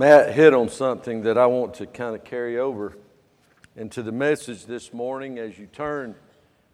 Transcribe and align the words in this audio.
Matt 0.00 0.32
hit 0.32 0.54
on 0.54 0.70
something 0.70 1.24
that 1.24 1.36
I 1.36 1.44
want 1.44 1.74
to 1.74 1.86
kind 1.86 2.14
of 2.14 2.24
carry 2.24 2.58
over 2.58 2.96
into 3.76 4.02
the 4.02 4.10
message 4.10 4.64
this 4.64 4.94
morning 4.94 5.38
as 5.38 5.58
you 5.58 5.66
turn 5.66 6.14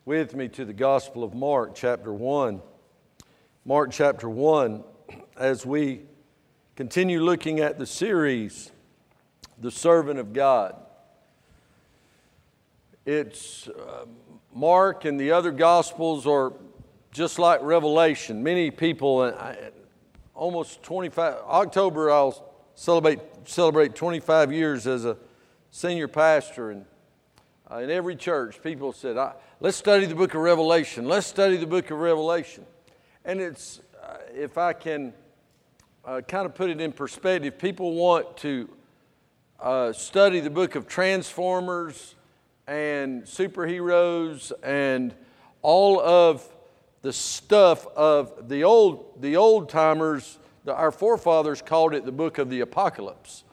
with 0.05 0.37
me 0.37 0.47
to 0.51 0.65
the 0.65 0.73
Gospel 0.73 1.25
of 1.25 1.35
Mark, 1.35 1.75
chapter 1.75 2.12
1. 2.12 2.62
Mark, 3.65 3.91
chapter 3.91 4.29
1, 4.29 4.85
as 5.37 5.67
we 5.67 6.03
continue 6.77 7.21
looking 7.21 7.59
at 7.59 7.81
the 7.81 7.85
series, 7.85 8.71
The 9.58 9.72
Servant 9.72 10.20
of 10.20 10.32
God. 10.32 10.77
It's 13.04 13.66
uh, 13.66 14.04
Mark 14.54 15.04
and 15.04 15.18
the 15.18 15.32
other 15.32 15.50
Gospels 15.50 16.29
are 16.29 16.52
just 17.11 17.40
like 17.40 17.61
Revelation. 17.61 18.45
Many 18.45 18.70
people, 18.70 19.22
uh, 19.22 19.54
almost 20.32 20.84
25, 20.84 21.34
October, 21.48 22.12
I'll 22.12 22.52
celebrate, 22.77 23.18
celebrate 23.46 23.95
25 23.96 24.52
years 24.52 24.86
as 24.86 25.04
a 25.04 25.17
senior 25.72 26.07
pastor. 26.07 26.71
And 26.71 26.84
uh, 27.68 27.79
in 27.79 27.90
every 27.90 28.14
church, 28.14 28.62
people 28.62 28.93
said, 28.93 29.17
let's 29.58 29.76
study 29.76 30.07
the 30.07 30.14
book 30.14 30.34
of 30.34 30.40
Revelation. 30.40 31.08
Let's 31.08 31.26
study 31.26 31.57
the 31.57 31.67
book 31.67 31.90
of 31.90 31.98
Revelation. 31.98 32.64
And 33.25 33.41
it's, 33.41 33.81
uh, 34.00 34.19
if 34.33 34.56
I 34.56 34.72
can 34.72 35.12
uh, 36.05 36.20
kind 36.20 36.47
of 36.47 36.55
put 36.55 36.70
it 36.70 36.81
in 36.81 36.92
perspective, 36.92 37.58
people 37.58 37.94
want 37.94 38.36
to 38.39 38.69
uh, 39.58 39.92
study 39.92 40.39
the 40.41 40.50
book 40.50 40.77
of 40.77 40.86
Transformers 40.86 42.14
and 42.69 43.25
superheroes 43.25 44.53
and 44.62 45.14
all 45.62 45.98
of 45.98 46.47
the 47.03 47.12
stuff 47.12 47.86
of 47.97 48.48
the 48.48 48.64
old, 48.64 49.20
the 49.22 49.36
old 49.36 49.69
timers 49.69 50.39
our 50.69 50.91
forefathers 50.91 51.62
called 51.62 51.94
it 51.94 52.05
the 52.05 52.12
book 52.12 52.38
of 52.38 52.50
the 52.50 52.61
apocalypse. 52.61 53.44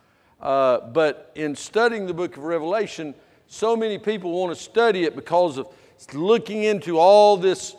Uh, 0.42 0.80
but 0.80 1.32
in 1.36 1.56
studying 1.56 2.06
the 2.06 2.14
book 2.14 2.36
of 2.38 2.44
Revelation, 2.44 3.16
so 3.48 3.76
many 3.76 3.98
people 3.98 4.32
want 4.32 4.56
to 4.56 4.62
study 4.62 5.04
it 5.04 5.16
because 5.16 5.58
of 5.58 5.68
looking 6.14 6.64
into 6.64 6.98
all 6.98 7.38
this 7.38 7.76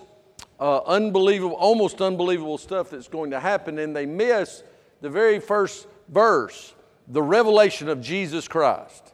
uh, 0.58 0.80
unbelievable, 0.86 1.56
almost 1.56 2.00
unbelievable 2.00 2.58
stuff 2.58 2.91
that's 2.91 3.08
going 3.08 3.30
to 3.30 3.41
happen, 3.41 3.78
and 3.78 3.94
they 3.94 4.06
miss 4.06 4.62
the 5.00 5.10
very 5.10 5.41
first 5.41 5.86
verse 6.08 6.74
the 7.08 7.22
revelation 7.22 7.88
of 7.88 8.00
Jesus 8.00 8.48
Christ. 8.48 9.12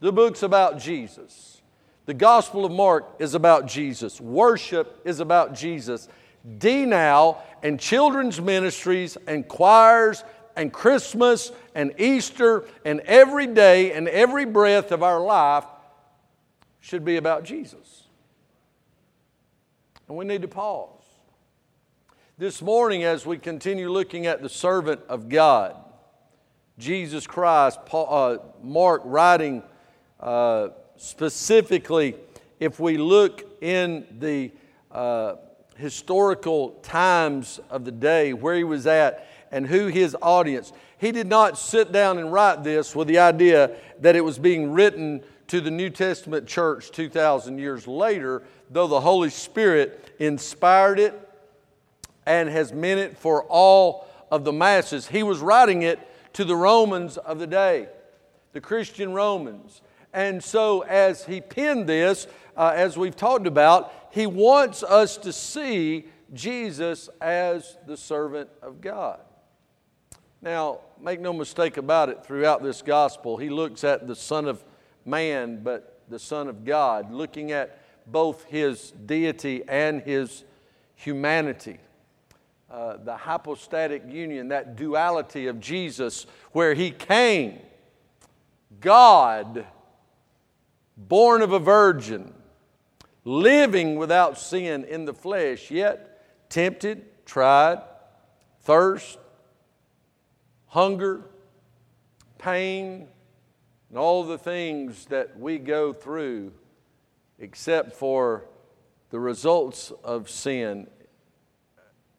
The 0.00 0.12
book's 0.12 0.42
about 0.42 0.78
Jesus. 0.78 1.62
The 2.04 2.14
Gospel 2.14 2.64
of 2.64 2.72
Mark 2.72 3.16
is 3.18 3.34
about 3.34 3.66
Jesus. 3.66 4.20
Worship 4.20 5.00
is 5.04 5.20
about 5.20 5.54
Jesus. 5.54 6.08
DNOW 6.58 7.38
and 7.66 7.80
children's 7.80 8.40
ministries 8.40 9.18
and 9.26 9.48
choirs 9.48 10.22
and 10.54 10.72
Christmas 10.72 11.50
and 11.74 11.92
Easter 11.98 12.64
and 12.84 13.00
every 13.00 13.48
day 13.48 13.90
and 13.92 14.06
every 14.06 14.44
breath 14.44 14.92
of 14.92 15.02
our 15.02 15.18
life 15.18 15.64
should 16.78 17.04
be 17.04 17.16
about 17.16 17.42
Jesus. 17.42 18.04
And 20.06 20.16
we 20.16 20.24
need 20.24 20.42
to 20.42 20.48
pause. 20.48 21.02
This 22.38 22.62
morning, 22.62 23.02
as 23.02 23.26
we 23.26 23.36
continue 23.36 23.90
looking 23.90 24.26
at 24.26 24.42
the 24.42 24.48
servant 24.48 25.00
of 25.08 25.28
God, 25.28 25.74
Jesus 26.78 27.26
Christ, 27.26 27.80
Paul, 27.84 28.06
uh, 28.08 28.38
Mark 28.64 29.02
writing 29.04 29.64
uh, 30.20 30.68
specifically, 30.98 32.14
if 32.60 32.78
we 32.78 32.96
look 32.96 33.60
in 33.60 34.06
the 34.20 34.52
uh, 34.92 35.34
historical 35.76 36.70
times 36.82 37.60
of 37.70 37.84
the 37.84 37.92
day, 37.92 38.32
where 38.32 38.56
he 38.56 38.64
was 38.64 38.86
at, 38.86 39.28
and 39.50 39.66
who 39.66 39.86
his 39.86 40.16
audience. 40.20 40.72
He 40.98 41.12
did 41.12 41.26
not 41.26 41.58
sit 41.58 41.92
down 41.92 42.18
and 42.18 42.32
write 42.32 42.64
this 42.64 42.96
with 42.96 43.08
the 43.08 43.18
idea 43.18 43.76
that 44.00 44.16
it 44.16 44.22
was 44.22 44.38
being 44.38 44.72
written 44.72 45.22
to 45.48 45.60
the 45.60 45.70
New 45.70 45.90
Testament 45.90 46.46
church 46.46 46.90
2,000 46.90 47.58
years 47.58 47.86
later, 47.86 48.42
though 48.70 48.88
the 48.88 49.00
Holy 49.00 49.30
Spirit 49.30 50.14
inspired 50.18 50.98
it 50.98 51.14
and 52.24 52.48
has 52.48 52.72
meant 52.72 52.98
it 52.98 53.16
for 53.16 53.44
all 53.44 54.08
of 54.30 54.44
the 54.44 54.52
masses. 54.52 55.06
He 55.06 55.22
was 55.22 55.38
writing 55.38 55.82
it 55.82 56.00
to 56.32 56.44
the 56.44 56.56
Romans 56.56 57.16
of 57.16 57.38
the 57.38 57.46
day, 57.46 57.88
the 58.52 58.60
Christian 58.60 59.12
Romans. 59.12 59.82
And 60.12 60.42
so, 60.42 60.80
as 60.80 61.24
he 61.24 61.40
penned 61.40 61.86
this, 61.86 62.26
uh, 62.56 62.72
as 62.74 62.96
we've 62.96 63.14
talked 63.14 63.46
about, 63.46 63.92
he 64.16 64.26
wants 64.26 64.82
us 64.82 65.18
to 65.18 65.30
see 65.30 66.06
Jesus 66.32 67.10
as 67.20 67.76
the 67.86 67.98
servant 67.98 68.48
of 68.62 68.80
God. 68.80 69.20
Now, 70.40 70.80
make 70.98 71.20
no 71.20 71.34
mistake 71.34 71.76
about 71.76 72.08
it, 72.08 72.24
throughout 72.24 72.62
this 72.62 72.80
gospel, 72.80 73.36
he 73.36 73.50
looks 73.50 73.84
at 73.84 74.06
the 74.06 74.16
Son 74.16 74.48
of 74.48 74.64
Man, 75.04 75.62
but 75.62 76.00
the 76.08 76.18
Son 76.18 76.48
of 76.48 76.64
God, 76.64 77.12
looking 77.12 77.52
at 77.52 77.78
both 78.10 78.44
his 78.44 78.92
deity 79.04 79.62
and 79.68 80.00
his 80.00 80.44
humanity. 80.94 81.78
Uh, 82.70 82.96
the 82.96 83.18
hypostatic 83.18 84.02
union, 84.08 84.48
that 84.48 84.76
duality 84.76 85.46
of 85.46 85.60
Jesus, 85.60 86.26
where 86.52 86.72
he 86.72 86.90
came, 86.90 87.58
God, 88.80 89.66
born 90.96 91.42
of 91.42 91.52
a 91.52 91.58
virgin, 91.58 92.32
living 93.26 93.96
without 93.96 94.38
sin 94.38 94.84
in 94.84 95.04
the 95.04 95.12
flesh, 95.12 95.68
yet 95.68 96.48
tempted, 96.48 97.04
tried, 97.26 97.82
thirst, 98.60 99.18
hunger, 100.68 101.24
pain, 102.38 103.08
and 103.88 103.98
all 103.98 104.22
the 104.22 104.38
things 104.38 105.06
that 105.06 105.36
we 105.40 105.58
go 105.58 105.92
through, 105.92 106.52
except 107.40 107.96
for 107.96 108.44
the 109.10 109.18
results 109.18 109.92
of 110.04 110.30
sin, 110.30 110.86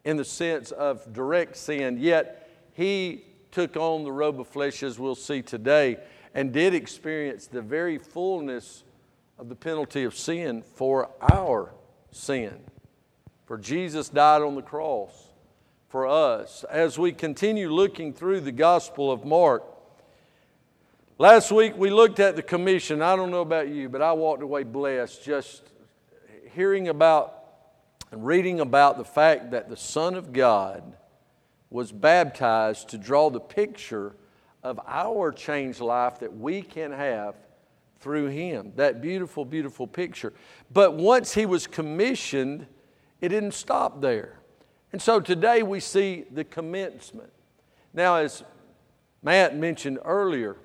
in 0.04 0.18
the 0.18 0.26
sense 0.26 0.72
of 0.72 1.14
direct 1.14 1.56
sin, 1.56 1.98
yet 1.98 2.50
he 2.74 3.24
took 3.52 3.78
on 3.78 4.04
the 4.04 4.12
robe 4.12 4.42
of 4.42 4.48
flesh, 4.48 4.84
as 4.84 5.00
we'll 5.00 5.16
see 5.16 5.42
today, 5.42 5.98
and 6.34 6.52
did 6.52 6.74
experience 6.74 7.48
the 7.48 7.62
very 7.62 7.98
fullness 7.98 8.84
of 9.38 9.50
the 9.50 9.56
penalty 9.56 10.04
of 10.04 10.16
sin 10.16 10.64
for 10.64 11.10
our 11.22 11.72
sin. 12.12 12.60
For 13.46 13.58
Jesus 13.58 14.10
died 14.10 14.42
on 14.42 14.56
the 14.56 14.62
cross 14.62 15.28
for 15.90 16.08
us. 16.08 16.66
As 16.70 16.98
we 16.98 17.12
continue 17.12 17.70
looking 17.70 18.14
through 18.14 18.42
the 18.42 18.52
Gospel 18.52 19.12
of 19.12 19.26
Mark, 19.26 19.64
last 21.18 21.52
week 21.52 21.78
we 21.78 21.90
looked 21.90 22.20
at 22.20 22.36
the 22.36 22.42
commission. 22.42 23.02
I 23.02 23.16
don't 23.16 23.32
know 23.32 23.42
about 23.42 23.70
you, 23.70 23.90
but 23.90 24.02
I 24.02 24.12
walked 24.14 24.44
away 24.44 24.64
blessed 24.64 25.24
just 25.24 25.64
hearing 26.54 26.88
about 26.88 27.34
and 28.12 28.26
reading 28.26 28.60
about 28.60 28.98
the 28.98 29.06
fact 29.06 29.52
that 29.52 29.70
the 29.70 29.78
Son 29.78 30.16
of 30.16 30.34
God 30.34 30.98
was 31.70 31.92
baptized 31.92 32.90
to 32.90 32.98
draw 32.98 33.30
the 33.30 33.40
picture 33.40 34.16
of 34.64 34.80
our 34.88 35.32
changed 35.32 35.82
life 35.82 36.20
that 36.20 36.36
we 36.36 36.62
can 36.62 36.92
have 36.92 37.36
through 38.00 38.28
him. 38.28 38.74
That 38.76 39.02
beautiful, 39.02 39.46
beautiful 39.46 39.88
picture. 39.88 40.34
But 40.72 40.96
once 40.96 41.34
he 41.34 41.46
was 41.46 41.68
commissioned, 41.68 42.68
it 43.22 43.30
didn't 43.30 43.54
stop 43.54 44.02
there. 44.02 44.40
And 44.92 45.02
so 45.02 45.20
today 45.20 45.64
we 45.64 45.80
see 45.80 46.26
the 46.32 46.44
commencement. 46.44 47.32
Now, 47.94 48.16
as 48.18 48.44
Matt 49.22 49.58
mentioned 49.58 50.00
earlier, 50.06 50.58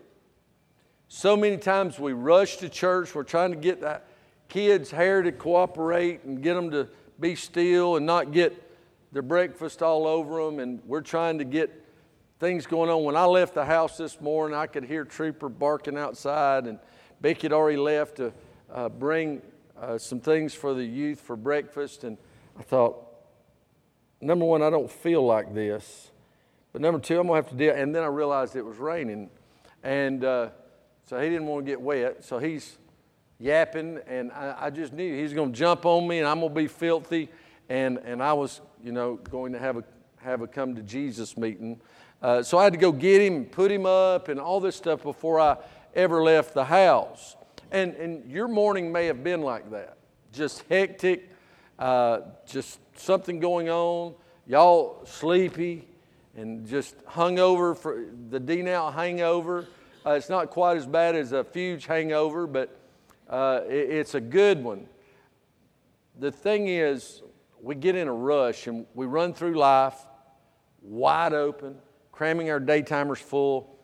so 1.08 1.36
many 1.36 1.56
times 1.56 1.98
we 1.98 2.12
rush 2.12 2.56
to 2.58 2.68
church, 2.68 3.14
we're 3.14 3.22
trying 3.22 3.50
to 3.50 3.56
get 3.56 4.06
kids' 4.48 4.90
hair 4.90 5.22
to 5.22 5.32
cooperate 5.32 6.24
and 6.24 6.42
get 6.42 6.54
them 6.54 6.70
to 6.70 6.88
be 7.18 7.34
still 7.34 7.96
and 7.96 8.06
not 8.06 8.32
get 8.32 8.70
their 9.12 9.22
breakfast 9.22 9.82
all 9.82 10.06
over 10.06 10.44
them, 10.44 10.58
and 10.58 10.80
we're 10.86 11.02
trying 11.02 11.38
to 11.38 11.44
get 11.44 11.70
things 12.40 12.66
going 12.66 12.88
on. 12.88 13.04
When 13.04 13.16
I 13.16 13.24
left 13.24 13.54
the 13.54 13.64
house 13.64 13.96
this 13.98 14.20
morning, 14.20 14.56
I 14.56 14.66
could 14.66 14.84
hear 14.84 15.04
Trooper 15.04 15.48
barking 15.48 15.98
outside, 15.98 16.66
and 16.66 16.78
Becky 17.22 17.42
had 17.42 17.52
already 17.52 17.76
left 17.76 18.16
to 18.16 18.32
uh, 18.74 18.88
bring 18.88 19.40
uh, 19.80 19.96
some 19.96 20.18
things 20.18 20.54
for 20.54 20.74
the 20.74 20.82
youth 20.84 21.20
for 21.20 21.36
breakfast, 21.36 22.02
and 22.02 22.18
I 22.58 22.62
thought, 22.62 22.96
number 24.20 24.44
one, 24.44 24.60
I 24.60 24.70
don't 24.70 24.90
feel 24.90 25.24
like 25.24 25.54
this, 25.54 26.10
but 26.72 26.82
number 26.82 26.98
two, 26.98 27.20
I'm 27.20 27.28
gonna 27.28 27.36
have 27.36 27.48
to 27.50 27.54
deal. 27.54 27.74
And 27.74 27.94
then 27.94 28.02
I 28.02 28.08
realized 28.08 28.56
it 28.56 28.66
was 28.66 28.78
raining, 28.78 29.30
and 29.84 30.24
uh, 30.24 30.48
so 31.06 31.20
he 31.20 31.28
didn't 31.28 31.46
want 31.46 31.64
to 31.64 31.70
get 31.70 31.80
wet, 31.80 32.24
so 32.24 32.40
he's 32.40 32.76
yapping, 33.38 34.00
and 34.08 34.32
I, 34.32 34.56
I 34.62 34.70
just 34.70 34.92
knew 34.92 35.14
he's 35.16 35.32
gonna 35.32 35.52
jump 35.52 35.86
on 35.86 36.08
me, 36.08 36.18
and 36.18 36.26
I'm 36.26 36.40
gonna 36.40 36.52
be 36.52 36.66
filthy, 36.66 37.28
and 37.68 37.98
and 37.98 38.20
I 38.20 38.32
was, 38.32 38.60
you 38.82 38.90
know, 38.90 39.14
going 39.14 39.52
to 39.52 39.60
have 39.60 39.76
a 39.76 39.84
have 40.16 40.40
a 40.40 40.48
come 40.48 40.74
to 40.74 40.82
Jesus 40.82 41.36
meeting. 41.36 41.80
Uh, 42.20 42.42
so 42.42 42.58
I 42.58 42.64
had 42.64 42.72
to 42.72 42.78
go 42.78 42.90
get 42.92 43.20
him 43.20 43.34
and 43.34 43.50
put 43.50 43.70
him 43.70 43.84
up 43.84 44.28
and 44.28 44.38
all 44.38 44.60
this 44.60 44.76
stuff 44.76 45.02
before 45.02 45.40
I 45.40 45.56
ever 45.94 46.22
left 46.22 46.54
the 46.54 46.64
house. 46.64 47.36
And, 47.70 47.94
and 47.94 48.30
your 48.30 48.48
morning 48.48 48.92
may 48.92 49.06
have 49.06 49.24
been 49.24 49.42
like 49.42 49.70
that 49.70 49.96
just 50.32 50.64
hectic, 50.70 51.30
uh, 51.78 52.20
just 52.46 52.80
something 52.98 53.38
going 53.38 53.68
on, 53.68 54.14
y'all 54.46 55.04
sleepy, 55.04 55.86
and 56.36 56.66
just 56.66 56.94
hung 57.06 57.38
over 57.38 57.74
for 57.74 58.06
the 58.30 58.40
DNOW 58.40 58.94
hangover. 58.94 59.66
Uh, 60.04 60.12
it's 60.12 60.30
not 60.30 60.50
quite 60.50 60.76
as 60.76 60.86
bad 60.86 61.14
as 61.14 61.32
a 61.32 61.44
Fuge 61.44 61.86
hangover, 61.86 62.46
but 62.46 62.76
uh, 63.28 63.60
it, 63.68 63.90
it's 63.90 64.14
a 64.14 64.20
good 64.20 64.64
one. 64.64 64.86
The 66.18 66.32
thing 66.32 66.68
is, 66.68 67.22
we 67.60 67.74
get 67.74 67.94
in 67.94 68.08
a 68.08 68.12
rush 68.12 68.66
and 68.66 68.86
we 68.94 69.06
run 69.06 69.34
through 69.34 69.54
life 69.54 70.06
wide 70.82 71.32
open, 71.32 71.76
cramming 72.10 72.50
our 72.50 72.60
daytimers 72.60 73.18
full, 73.18 73.78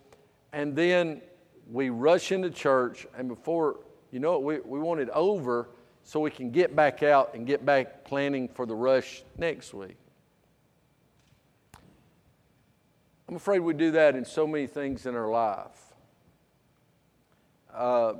and 0.52 0.74
then 0.74 1.20
we 1.70 1.90
rush 1.90 2.32
into 2.32 2.50
church, 2.50 3.06
and 3.16 3.28
before 3.28 3.80
you 4.10 4.20
know 4.20 4.34
it, 4.34 4.42
we, 4.42 4.58
we 4.60 4.78
want 4.78 5.00
it 5.00 5.10
over 5.10 5.68
so 6.02 6.20
we 6.20 6.30
can 6.30 6.50
get 6.50 6.74
back 6.74 7.02
out 7.02 7.34
and 7.34 7.46
get 7.46 7.66
back 7.66 8.04
planning 8.04 8.48
for 8.48 8.64
the 8.64 8.74
rush 8.74 9.22
next 9.36 9.74
week. 9.74 9.96
I'm 13.28 13.36
afraid 13.36 13.58
we 13.58 13.74
do 13.74 13.90
that 13.90 14.16
in 14.16 14.24
so 14.24 14.46
many 14.46 14.66
things 14.66 15.04
in 15.04 15.14
our 15.14 15.28
life. 15.28 15.94
Uh, 17.74 18.14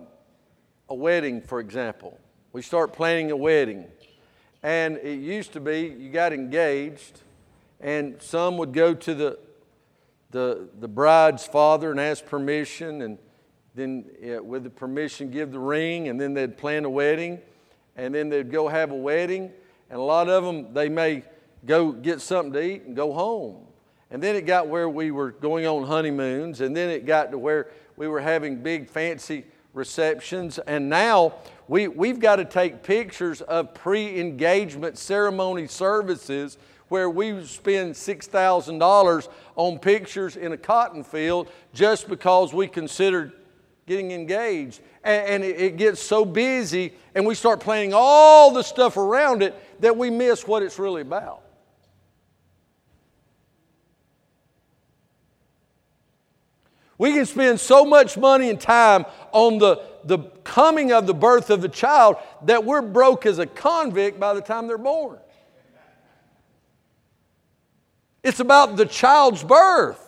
a 0.90 0.94
wedding, 0.94 1.40
for 1.40 1.60
example. 1.60 2.18
We 2.52 2.60
start 2.60 2.92
planning 2.92 3.30
a 3.30 3.36
wedding. 3.36 3.86
And 4.62 4.98
it 4.98 5.20
used 5.20 5.54
to 5.54 5.60
be 5.60 5.96
you 5.98 6.10
got 6.10 6.34
engaged, 6.34 7.22
and 7.80 8.20
some 8.20 8.58
would 8.58 8.74
go 8.74 8.92
to 8.92 9.14
the, 9.14 9.38
the, 10.30 10.68
the 10.78 10.88
bride's 10.88 11.46
father 11.46 11.90
and 11.90 11.98
ask 11.98 12.26
permission, 12.26 13.00
and 13.00 13.18
then, 13.74 14.04
with 14.42 14.64
the 14.64 14.70
permission, 14.70 15.30
give 15.30 15.52
the 15.52 15.58
ring, 15.58 16.08
and 16.08 16.20
then 16.20 16.34
they'd 16.34 16.56
plan 16.56 16.84
a 16.84 16.90
wedding, 16.90 17.38
and 17.96 18.14
then 18.14 18.28
they'd 18.28 18.50
go 18.50 18.68
have 18.68 18.90
a 18.90 18.96
wedding. 18.96 19.50
And 19.90 19.98
a 19.98 20.02
lot 20.02 20.28
of 20.28 20.44
them, 20.44 20.74
they 20.74 20.88
may 20.88 21.22
go 21.64 21.92
get 21.92 22.20
something 22.20 22.52
to 22.52 22.62
eat 22.62 22.82
and 22.82 22.96
go 22.96 23.12
home. 23.12 23.64
And 24.10 24.22
then 24.22 24.36
it 24.36 24.46
got 24.46 24.68
where 24.68 24.88
we 24.88 25.10
were 25.10 25.32
going 25.32 25.66
on 25.66 25.84
honeymoons, 25.84 26.60
and 26.60 26.76
then 26.76 26.90
it 26.90 27.06
got 27.06 27.30
to 27.30 27.38
where 27.38 27.68
we 27.96 28.08
were 28.08 28.20
having 28.20 28.56
big 28.62 28.88
fancy 28.88 29.44
receptions. 29.74 30.58
And 30.58 30.88
now 30.88 31.34
we, 31.68 31.88
we've 31.88 32.20
got 32.20 32.36
to 32.36 32.44
take 32.44 32.82
pictures 32.82 33.42
of 33.42 33.74
pre 33.74 34.18
engagement 34.18 34.98
ceremony 34.98 35.66
services 35.66 36.58
where 36.88 37.10
we 37.10 37.44
spend 37.44 37.94
$6,000 37.94 39.28
on 39.56 39.78
pictures 39.78 40.36
in 40.36 40.52
a 40.52 40.56
cotton 40.56 41.04
field 41.04 41.50
just 41.74 42.08
because 42.08 42.54
we 42.54 42.66
considered 42.66 43.32
getting 43.88 44.12
engaged. 44.12 44.81
And, 45.02 45.26
and 45.26 45.44
it, 45.44 45.61
it 45.61 45.76
gets 45.76 46.00
so 46.00 46.25
busy, 46.25 46.93
and 47.14 47.26
we 47.26 47.35
start 47.35 47.58
planning 47.58 47.93
all 47.94 48.52
the 48.52 48.62
stuff 48.62 48.96
around 48.96 49.43
it 49.43 49.55
that 49.81 49.96
we 49.96 50.11
miss 50.11 50.46
what 50.46 50.62
it's 50.62 50.79
really 50.79 51.02
about. 51.02 51.43
We 56.99 57.12
can 57.12 57.26
spend 57.26 57.61
so 57.61 57.85
much 57.85 58.19
money 58.19 58.50
and 58.50 58.61
time 58.61 59.06
on 59.31 59.58
the, 59.58 59.82
the 60.05 60.19
coming 60.43 60.93
of 60.93 61.06
the 61.06 61.14
birth 61.14 61.49
of 61.49 61.62
the 61.62 61.69
child 61.69 62.17
that 62.43 62.64
we're 62.64 62.82
broke 62.82 63.25
as 63.25 63.38
a 63.38 63.46
convict 63.46 64.19
by 64.19 64.35
the 64.35 64.40
time 64.40 64.67
they're 64.67 64.79
born. 64.79 65.19
It's 68.25 68.40
about 68.40 68.76
the 68.76 68.85
child's 68.85 69.44
birth. 69.44 70.07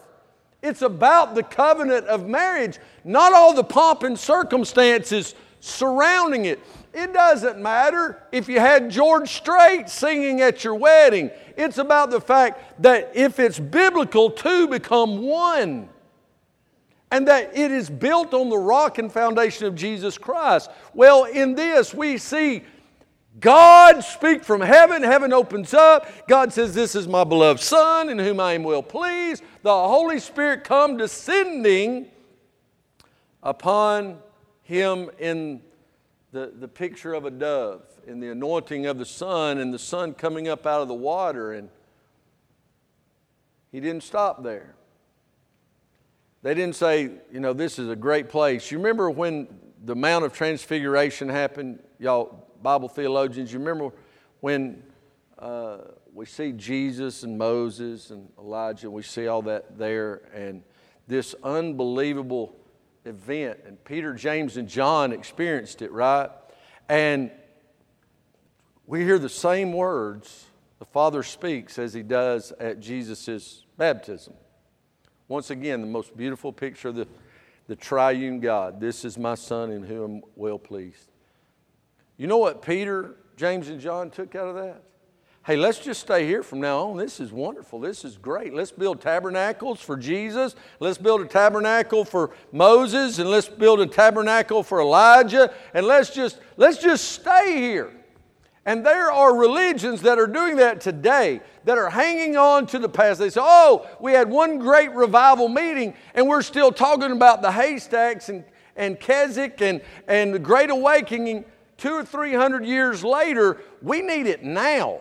It's 0.62 0.82
about 0.82 1.34
the 1.34 1.42
covenant 1.42 2.06
of 2.06 2.26
marriage, 2.28 2.78
not 3.04 3.32
all 3.32 3.54
the 3.54 3.64
pomp 3.64 4.02
and 4.02 4.18
circumstances 4.18 5.34
surrounding 5.60 6.46
it. 6.46 6.60
It 6.92 7.12
doesn't 7.12 7.58
matter 7.58 8.22
if 8.32 8.48
you 8.48 8.58
had 8.60 8.90
George 8.90 9.30
Strait 9.30 9.88
singing 9.88 10.40
at 10.40 10.64
your 10.64 10.74
wedding. 10.74 11.30
It's 11.56 11.78
about 11.78 12.10
the 12.10 12.20
fact 12.20 12.82
that 12.82 13.12
if 13.14 13.38
it's 13.38 13.58
biblical, 13.58 14.30
two 14.30 14.66
become 14.66 15.22
one 15.22 15.88
and 17.12 17.26
that 17.28 17.56
it 17.56 17.70
is 17.70 17.90
built 17.90 18.34
on 18.34 18.48
the 18.48 18.58
rock 18.58 18.98
and 18.98 19.12
foundation 19.12 19.66
of 19.66 19.74
Jesus 19.74 20.16
Christ. 20.16 20.70
Well, 20.94 21.24
in 21.24 21.54
this, 21.54 21.92
we 21.92 22.18
see 22.18 22.62
God 23.40 24.04
speak 24.04 24.44
from 24.44 24.60
heaven. 24.60 25.02
Heaven 25.02 25.32
opens 25.32 25.72
up. 25.72 26.06
God 26.28 26.52
says, 26.52 26.74
This 26.74 26.94
is 26.94 27.08
my 27.08 27.24
beloved 27.24 27.60
Son 27.60 28.10
in 28.10 28.18
whom 28.18 28.38
I 28.38 28.52
am 28.52 28.62
well 28.62 28.82
pleased. 28.82 29.42
The 29.62 29.72
Holy 29.72 30.18
Spirit 30.18 30.64
come 30.64 30.96
descending 30.96 32.08
upon 33.42 34.18
him 34.62 35.10
in 35.18 35.62
the, 36.32 36.52
the 36.58 36.68
picture 36.68 37.14
of 37.14 37.24
a 37.24 37.30
dove, 37.30 37.82
in 38.06 38.20
the 38.20 38.28
anointing 38.28 38.86
of 38.86 38.98
the 38.98 39.06
Son, 39.06 39.58
and 39.58 39.72
the 39.72 39.78
Son 39.78 40.12
coming 40.12 40.48
up 40.48 40.66
out 40.66 40.82
of 40.82 40.88
the 40.88 40.94
water. 40.94 41.52
And 41.52 41.70
he 43.72 43.80
didn't 43.80 44.02
stop 44.02 44.42
there. 44.42 44.74
They 46.42 46.54
didn't 46.54 46.76
say, 46.76 47.10
you 47.32 47.40
know, 47.40 47.52
this 47.52 47.78
is 47.78 47.88
a 47.88 47.96
great 47.96 48.28
place. 48.28 48.70
You 48.70 48.78
remember 48.78 49.10
when 49.10 49.48
the 49.84 49.94
Mount 49.94 50.24
of 50.24 50.32
Transfiguration 50.32 51.28
happened, 51.28 51.80
y'all, 51.98 52.49
Bible 52.62 52.88
theologians, 52.88 53.52
you 53.52 53.58
remember 53.58 53.90
when 54.40 54.82
uh, 55.38 55.78
we 56.12 56.26
see 56.26 56.52
Jesus 56.52 57.22
and 57.22 57.38
Moses 57.38 58.10
and 58.10 58.28
Elijah, 58.38 58.86
and 58.86 58.94
we 58.94 59.02
see 59.02 59.26
all 59.26 59.42
that 59.42 59.78
there, 59.78 60.22
and 60.34 60.62
this 61.06 61.34
unbelievable 61.42 62.54
event. 63.04 63.60
And 63.66 63.82
Peter, 63.84 64.14
James, 64.14 64.56
and 64.56 64.68
John 64.68 65.12
experienced 65.12 65.82
it, 65.82 65.92
right? 65.92 66.30
And 66.88 67.30
we 68.86 69.04
hear 69.04 69.18
the 69.18 69.28
same 69.28 69.72
words 69.72 70.46
the 70.78 70.84
Father 70.86 71.22
speaks 71.22 71.78
as 71.78 71.92
he 71.92 72.02
does 72.02 72.52
at 72.52 72.80
Jesus' 72.80 73.64
baptism. 73.76 74.34
Once 75.28 75.50
again, 75.50 75.80
the 75.80 75.86
most 75.86 76.16
beautiful 76.16 76.52
picture 76.52 76.88
of 76.88 76.96
the, 76.96 77.06
the 77.68 77.76
triune 77.76 78.40
God. 78.40 78.80
This 78.80 79.04
is 79.04 79.16
my 79.16 79.34
Son 79.34 79.70
in 79.70 79.82
whom 79.82 80.16
I'm 80.16 80.22
well 80.34 80.58
pleased. 80.58 81.09
You 82.20 82.26
know 82.26 82.36
what 82.36 82.60
Peter, 82.60 83.14
James, 83.38 83.70
and 83.70 83.80
John 83.80 84.10
took 84.10 84.34
out 84.34 84.46
of 84.48 84.54
that? 84.56 84.82
Hey, 85.46 85.56
let's 85.56 85.78
just 85.78 86.02
stay 86.02 86.26
here 86.26 86.42
from 86.42 86.60
now 86.60 86.90
on. 86.90 86.98
This 86.98 87.18
is 87.18 87.32
wonderful. 87.32 87.80
This 87.80 88.04
is 88.04 88.18
great. 88.18 88.52
Let's 88.52 88.72
build 88.72 89.00
tabernacles 89.00 89.80
for 89.80 89.96
Jesus. 89.96 90.54
Let's 90.80 90.98
build 90.98 91.22
a 91.22 91.24
tabernacle 91.24 92.04
for 92.04 92.32
Moses 92.52 93.18
and 93.20 93.30
let's 93.30 93.48
build 93.48 93.80
a 93.80 93.86
tabernacle 93.86 94.62
for 94.62 94.82
Elijah 94.82 95.50
and 95.72 95.86
let's 95.86 96.10
just 96.10 96.38
let's 96.58 96.76
just 96.76 97.10
stay 97.10 97.56
here. 97.56 97.90
And 98.66 98.84
there 98.84 99.10
are 99.10 99.34
religions 99.34 100.02
that 100.02 100.18
are 100.18 100.26
doing 100.26 100.56
that 100.56 100.82
today, 100.82 101.40
that 101.64 101.78
are 101.78 101.88
hanging 101.88 102.36
on 102.36 102.66
to 102.66 102.78
the 102.78 102.90
past. 102.90 103.18
They 103.18 103.30
say, 103.30 103.40
oh, 103.42 103.88
we 103.98 104.12
had 104.12 104.28
one 104.28 104.58
great 104.58 104.92
revival 104.92 105.48
meeting, 105.48 105.94
and 106.12 106.28
we're 106.28 106.42
still 106.42 106.70
talking 106.70 107.12
about 107.12 107.40
the 107.40 107.50
haystacks 107.50 108.28
and, 108.28 108.44
and 108.76 109.00
Keswick 109.00 109.62
and, 109.62 109.80
and 110.06 110.34
the 110.34 110.38
Great 110.38 110.68
Awakening 110.68 111.46
two 111.80 111.94
or 111.94 112.04
three 112.04 112.34
hundred 112.34 112.64
years 112.64 113.02
later. 113.02 113.58
We 113.82 114.02
need 114.02 114.26
it 114.26 114.44
now. 114.44 115.00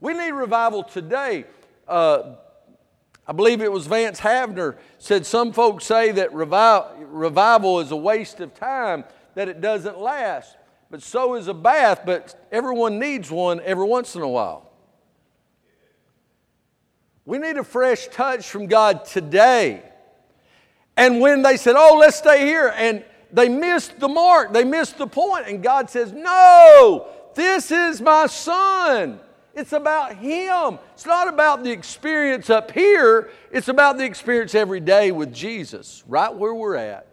We 0.00 0.14
need 0.14 0.30
revival 0.32 0.84
today. 0.84 1.44
Uh, 1.88 2.34
I 3.26 3.32
believe 3.32 3.60
it 3.60 3.72
was 3.72 3.86
Vance 3.88 4.20
Havner 4.20 4.76
said 4.98 5.26
some 5.26 5.52
folks 5.52 5.84
say 5.84 6.12
that 6.12 6.30
revi- 6.30 7.06
revival 7.08 7.80
is 7.80 7.90
a 7.90 7.96
waste 7.96 8.38
of 8.38 8.54
time, 8.54 9.04
that 9.34 9.48
it 9.48 9.60
doesn't 9.60 9.98
last 9.98 10.56
but 10.90 11.02
so 11.02 11.34
is 11.34 11.48
a 11.48 11.54
bath, 11.54 12.02
but 12.04 12.48
everyone 12.52 12.98
needs 12.98 13.30
one 13.30 13.60
every 13.60 13.84
once 13.84 14.14
in 14.14 14.22
a 14.22 14.28
while. 14.28 14.70
We 17.24 17.38
need 17.38 17.56
a 17.56 17.64
fresh 17.64 18.06
touch 18.08 18.48
from 18.48 18.66
God 18.66 19.04
today. 19.04 19.82
And 20.96 21.20
when 21.20 21.42
they 21.42 21.56
said, 21.56 21.74
Oh, 21.76 21.96
let's 21.98 22.16
stay 22.16 22.46
here, 22.46 22.72
and 22.76 23.04
they 23.32 23.48
missed 23.48 23.98
the 23.98 24.08
mark, 24.08 24.52
they 24.52 24.64
missed 24.64 24.98
the 24.98 25.06
point, 25.06 25.46
and 25.48 25.62
God 25.62 25.90
says, 25.90 26.12
No, 26.12 27.08
this 27.34 27.70
is 27.70 28.00
my 28.00 28.26
son. 28.26 29.20
It's 29.54 29.72
about 29.72 30.16
him. 30.16 30.78
It's 30.92 31.06
not 31.06 31.28
about 31.28 31.64
the 31.64 31.70
experience 31.70 32.50
up 32.50 32.70
here, 32.72 33.30
it's 33.50 33.68
about 33.68 33.96
the 33.98 34.04
experience 34.04 34.54
every 34.54 34.80
day 34.80 35.12
with 35.12 35.32
Jesus, 35.32 36.04
right 36.06 36.34
where 36.34 36.54
we're 36.54 36.76
at, 36.76 37.06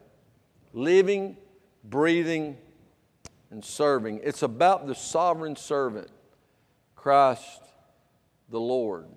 living, 0.73 1.37
breathing, 1.83 2.57
and 3.49 3.63
serving. 3.63 4.19
It's 4.23 4.43
about 4.43 4.87
the 4.87 4.95
sovereign 4.95 5.55
servant, 5.55 6.09
Christ 6.95 7.61
the 8.53 8.59
Lord. 8.59 9.07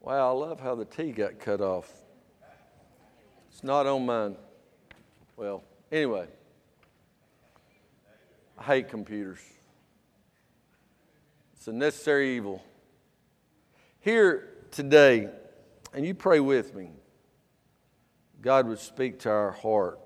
Wow, 0.00 0.30
I 0.30 0.32
love 0.32 0.60
how 0.60 0.74
the 0.74 0.84
T 0.84 1.12
got 1.12 1.38
cut 1.38 1.60
off. 1.60 1.92
It's 3.50 3.62
not 3.62 3.86
on 3.86 4.06
mine. 4.06 4.36
Well, 5.42 5.64
anyway, 5.90 6.28
I 8.56 8.62
hate 8.62 8.88
computers. 8.88 9.40
It's 11.56 11.66
a 11.66 11.72
necessary 11.72 12.36
evil. 12.36 12.62
Here 13.98 14.50
today, 14.70 15.30
and 15.92 16.06
you 16.06 16.14
pray 16.14 16.38
with 16.38 16.76
me, 16.76 16.90
God 18.40 18.68
would 18.68 18.78
speak 18.78 19.18
to 19.22 19.30
our 19.30 19.50
heart 19.50 19.98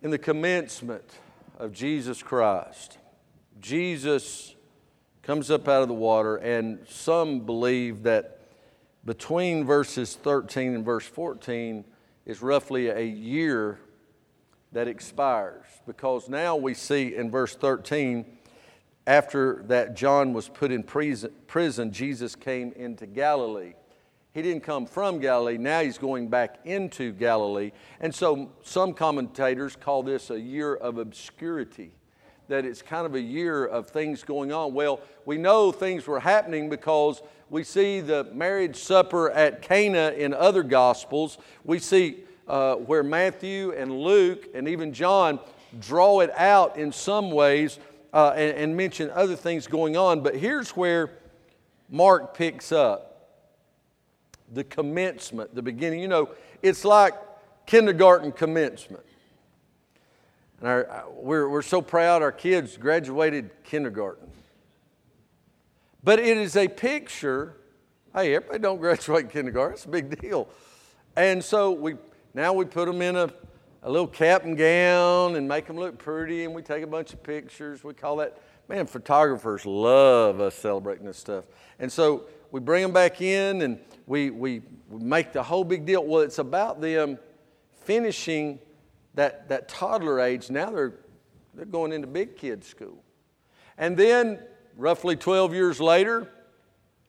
in 0.00 0.12
the 0.12 0.18
commencement 0.18 1.10
of 1.58 1.72
Jesus 1.72 2.22
Christ, 2.22 2.98
Jesus 3.60 4.54
comes 5.22 5.50
up 5.50 5.66
out 5.66 5.82
of 5.82 5.88
the 5.88 5.94
water, 5.94 6.36
and 6.36 6.86
some 6.88 7.40
believe 7.40 8.04
that 8.04 8.42
between 9.04 9.64
verses 9.64 10.14
13 10.14 10.72
and 10.72 10.84
verse 10.84 11.04
14 11.04 11.84
is 12.26 12.42
roughly 12.42 12.88
a 12.88 13.00
year 13.00 13.78
that 14.72 14.88
expires. 14.88 15.64
Because 15.86 16.28
now 16.28 16.56
we 16.56 16.74
see 16.74 17.14
in 17.14 17.30
verse 17.30 17.54
13, 17.54 18.26
after 19.06 19.62
that 19.68 19.94
John 19.94 20.32
was 20.32 20.48
put 20.48 20.72
in 20.72 20.82
prison, 20.82 21.92
Jesus 21.92 22.34
came 22.34 22.72
into 22.72 23.06
Galilee. 23.06 23.74
He 24.34 24.42
didn't 24.42 24.64
come 24.64 24.84
from 24.84 25.18
Galilee, 25.18 25.56
now 25.56 25.80
he's 25.80 25.96
going 25.96 26.28
back 26.28 26.58
into 26.66 27.12
Galilee. 27.12 27.70
And 28.00 28.14
so 28.14 28.52
some 28.62 28.92
commentators 28.92 29.76
call 29.76 30.02
this 30.02 30.28
a 30.28 30.38
year 30.38 30.74
of 30.74 30.98
obscurity, 30.98 31.92
that 32.48 32.64
it's 32.64 32.82
kind 32.82 33.06
of 33.06 33.14
a 33.14 33.20
year 33.20 33.64
of 33.64 33.88
things 33.88 34.22
going 34.22 34.52
on. 34.52 34.74
Well, 34.74 35.00
we 35.24 35.36
know 35.36 35.72
things 35.72 36.06
were 36.06 36.20
happening 36.20 36.68
because 36.68 37.22
we 37.50 37.64
see 37.64 38.00
the 38.00 38.24
marriage 38.32 38.76
supper 38.76 39.30
at 39.30 39.62
Cana 39.62 40.12
in 40.16 40.34
other 40.34 40.62
Gospels. 40.62 41.38
We 41.64 41.78
see 41.78 42.24
uh, 42.48 42.76
where 42.76 43.02
Matthew 43.02 43.72
and 43.72 43.90
Luke 43.90 44.48
and 44.54 44.68
even 44.68 44.92
John 44.92 45.40
draw 45.80 46.20
it 46.20 46.30
out 46.36 46.76
in 46.76 46.92
some 46.92 47.30
ways 47.30 47.78
uh, 48.12 48.32
and, 48.36 48.56
and 48.56 48.76
mention 48.76 49.10
other 49.10 49.36
things 49.36 49.66
going 49.66 49.96
on. 49.96 50.22
But 50.22 50.36
here's 50.36 50.70
where 50.70 51.10
Mark 51.90 52.34
picks 52.34 52.72
up 52.72 53.12
the 54.52 54.64
commencement, 54.64 55.54
the 55.54 55.62
beginning. 55.62 56.00
You 56.00 56.08
know, 56.08 56.30
it's 56.62 56.84
like 56.84 57.14
kindergarten 57.66 58.32
commencement. 58.32 59.04
And 60.60 60.68
our, 60.68 60.90
uh, 60.90 61.02
we're, 61.10 61.48
we're 61.48 61.62
so 61.62 61.82
proud 61.82 62.22
our 62.22 62.32
kids 62.32 62.76
graduated 62.76 63.50
kindergarten. 63.64 64.30
But 66.02 66.18
it 66.18 66.38
is 66.38 66.56
a 66.56 66.68
picture. 66.68 67.56
Hey, 68.14 68.34
everybody 68.34 68.60
don't 68.60 68.78
graduate 68.78 69.30
kindergarten. 69.32 69.74
It's 69.74 69.84
a 69.84 69.88
big 69.88 70.20
deal. 70.20 70.48
And 71.16 71.42
so 71.42 71.72
we 71.72 71.96
now 72.36 72.52
we 72.52 72.66
put 72.66 72.86
them 72.86 73.00
in 73.00 73.16
a, 73.16 73.30
a 73.82 73.90
little 73.90 74.06
cap 74.06 74.44
and 74.44 74.58
gown 74.58 75.36
and 75.36 75.48
make 75.48 75.66
them 75.66 75.76
look 75.76 75.96
pretty, 75.96 76.44
and 76.44 76.54
we 76.54 76.60
take 76.60 76.82
a 76.82 76.86
bunch 76.86 77.14
of 77.14 77.22
pictures. 77.22 77.82
We 77.82 77.94
call 77.94 78.16
that, 78.16 78.36
man, 78.68 78.86
photographers 78.86 79.64
love 79.64 80.38
us 80.38 80.54
celebrating 80.54 81.06
this 81.06 81.16
stuff. 81.16 81.46
And 81.78 81.90
so 81.90 82.24
we 82.50 82.60
bring 82.60 82.82
them 82.82 82.92
back 82.92 83.22
in 83.22 83.62
and 83.62 83.78
we, 84.06 84.28
we, 84.28 84.60
we 84.90 85.02
make 85.02 85.32
the 85.32 85.42
whole 85.42 85.64
big 85.64 85.86
deal. 85.86 86.04
Well, 86.04 86.20
it's 86.20 86.38
about 86.38 86.80
them 86.80 87.18
finishing 87.84 88.58
that, 89.16 89.48
that 89.48 89.68
toddler 89.68 90.20
age. 90.20 90.48
Now 90.50 90.70
they're, 90.70 90.94
they're 91.54 91.66
going 91.66 91.92
into 91.92 92.06
big 92.06 92.36
kids 92.36 92.68
school. 92.68 93.02
And 93.76 93.96
then, 93.96 94.38
roughly 94.76 95.16
12 95.16 95.52
years 95.52 95.80
later, 95.80 96.30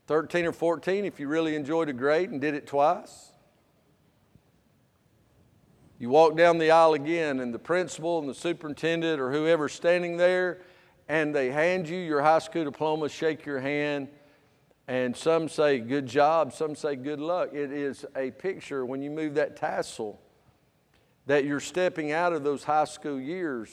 13 0.08 0.46
or 0.46 0.54
14, 0.54 1.06
if 1.06 1.20
you 1.20 1.28
really 1.28 1.56
enjoyed 1.56 1.90
a 1.90 1.94
grade 1.94 2.32
and 2.32 2.42
did 2.42 2.56
it 2.56 2.66
twice, 2.66 3.32
you 6.00 6.10
walk 6.10 6.38
down 6.38 6.58
the 6.58 6.72
aisle 6.72 6.94
again, 6.94 7.40
and 7.40 7.54
the 7.54 7.60
principal 7.60 8.20
and 8.20 8.30
the 8.30 8.34
superintendent 8.34 9.20
or 9.20 9.32
whoever's 9.32 9.74
standing 9.74 10.18
there, 10.18 10.62
and 11.10 11.34
they 11.34 11.52
hand 11.52 11.90
you 11.90 11.98
your 11.98 12.22
high 12.22 12.40
school 12.40 12.64
diploma, 12.64 13.10
shake 13.10 13.46
your 13.46 13.60
hand, 13.60 14.08
and 14.88 15.16
some 15.16 15.50
say 15.50 15.80
good 15.80 16.06
job, 16.06 16.54
some 16.54 16.76
say 16.76 16.96
good 16.96 17.20
luck. 17.20 17.50
It 17.54 17.72
is 17.72 18.06
a 18.16 18.32
picture 18.32 18.86
when 18.86 19.02
you 19.02 19.10
move 19.10 19.34
that 19.36 19.58
tassel 19.58 20.22
that 21.28 21.46
you're 21.46 21.60
stepping 21.60 22.12
out 22.12 22.34
of 22.34 22.44
those 22.44 22.64
high 22.64 22.86
school 22.86 23.20
years, 23.20 23.70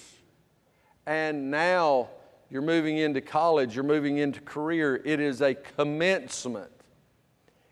and 1.07 1.51
now 1.51 2.11
you're 2.51 2.63
moving 2.63 2.99
into 2.99 3.21
college, 3.21 3.75
you're 3.75 3.85
moving 3.85 4.19
into 4.19 4.41
career. 4.41 5.01
It 5.05 5.21
is 5.21 5.41
a 5.41 5.55
commencement, 5.55 6.71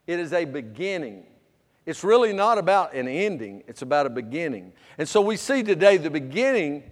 it 0.06 0.18
is 0.18 0.32
a 0.32 0.44
beginning. 0.44 1.26
It's 1.84 2.04
really 2.04 2.32
not 2.32 2.58
about 2.58 2.94
an 2.94 3.08
ending, 3.08 3.64
it's 3.66 3.82
about 3.82 4.06
a 4.06 4.10
beginning. 4.10 4.72
And 4.98 5.08
so 5.08 5.20
we 5.20 5.36
see 5.36 5.64
today 5.64 5.96
the 5.96 6.10
beginning 6.10 6.84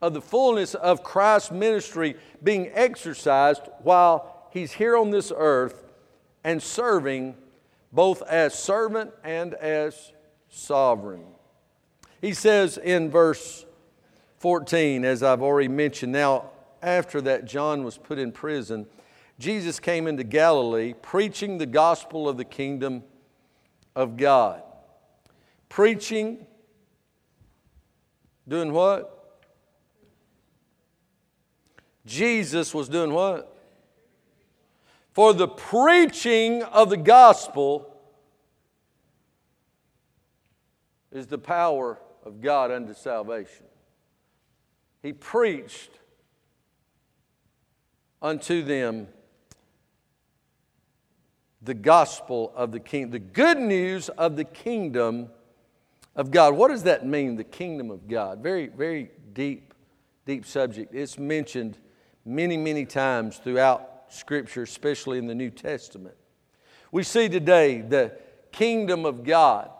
of 0.00 0.14
the 0.14 0.20
fullness 0.20 0.74
of 0.74 1.02
Christ's 1.02 1.50
ministry 1.50 2.14
being 2.44 2.70
exercised 2.72 3.62
while 3.80 4.48
he's 4.52 4.70
here 4.72 4.96
on 4.96 5.10
this 5.10 5.32
earth 5.34 5.84
and 6.44 6.62
serving 6.62 7.34
both 7.92 8.22
as 8.22 8.56
servant 8.56 9.10
and 9.24 9.54
as 9.54 10.12
sovereign. 10.48 11.24
He 12.20 12.32
says 12.32 12.78
in 12.78 13.10
verse 13.10 13.66
14, 14.38 15.04
as 15.04 15.22
I've 15.22 15.42
already 15.42 15.68
mentioned, 15.68 16.12
now 16.12 16.50
after 16.82 17.20
that 17.22 17.44
John 17.44 17.84
was 17.84 17.98
put 17.98 18.18
in 18.18 18.32
prison, 18.32 18.86
Jesus 19.38 19.78
came 19.80 20.06
into 20.06 20.24
Galilee 20.24 20.94
preaching 20.94 21.58
the 21.58 21.66
gospel 21.66 22.28
of 22.28 22.36
the 22.36 22.44
kingdom 22.44 23.02
of 23.94 24.16
God. 24.16 24.62
Preaching, 25.68 26.46
doing 28.48 28.72
what? 28.72 29.12
Jesus 32.06 32.72
was 32.72 32.88
doing 32.88 33.12
what? 33.12 33.52
For 35.12 35.34
the 35.34 35.48
preaching 35.48 36.62
of 36.62 36.88
the 36.88 36.96
gospel 36.96 37.98
is 41.10 41.26
the 41.26 41.38
power 41.38 41.98
of 42.26 42.40
God 42.40 42.72
unto 42.72 42.92
salvation. 42.92 43.64
He 45.02 45.12
preached 45.12 45.92
unto 48.20 48.62
them 48.62 49.06
the 51.62 51.74
gospel 51.74 52.52
of 52.56 52.72
the 52.72 52.80
kingdom, 52.80 53.12
the 53.12 53.18
good 53.20 53.58
news 53.58 54.08
of 54.08 54.36
the 54.36 54.44
kingdom 54.44 55.28
of 56.16 56.32
God. 56.32 56.54
What 56.54 56.68
does 56.68 56.82
that 56.82 57.06
mean, 57.06 57.36
the 57.36 57.44
kingdom 57.44 57.90
of 57.90 58.08
God? 58.08 58.42
Very, 58.42 58.66
very 58.66 59.10
deep, 59.32 59.72
deep 60.24 60.44
subject. 60.44 60.92
It's 60.94 61.18
mentioned 61.18 61.78
many, 62.24 62.56
many 62.56 62.84
times 62.84 63.38
throughout 63.38 64.04
Scripture, 64.08 64.62
especially 64.62 65.18
in 65.18 65.28
the 65.28 65.34
New 65.34 65.50
Testament. 65.50 66.16
We 66.90 67.04
see 67.04 67.28
today 67.28 67.82
the 67.82 68.16
kingdom 68.50 69.04
of 69.04 69.22
God 69.22 69.70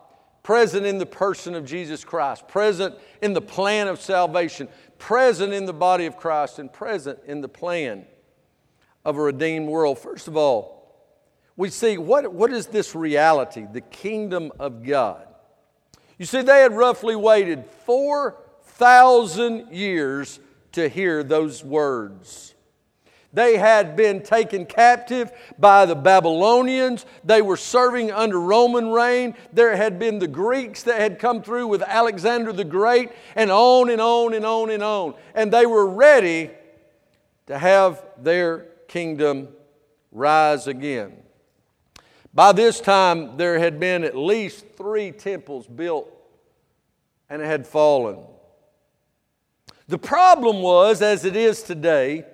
present 0.46 0.86
in 0.86 0.98
the 0.98 1.04
person 1.04 1.56
of 1.56 1.64
Jesus 1.64 2.04
Christ, 2.04 2.46
present 2.46 2.94
in 3.20 3.32
the 3.32 3.40
plan 3.40 3.88
of 3.88 4.00
salvation, 4.00 4.68
present 4.96 5.52
in 5.52 5.66
the 5.66 5.72
body 5.72 6.06
of 6.06 6.16
Christ, 6.16 6.60
and 6.60 6.72
present 6.72 7.18
in 7.26 7.40
the 7.40 7.48
plan 7.48 8.06
of 9.04 9.16
a 9.16 9.20
redeemed 9.20 9.68
world. 9.68 9.98
First 9.98 10.28
of 10.28 10.36
all, 10.36 11.10
we 11.56 11.68
see 11.68 11.98
what, 11.98 12.32
what 12.32 12.52
is 12.52 12.68
this 12.68 12.94
reality, 12.94 13.66
the 13.72 13.80
kingdom 13.80 14.52
of 14.60 14.84
God? 14.84 15.26
You 16.16 16.26
see, 16.26 16.42
they 16.42 16.60
had 16.60 16.76
roughly 16.76 17.16
waited 17.16 17.64
4,000 17.84 19.74
years 19.74 20.38
to 20.70 20.88
hear 20.88 21.24
those 21.24 21.64
words. 21.64 22.54
They 23.36 23.58
had 23.58 23.96
been 23.96 24.22
taken 24.22 24.64
captive 24.64 25.30
by 25.58 25.84
the 25.84 25.94
Babylonians. 25.94 27.04
They 27.22 27.42
were 27.42 27.58
serving 27.58 28.10
under 28.10 28.40
Roman 28.40 28.88
reign. 28.88 29.34
There 29.52 29.76
had 29.76 29.98
been 29.98 30.20
the 30.20 30.26
Greeks 30.26 30.84
that 30.84 30.98
had 30.98 31.18
come 31.18 31.42
through 31.42 31.66
with 31.66 31.82
Alexander 31.82 32.50
the 32.50 32.64
Great, 32.64 33.10
and 33.34 33.50
on 33.50 33.90
and 33.90 34.00
on 34.00 34.32
and 34.32 34.46
on 34.46 34.70
and 34.70 34.82
on. 34.82 35.14
And 35.34 35.52
they 35.52 35.66
were 35.66 35.86
ready 35.86 36.50
to 37.46 37.58
have 37.58 38.02
their 38.16 38.68
kingdom 38.88 39.48
rise 40.12 40.66
again. 40.66 41.12
By 42.32 42.52
this 42.52 42.80
time, 42.80 43.36
there 43.36 43.58
had 43.58 43.78
been 43.78 44.02
at 44.02 44.16
least 44.16 44.64
three 44.78 45.12
temples 45.12 45.66
built 45.66 46.10
and 47.28 47.42
it 47.42 47.46
had 47.46 47.66
fallen. 47.66 48.18
The 49.88 49.98
problem 49.98 50.62
was, 50.62 51.02
as 51.02 51.26
it 51.26 51.36
is 51.36 51.62
today, 51.62 52.24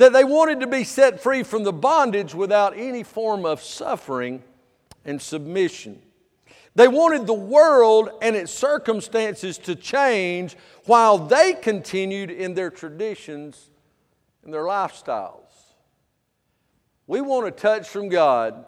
that 0.00 0.14
they 0.14 0.24
wanted 0.24 0.60
to 0.60 0.66
be 0.66 0.82
set 0.82 1.22
free 1.22 1.42
from 1.42 1.62
the 1.62 1.74
bondage 1.74 2.34
without 2.34 2.74
any 2.74 3.02
form 3.02 3.44
of 3.44 3.62
suffering 3.62 4.42
and 5.04 5.20
submission. 5.20 6.00
They 6.74 6.88
wanted 6.88 7.26
the 7.26 7.34
world 7.34 8.08
and 8.22 8.34
its 8.34 8.50
circumstances 8.50 9.58
to 9.58 9.74
change 9.76 10.56
while 10.86 11.18
they 11.18 11.52
continued 11.52 12.30
in 12.30 12.54
their 12.54 12.70
traditions 12.70 13.68
and 14.42 14.54
their 14.54 14.62
lifestyles. 14.62 15.52
We 17.06 17.20
want 17.20 17.48
a 17.48 17.50
touch 17.50 17.86
from 17.86 18.08
God 18.08 18.64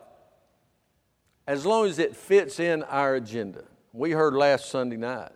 as 1.47 1.65
long 1.65 1.87
as 1.87 1.99
it 1.99 2.15
fits 2.15 2.61
in 2.61 2.83
our 2.83 3.15
agenda. 3.15 3.65
We 3.95 4.11
heard 4.11 4.35
last 4.35 4.69
Sunday 4.69 4.99
night. 4.99 5.33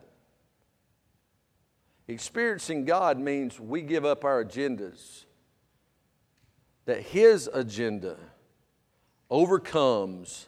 Experiencing 2.07 2.85
God 2.85 3.19
means 3.19 3.59
we 3.59 3.81
give 3.81 4.05
up 4.05 4.27
our 4.27 4.45
agendas, 4.45 5.26
that 6.87 7.01
His 7.03 7.49
agenda 7.53 8.17
overcomes 9.31 10.47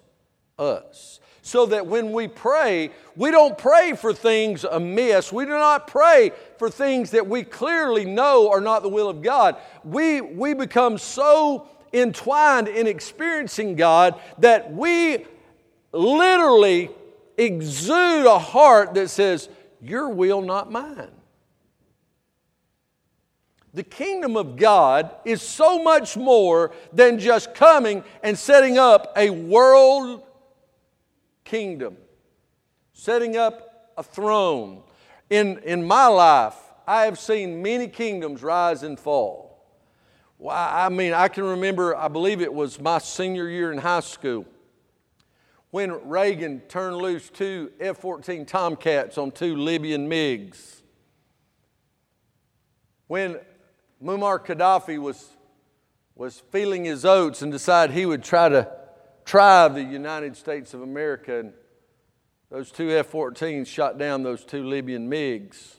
us. 0.59 1.21
So 1.43 1.67
that 1.67 1.87
when 1.87 2.13
we 2.13 2.29
pray, 2.29 2.91
we 3.17 3.31
don't 3.31 3.57
pray 3.57 3.95
for 3.95 4.13
things 4.13 4.65
amiss. 4.65 5.33
We 5.33 5.45
do 5.45 5.53
not 5.53 5.87
pray 5.87 6.33
for 6.59 6.69
things 6.69 7.13
that 7.13 7.27
we 7.27 7.43
clearly 7.43 8.05
know 8.05 8.51
are 8.51 8.61
not 8.61 8.83
the 8.83 8.89
will 8.89 9.09
of 9.09 9.23
God. 9.23 9.57
We, 9.83 10.21
we 10.21 10.53
become 10.55 10.99
so 10.99 11.67
entwined 11.93 12.69
in 12.69 12.87
experiencing 12.87 13.77
God 13.77 14.21
that 14.39 14.73
we 14.73 15.25
literally 15.93 16.91
exude 17.39 18.27
a 18.27 18.39
heart 18.39 18.95
that 18.95 19.09
says, 19.09 19.49
Your 19.81 20.11
will, 20.11 20.43
not 20.43 20.71
mine. 20.71 21.18
The 23.79 23.85
kingdom 23.85 24.37
of 24.37 24.57
God 24.57 25.15
is 25.25 25.41
so 25.41 25.81
much 25.81 26.17
more 26.17 26.73
than 26.93 27.21
just 27.21 27.55
coming 27.55 28.03
and 28.25 28.37
setting 28.37 28.77
up 28.77 29.13
a 29.17 29.31
world 29.31 30.25
kingdom, 31.45 31.97
setting 32.93 33.37
up 33.37 33.93
a 33.97 34.03
throne. 34.03 34.83
In, 35.31 35.59
in 35.59 35.87
my 35.87 36.09
life, 36.09 36.57
I 36.89 37.05
have 37.05 37.21
seen 37.21 37.63
many 37.63 37.87
kingdoms 37.87 38.43
rise 38.43 38.83
and 38.83 38.99
fall. 38.99 39.65
Well, 40.39 40.57
I 40.57 40.89
mean, 40.89 41.13
I 41.13 41.29
can 41.29 41.45
remember, 41.45 41.95
I 41.95 42.09
believe 42.09 42.41
it 42.41 42.53
was 42.53 42.81
my 42.81 42.99
senior 42.99 43.49
year 43.49 43.71
in 43.71 43.79
high 43.79 44.01
school 44.01 44.45
when 45.71 45.93
Reagan 46.09 46.63
turned 46.63 46.97
loose 46.97 47.31
two 47.31 47.71
F 47.79 47.99
14 47.99 48.45
Tomcats 48.45 49.19
on 49.19 49.31
two 49.31 49.55
Libyan 49.55 50.11
MiGs. 50.11 50.83
When 53.07 53.39
Muammar 54.03 54.45
Gaddafi 54.45 54.99
was, 54.99 55.29
was 56.15 56.41
feeling 56.51 56.85
his 56.85 57.05
oats 57.05 57.43
and 57.43 57.51
decided 57.51 57.95
he 57.95 58.07
would 58.07 58.23
try 58.23 58.49
to 58.49 58.71
try 59.25 59.69
the 59.69 59.83
United 59.83 60.37
States 60.37 60.73
of 60.75 60.83
America, 60.83 61.41
and 61.41 61.53
those 62.51 62.71
two 62.71 62.91
F 62.91 63.13
14s 63.13 63.67
shot 63.67 63.99
down 63.99 64.23
those 64.23 64.45
two 64.45 64.65
Libyan 64.65 65.11
MiGs. 65.11 65.75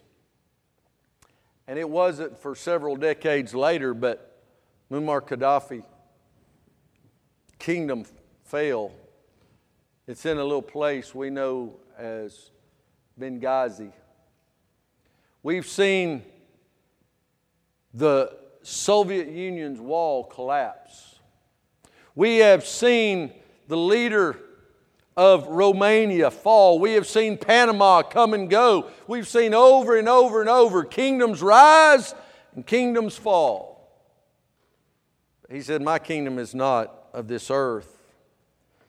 And 1.67 1.79
it 1.79 1.89
wasn't 1.89 2.37
for 2.37 2.55
several 2.55 2.95
decades 2.95 3.55
later, 3.55 3.93
but 3.93 4.43
Muammar 4.91 5.21
Gaddafi 5.21 5.83
kingdom 7.57 8.05
fell 8.45 8.91
it's 10.09 10.25
in 10.25 10.39
a 10.39 10.43
little 10.43 10.63
place 10.63 11.13
we 11.13 11.29
know 11.29 11.75
as 11.95 12.49
Benghazi. 13.19 13.91
We've 15.43 15.67
seen 15.67 16.23
the 17.93 18.37
Soviet 18.61 19.29
Union's 19.29 19.79
wall 19.79 20.23
collapse. 20.23 21.19
We 22.15 22.37
have 22.37 22.65
seen 22.65 23.31
the 23.67 23.77
leader 23.77 24.37
of 25.15 25.47
Romania 25.47 26.31
fall. 26.31 26.79
We 26.79 26.93
have 26.93 27.07
seen 27.07 27.37
Panama 27.37 28.01
come 28.03 28.33
and 28.33 28.49
go. 28.49 28.89
We've 29.07 29.27
seen 29.27 29.53
over 29.53 29.97
and 29.97 30.07
over 30.07 30.41
and 30.41 30.49
over 30.49 30.83
kingdoms 30.83 31.41
rise 31.41 32.15
and 32.55 32.65
kingdoms 32.65 33.17
fall. 33.17 33.79
He 35.49 35.61
said, 35.61 35.81
My 35.81 35.99
kingdom 35.99 36.37
is 36.39 36.53
not 36.53 36.93
of 37.13 37.27
this 37.27 37.49
earth. 37.49 37.95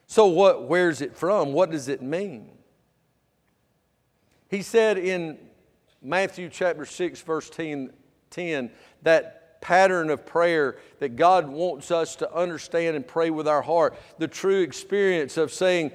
So, 0.07 0.27
what, 0.27 0.67
where's 0.67 1.01
it 1.01 1.15
from? 1.15 1.53
What 1.53 1.71
does 1.71 1.87
it 1.87 2.01
mean? 2.01 2.49
He 4.49 4.61
said 4.61 4.97
in 4.97 5.37
Matthew 6.01 6.49
chapter 6.49 6.85
6, 6.85 7.21
verse 7.21 7.49
10, 7.49 7.93
10 8.29 8.71
that 9.03 9.61
pattern 9.61 10.09
of 10.09 10.25
prayer 10.25 10.77
that 10.99 11.15
God 11.15 11.47
wants 11.47 11.91
us 11.91 12.15
to 12.17 12.35
understand 12.35 12.95
and 12.95 13.07
pray 13.07 13.29
with 13.29 13.47
our 13.47 13.61
heart, 13.61 13.95
the 14.17 14.27
true 14.27 14.61
experience 14.61 15.37
of 15.37 15.53
saying, 15.53 15.91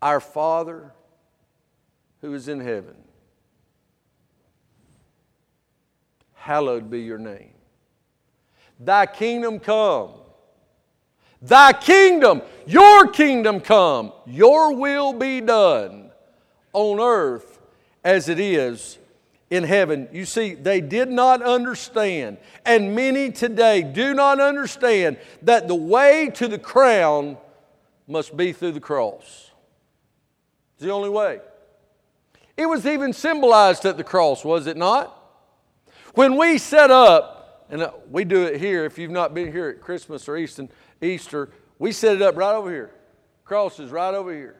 Our 0.00 0.20
Father 0.20 0.92
who 2.20 2.32
is 2.32 2.48
in 2.48 2.60
heaven, 2.60 2.96
hallowed 6.34 6.90
be 6.90 7.02
your 7.02 7.18
name. 7.18 7.54
Thy 8.78 9.06
kingdom 9.06 9.58
come. 9.60 10.10
Thy 11.42 11.74
kingdom, 11.74 12.40
your 12.66 13.08
kingdom 13.08 13.60
come, 13.60 14.12
your 14.26 14.74
will 14.74 15.12
be 15.12 15.42
done 15.42 16.10
on 16.72 16.98
earth 16.98 17.60
as 18.02 18.30
it 18.30 18.40
is 18.40 18.98
in 19.54 19.64
heaven. 19.64 20.08
You 20.12 20.24
see, 20.24 20.54
they 20.54 20.80
did 20.80 21.08
not 21.08 21.42
understand, 21.42 22.38
and 22.64 22.94
many 22.94 23.30
today 23.30 23.82
do 23.82 24.12
not 24.14 24.40
understand 24.40 25.16
that 25.42 25.68
the 25.68 25.74
way 25.74 26.30
to 26.34 26.48
the 26.48 26.58
crown 26.58 27.36
must 28.08 28.36
be 28.36 28.52
through 28.52 28.72
the 28.72 28.80
cross. 28.80 29.50
It's 30.74 30.84
the 30.84 30.90
only 30.90 31.08
way. 31.08 31.40
It 32.56 32.66
was 32.66 32.84
even 32.84 33.12
symbolized 33.12 33.84
at 33.84 33.96
the 33.96 34.04
cross, 34.04 34.44
was 34.44 34.66
it 34.66 34.76
not? 34.76 35.20
When 36.14 36.36
we 36.36 36.58
set 36.58 36.90
up, 36.90 37.66
and 37.70 37.82
uh, 37.82 37.92
we 38.10 38.24
do 38.24 38.42
it 38.42 38.60
here, 38.60 38.84
if 38.84 38.98
you've 38.98 39.10
not 39.10 39.34
been 39.34 39.50
here 39.52 39.68
at 39.68 39.80
Christmas 39.80 40.28
or 40.28 40.36
Easter, 40.36 40.68
Easter, 41.00 41.50
we 41.78 41.92
set 41.92 42.16
it 42.16 42.22
up 42.22 42.36
right 42.36 42.54
over 42.54 42.70
here. 42.70 42.90
Cross 43.44 43.80
is 43.80 43.90
right 43.90 44.14
over 44.14 44.32
here. 44.32 44.56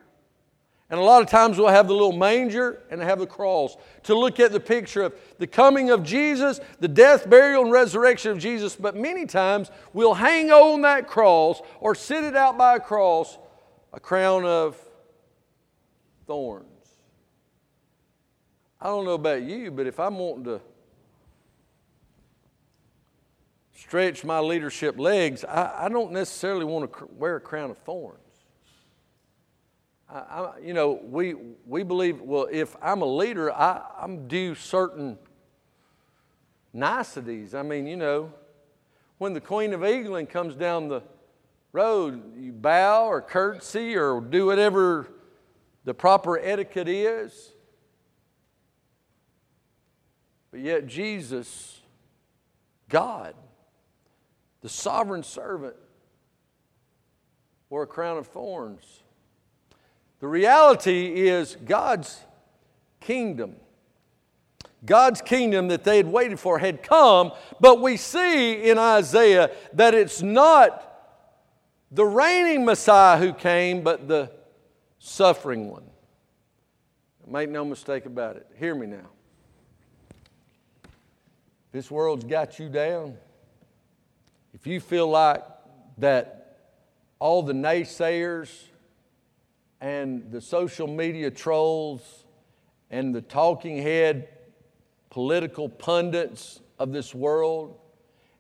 And 0.91 1.01
a 1.01 1.03
lot 1.03 1.23
of 1.23 1.29
times 1.29 1.57
we'll 1.57 1.69
have 1.69 1.89
the 1.89 1.95
little 1.95 2.13
manger 2.13 2.83
and 2.91 3.01
have 3.01 3.19
the 3.19 3.27
cross 3.27 3.77
to 4.05 4.15
look 4.15 4.39
at 4.39 4.53
the 4.53 4.61
picture 4.61 5.03
of 5.03 5.15
the 5.39 5.47
coming 5.47 5.91
of 5.91 6.03
Jesus, 6.03 6.61
the 6.79 6.89
death, 6.89 7.29
burial, 7.29 7.63
and 7.63 7.73
resurrection 7.73 8.33
of 8.33 8.39
Jesus. 8.39 8.77
But 8.77 8.95
many 8.95 9.25
times 9.25 9.71
we'll 9.93 10.15
hang 10.15 10.51
on 10.51 10.83
that 10.83 11.09
cross 11.09 11.63
or 11.81 11.95
sit 11.95 12.23
it 12.23 12.37
out 12.37 12.59
by 12.59 12.77
a 12.77 12.81
cross, 12.81 13.39
a 13.93 14.01
crown 14.01 14.45
of 14.45 14.79
thorns. 16.27 16.67
I 18.81 18.89
don't 18.89 19.07
know 19.07 19.13
about 19.13 19.43
you, 19.43 19.71
but 19.71 19.87
if 19.87 19.99
I'm 19.99 20.19
wanting 20.19 20.45
to 20.45 20.61
stretch 23.75 24.25
my 24.25 24.39
leadership 24.39 24.99
legs, 24.99 25.45
I, 25.45 25.87
I 25.87 25.89
don't 25.89 26.13
necessarily 26.13 26.67
want 26.67 26.93
to 26.93 27.09
wear 27.17 27.37
a 27.37 27.41
crown 27.41 27.71
of 27.71 27.79
thorns. 27.79 28.19
I, 30.15 30.53
you 30.63 30.75
know, 30.75 31.01
we, 31.03 31.35
we 31.67 31.83
believe, 31.83 32.21
well, 32.21 32.47
if 32.51 32.77
I'm 32.81 33.03
a 33.03 33.07
leader, 33.07 33.53
I, 33.53 33.83
I'm 34.01 34.29
due 34.29 34.55
certain 34.55 35.19
niceties. 36.73 37.53
I 37.53 37.63
mean, 37.63 37.87
you 37.89 37.97
know, 37.97 38.33
when 39.19 39.33
the 39.33 39.41
Queen 39.41 39.73
of 39.73 39.83
England 39.83 40.31
comes 40.31 40.55
down 40.55 40.89
the 40.89 41.03
road, 41.73 42.37
you 42.39 42.53
bow 42.53 43.07
or 43.07 43.21
curtsy 43.21 43.97
or 43.97 44.21
do 44.21 44.47
whatever 44.47 45.09
the 45.85 45.95
proper 45.95 46.39
etiquette 46.39 46.89
is. 46.89 47.51
But 50.53 50.61
yet, 50.61 50.87
Jesus, 50.87 51.81
God, 52.89 53.35
the 54.61 54.69
sovereign 54.69 55.25
servant 55.25 55.75
wore 57.69 57.83
a 57.83 57.87
crown 57.89 58.17
of 58.17 58.29
thorns. 58.29 59.04
The 60.25 60.31
reality 60.31 61.29
is 61.29 61.55
God's 61.67 62.19
kingdom. 62.99 63.57
God's 64.87 65.21
kingdom 65.21 65.69
that 65.69 65.85
they 65.85 65.99
had 65.99 66.07
waited 66.07 66.41
for 66.41 66.59
had 66.59 66.83
come, 66.83 67.33
but 67.61 67.83
we 67.83 67.99
see 67.99 68.55
in 68.55 68.79
Isaiah 68.79 69.51
that 69.75 69.93
it's 69.93 70.23
not 70.23 70.81
the 71.91 72.07
reigning 72.07 72.65
Messiah 72.65 73.19
who 73.19 73.35
came, 73.35 73.83
but 73.83 74.09
the 74.09 74.31
suffering 74.99 75.69
one. 75.69 75.85
Make 77.27 77.51
no 77.51 77.63
mistake 77.63 78.07
about 78.07 78.37
it. 78.37 78.47
Hear 78.59 78.75
me 78.75 78.87
now. 78.87 79.11
This 81.71 81.91
world's 81.91 82.25
got 82.25 82.59
you 82.59 82.71
down. 82.71 83.19
If 84.55 84.67
you 84.67 84.81
feel 84.81 85.07
like 85.07 85.45
that 85.99 86.57
all 87.19 87.43
the 87.43 87.53
naysayers 87.53 88.49
and 89.85 90.31
the 90.31 90.41
social 90.41 90.87
media 90.87 91.31
trolls 91.31 92.25
and 92.91 93.15
the 93.15 93.21
talking 93.21 93.77
head 93.77 94.29
political 95.11 95.69
pundits 95.69 96.63
of 96.79 96.91
this 96.91 97.15
world 97.15 97.79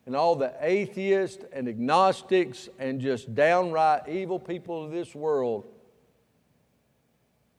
and 0.06 0.16
all 0.16 0.34
the 0.36 0.54
atheists 0.62 1.44
and 1.52 1.68
agnostics 1.68 2.70
and 2.78 2.98
just 2.98 3.34
downright 3.34 4.08
evil 4.08 4.38
people 4.38 4.82
of 4.82 4.90
this 4.90 5.14
world 5.14 5.66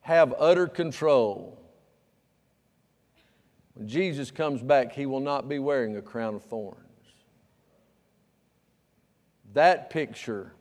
have 0.02 0.34
utter 0.40 0.66
control. 0.66 1.56
When 3.76 3.88
Jesus 3.88 4.32
comes 4.32 4.64
back, 4.64 4.94
he 4.94 5.06
will 5.06 5.20
not 5.20 5.48
be 5.48 5.60
wearing 5.60 5.96
a 5.96 6.02
crown 6.02 6.34
of 6.34 6.44
thorns. 6.44 6.80
That 9.54 9.92
picture 9.92 10.54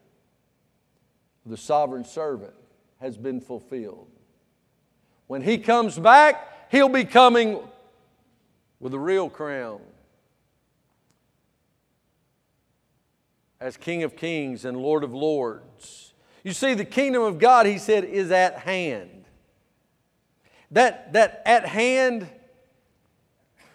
of 1.47 1.51
the 1.51 1.57
sovereign 1.57 2.05
servant 2.05 2.53
has 3.05 3.19
been 3.19 3.39
fulfilled. 3.39 4.09
When 5.27 5.43
he 5.43 5.59
comes 5.59 5.99
back, 5.99 6.71
he'll 6.71 6.89
be 6.89 7.05
coming 7.05 7.59
with 8.81 8.95
a 8.95 8.99
real 8.99 9.29
crown 9.29 9.83
as 13.61 13.77
King 13.77 14.05
of 14.05 14.17
Kings 14.17 14.65
and 14.65 14.79
Lord 14.79 15.05
of 15.05 15.13
Lords. 15.13 16.15
You 16.45 16.55
see, 16.55 16.73
the 16.73 16.87
kingdom 16.87 17.21
of 17.21 17.39
God, 17.39 17.67
he 17.67 17.77
said, 17.77 18.05
is 18.05 18.31
at 18.31 18.61
hand. 18.61 19.27
That, 20.71 21.13
that 21.13 21.43
at 21.45 21.67
hand 21.67 22.27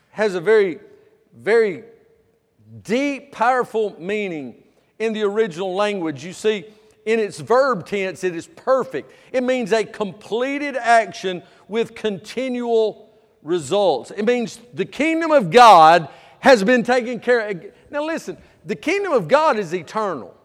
has 0.10 0.34
a 0.34 0.42
very, 0.42 0.80
very 1.36 1.84
deep, 2.82 3.32
powerful 3.32 3.96
meaning 4.00 4.56
in 4.98 5.14
the 5.14 5.22
original 5.22 5.76
language. 5.76 6.26
You 6.26 6.34
see, 6.34 6.66
in 7.06 7.20
its 7.20 7.40
verb 7.40 7.86
tense, 7.86 8.24
it 8.24 8.36
is 8.36 8.48
perfect. 8.48 9.12
It 9.32 9.44
means 9.44 9.72
a 9.72 9.84
completed 9.84 10.76
action 10.76 11.44
with 11.68 11.96
continual 11.96 13.10
results. 13.42 14.12
It 14.12 14.24
means 14.24 14.60
the 14.74 14.86
kingdom 14.86 15.32
of 15.32 15.50
God 15.50 16.10
has 16.40 16.64
been 16.64 16.84
taken 16.84 17.20
care 17.20 17.50
of. 17.50 17.66
Now, 17.90 18.06
listen, 18.06 18.38
the 18.66 18.76
kingdom 18.76 19.14
of 19.14 19.28
God 19.28 19.58
is 19.58 19.74
eternal. 19.74 20.36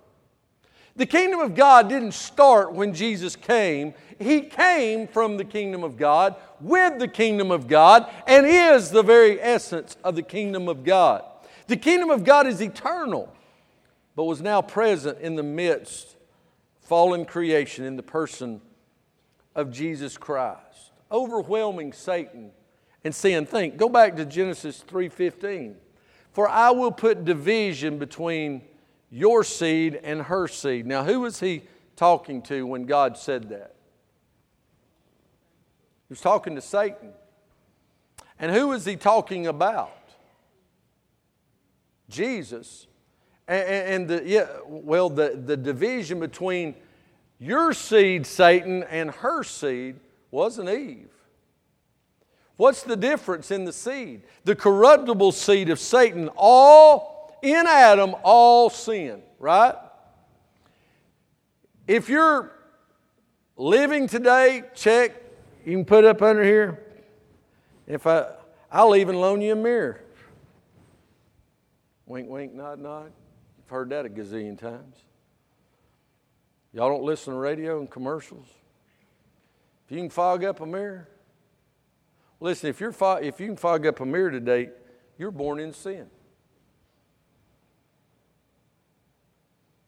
The 0.96 1.06
kingdom 1.06 1.40
of 1.40 1.54
God 1.54 1.88
didn't 1.88 2.12
start 2.12 2.72
when 2.72 2.94
Jesus 2.94 3.34
came. 3.34 3.94
He 4.18 4.42
came 4.42 5.08
from 5.08 5.36
the 5.36 5.44
kingdom 5.44 5.82
of 5.82 5.96
God, 5.96 6.36
with 6.60 7.00
the 7.00 7.08
kingdom 7.08 7.50
of 7.50 7.66
God, 7.66 8.08
and 8.26 8.46
is 8.46 8.90
the 8.90 9.02
very 9.02 9.40
essence 9.40 9.96
of 10.04 10.14
the 10.14 10.22
kingdom 10.22 10.68
of 10.68 10.84
God. 10.84 11.24
The 11.66 11.76
kingdom 11.76 12.10
of 12.10 12.22
God 12.22 12.46
is 12.46 12.60
eternal, 12.60 13.34
but 14.14 14.24
was 14.24 14.40
now 14.40 14.62
present 14.62 15.18
in 15.18 15.34
the 15.34 15.42
midst 15.42 16.13
fallen 16.84 17.24
creation 17.24 17.84
in 17.84 17.96
the 17.96 18.02
person 18.02 18.60
of 19.54 19.70
Jesus 19.70 20.16
Christ, 20.16 20.92
overwhelming 21.10 21.92
Satan 21.92 22.52
and 23.02 23.14
sin. 23.14 23.46
Think, 23.46 23.76
go 23.76 23.88
back 23.88 24.16
to 24.16 24.24
Genesis 24.24 24.82
3:15. 24.82 25.76
For 26.32 26.48
I 26.48 26.70
will 26.70 26.92
put 26.92 27.24
division 27.24 27.98
between 27.98 28.62
your 29.10 29.44
seed 29.44 30.00
and 30.02 30.22
her 30.22 30.48
seed. 30.48 30.86
Now, 30.86 31.04
who 31.04 31.20
was 31.20 31.40
he 31.40 31.62
talking 31.94 32.42
to 32.42 32.66
when 32.66 32.86
God 32.86 33.16
said 33.16 33.50
that? 33.50 33.76
He 36.08 36.12
was 36.12 36.20
talking 36.20 36.56
to 36.56 36.60
Satan. 36.60 37.12
And 38.38 38.50
who 38.50 38.68
was 38.68 38.84
he 38.84 38.96
talking 38.96 39.46
about? 39.46 39.96
Jesus. 42.08 42.88
And, 43.46 44.09
the, 44.09 44.22
yeah, 44.24 44.46
well, 44.66 45.11
the, 45.11 45.40
the 45.44 45.57
division 45.57 46.18
between 46.18 46.74
your 47.38 47.74
seed, 47.74 48.26
Satan, 48.26 48.85
and 48.85 49.11
her 49.11 49.42
seed 49.42 49.96
wasn't 50.30 50.70
Eve. 50.70 51.11
What's 52.57 52.83
the 52.83 52.96
difference 52.96 53.50
in 53.50 53.64
the 53.64 53.72
seed? 53.72 54.22
The 54.44 54.54
corruptible 54.54 55.33
seed 55.33 55.68
of 55.68 55.78
Satan, 55.78 56.30
all 56.37 57.37
in 57.42 57.66
Adam, 57.66 58.14
all 58.22 58.70
sin, 58.70 59.22
right? 59.38 59.74
If 61.87 62.09
you're 62.09 62.52
living 63.57 64.07
today, 64.07 64.62
check, 64.74 65.12
you 65.66 65.72
can 65.72 65.85
put 65.85 66.04
up 66.04 66.22
under 66.22 66.44
here. 66.44 66.80
If 67.87 68.07
I, 68.07 68.26
I'll 68.72 68.96
even 68.96 69.16
loan 69.16 69.42
you 69.42 69.52
a 69.52 69.57
mirror. 69.57 70.00
Wink, 72.07 72.28
wink, 72.28 72.54
nod, 72.54 72.78
nod. 72.78 73.12
You've 73.64 73.70
heard 73.70 73.90
that 73.90 74.05
a 74.05 74.11
gazillion 74.11 74.59
times. 74.59 74.96
Y'all 76.74 76.90
don't 76.90 77.05
listen 77.05 77.33
to 77.33 77.38
radio 77.38 77.81
and 77.81 77.90
commercials? 77.90 78.46
If 79.87 79.92
you 79.92 79.98
can 79.98 80.11
fog 80.11 80.44
up 80.44 80.61
a 80.61 80.66
mirror, 80.66 81.09
Listen, 82.44 82.68
if, 82.68 82.79
you're 82.79 82.92
fo- 82.92 83.14
if 83.14 83.40
you 83.40 83.46
can 83.46 83.57
fog 83.57 83.87
up 83.87 84.00
a 84.00 84.05
mirror 84.05 84.31
today, 84.31 84.68
you're 85.16 85.31
born 85.31 85.59
in 85.59 85.72
sin. 85.72 86.07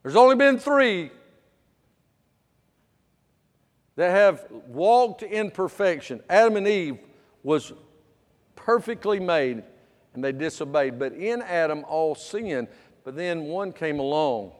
There's 0.03 0.17
only 0.17 0.37
been 0.37 0.59
three 0.59 1.11
that 3.97 4.11
have 4.11 4.47
walked 4.69 5.23
in 5.23 5.51
perfection. 5.51 6.23
Adam 6.31 6.57
and 6.57 6.67
Eve 6.67 6.99
was 7.43 7.75
perfectly 8.55 9.21
made 9.21 9.62
and 10.15 10.25
they 10.25 10.33
disobeyed. 10.33 10.99
But 10.99 11.12
in 11.12 11.43
Adam, 11.43 11.85
all 11.87 12.15
sin. 12.15 12.69
But 13.07 13.16
then 13.16 13.45
one 13.45 13.73
came 13.73 14.01
along, 14.01 14.53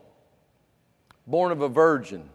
born 1.27 1.53
of 1.53 1.61
a 1.61 1.69
virgin 1.69 2.31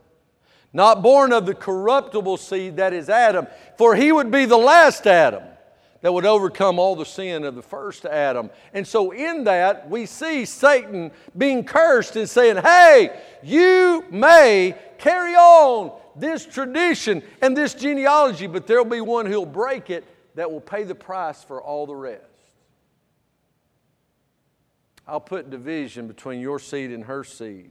not 0.73 1.01
born 1.01 1.33
of 1.33 1.45
the 1.45 1.53
corruptible 1.53 2.37
seed 2.37 2.77
that 2.77 2.93
is 2.93 3.09
Adam, 3.09 3.47
for 3.77 3.95
he 3.95 4.11
would 4.11 4.31
be 4.31 4.45
the 4.45 4.57
last 4.57 5.05
Adam 5.05 5.43
that 6.01 6.13
would 6.13 6.25
overcome 6.25 6.79
all 6.79 6.95
the 6.95 7.05
sin 7.05 7.43
of 7.43 7.55
the 7.55 7.61
first 7.61 8.05
Adam. 8.05 8.49
And 8.73 8.87
so, 8.87 9.11
in 9.11 9.43
that, 9.43 9.89
we 9.89 10.05
see 10.05 10.45
Satan 10.45 11.11
being 11.37 11.63
cursed 11.63 12.15
and 12.15 12.27
saying, 12.27 12.57
Hey, 12.57 13.21
you 13.43 14.05
may 14.09 14.75
carry 14.97 15.35
on 15.35 15.91
this 16.15 16.45
tradition 16.45 17.21
and 17.41 17.55
this 17.55 17.73
genealogy, 17.73 18.47
but 18.47 18.65
there'll 18.65 18.85
be 18.85 19.01
one 19.01 19.25
who'll 19.25 19.45
break 19.45 19.89
it 19.89 20.05
that 20.35 20.49
will 20.49 20.61
pay 20.61 20.83
the 20.83 20.95
price 20.95 21.43
for 21.43 21.61
all 21.61 21.85
the 21.85 21.95
rest. 21.95 22.30
I'll 25.11 25.19
put 25.19 25.49
division 25.49 26.07
between 26.07 26.39
your 26.39 26.57
seed 26.57 26.89
and 26.89 27.03
her 27.03 27.25
seed. 27.25 27.69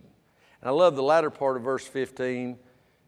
And 0.61 0.69
I 0.69 0.71
love 0.71 0.95
the 0.95 1.03
latter 1.03 1.31
part 1.31 1.57
of 1.57 1.63
verse 1.63 1.87
15 1.87 2.59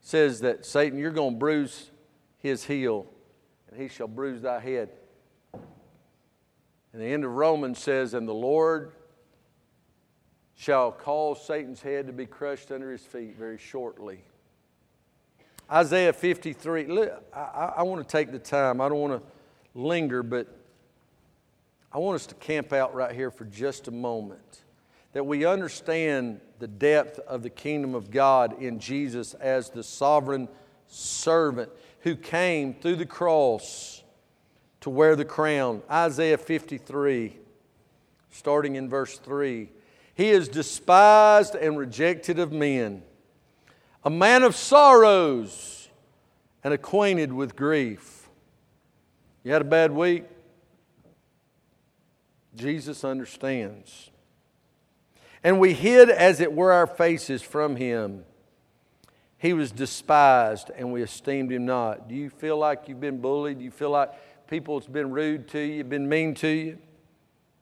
says 0.01 0.41
that 0.41 0.65
Satan, 0.65 0.99
you're 0.99 1.11
going 1.11 1.35
to 1.35 1.39
bruise 1.39 1.91
his 2.39 2.65
heel, 2.65 3.05
and 3.71 3.79
he 3.79 3.89
shall 3.89 4.09
bruise 4.09 4.41
thy 4.41 4.59
head. 4.59 4.89
And 5.53 7.03
the 7.03 7.05
end 7.05 7.27
of 7.27 7.33
Romans 7.33 7.79
says, 7.79 8.15
And 8.15 8.27
the 8.27 8.33
Lord 8.33 8.93
shall 10.57 10.93
cause 10.93 11.45
Satan's 11.45 11.83
head 11.83 12.07
to 12.07 12.13
be 12.15 12.25
crushed 12.25 12.73
under 12.73 12.91
his 12.91 13.03
feet 13.03 13.37
very 13.37 13.59
shortly. 13.59 14.25
Isaiah 15.71 16.15
53. 16.15 16.87
Look, 16.87 17.23
I, 17.35 17.75
I 17.77 17.83
want 17.83 18.07
to 18.07 18.11
take 18.11 18.33
the 18.33 18.39
time. 18.39 18.81
I 18.81 18.89
don't 18.89 18.99
want 18.99 19.23
to 19.23 19.79
linger, 19.79 20.23
but 20.23 20.62
I 21.95 21.99
want 21.99 22.15
us 22.15 22.27
to 22.27 22.35
camp 22.37 22.73
out 22.73 22.95
right 22.95 23.15
here 23.15 23.31
for 23.31 23.45
just 23.45 23.87
a 23.87 23.91
moment. 23.91 24.63
That 25.13 25.27
we 25.27 25.45
understand 25.45 26.41
the 26.59 26.67
depth 26.67 27.19
of 27.21 27.43
the 27.43 27.51
kingdom 27.51 27.95
of 27.95 28.11
God 28.11 28.63
in 28.63 28.79
Jesus 28.79 29.35
as 29.35 29.69
the 29.69 29.83
sovereign 29.83 30.49
servant 30.87 31.71
who 32.01 32.17
came 32.17 32.75
through 32.75 32.97
the 32.97 33.07
cross 33.07 34.03
to 34.81 34.91
wear 34.91 35.17
the 35.17 35.25
crown. 35.25 35.83
Isaiah 35.91 36.39
53, 36.39 37.37
starting 38.31 38.77
in 38.77 38.89
verse 38.89 39.19
3. 39.19 39.69
He 40.15 40.31
is 40.31 40.49
despised 40.49 41.55
and 41.55 41.77
rejected 41.77 42.39
of 42.39 42.53
men, 42.53 43.03
a 44.03 44.11
man 44.11 44.43
of 44.43 44.57
sorrows 44.57 45.89
and 46.65 46.73
acquainted 46.73 47.33
with 47.33 47.55
grief. 47.55 48.29
You 49.45 49.53
had 49.53 49.63
a 49.63 49.67
bad 49.67 49.93
week? 49.93 50.25
Jesus 52.55 53.05
understands 53.05 54.11
and 55.45 55.59
we 55.59 55.73
hid, 55.73 56.09
as 56.09 56.41
it 56.41 56.53
were, 56.53 56.73
our 56.73 56.87
faces 56.87 57.43
from 57.43 57.77
him. 57.77 58.25
He 59.39 59.53
was 59.53 59.73
despised, 59.73 60.71
and 60.77 60.93
we 60.93 61.03
esteemed 61.03 61.51
him 61.51 61.67
not. 61.67 62.09
Do 62.09 62.15
you 62.15 62.31
feel 62.31 62.57
like 62.57 62.89
you've 62.89 63.01
been 63.01 63.21
bullied? 63.21 63.59
Do 63.59 63.65
you 63.65 63.73
feel 63.73 63.91
like 63.91 64.13
people's 64.47 64.87
been 64.87 65.11
rude 65.11 65.49
to 65.49 65.59
you, 65.59 65.83
been 65.83 66.09
mean 66.09 66.35
to 66.37 66.49
you? 66.49 66.79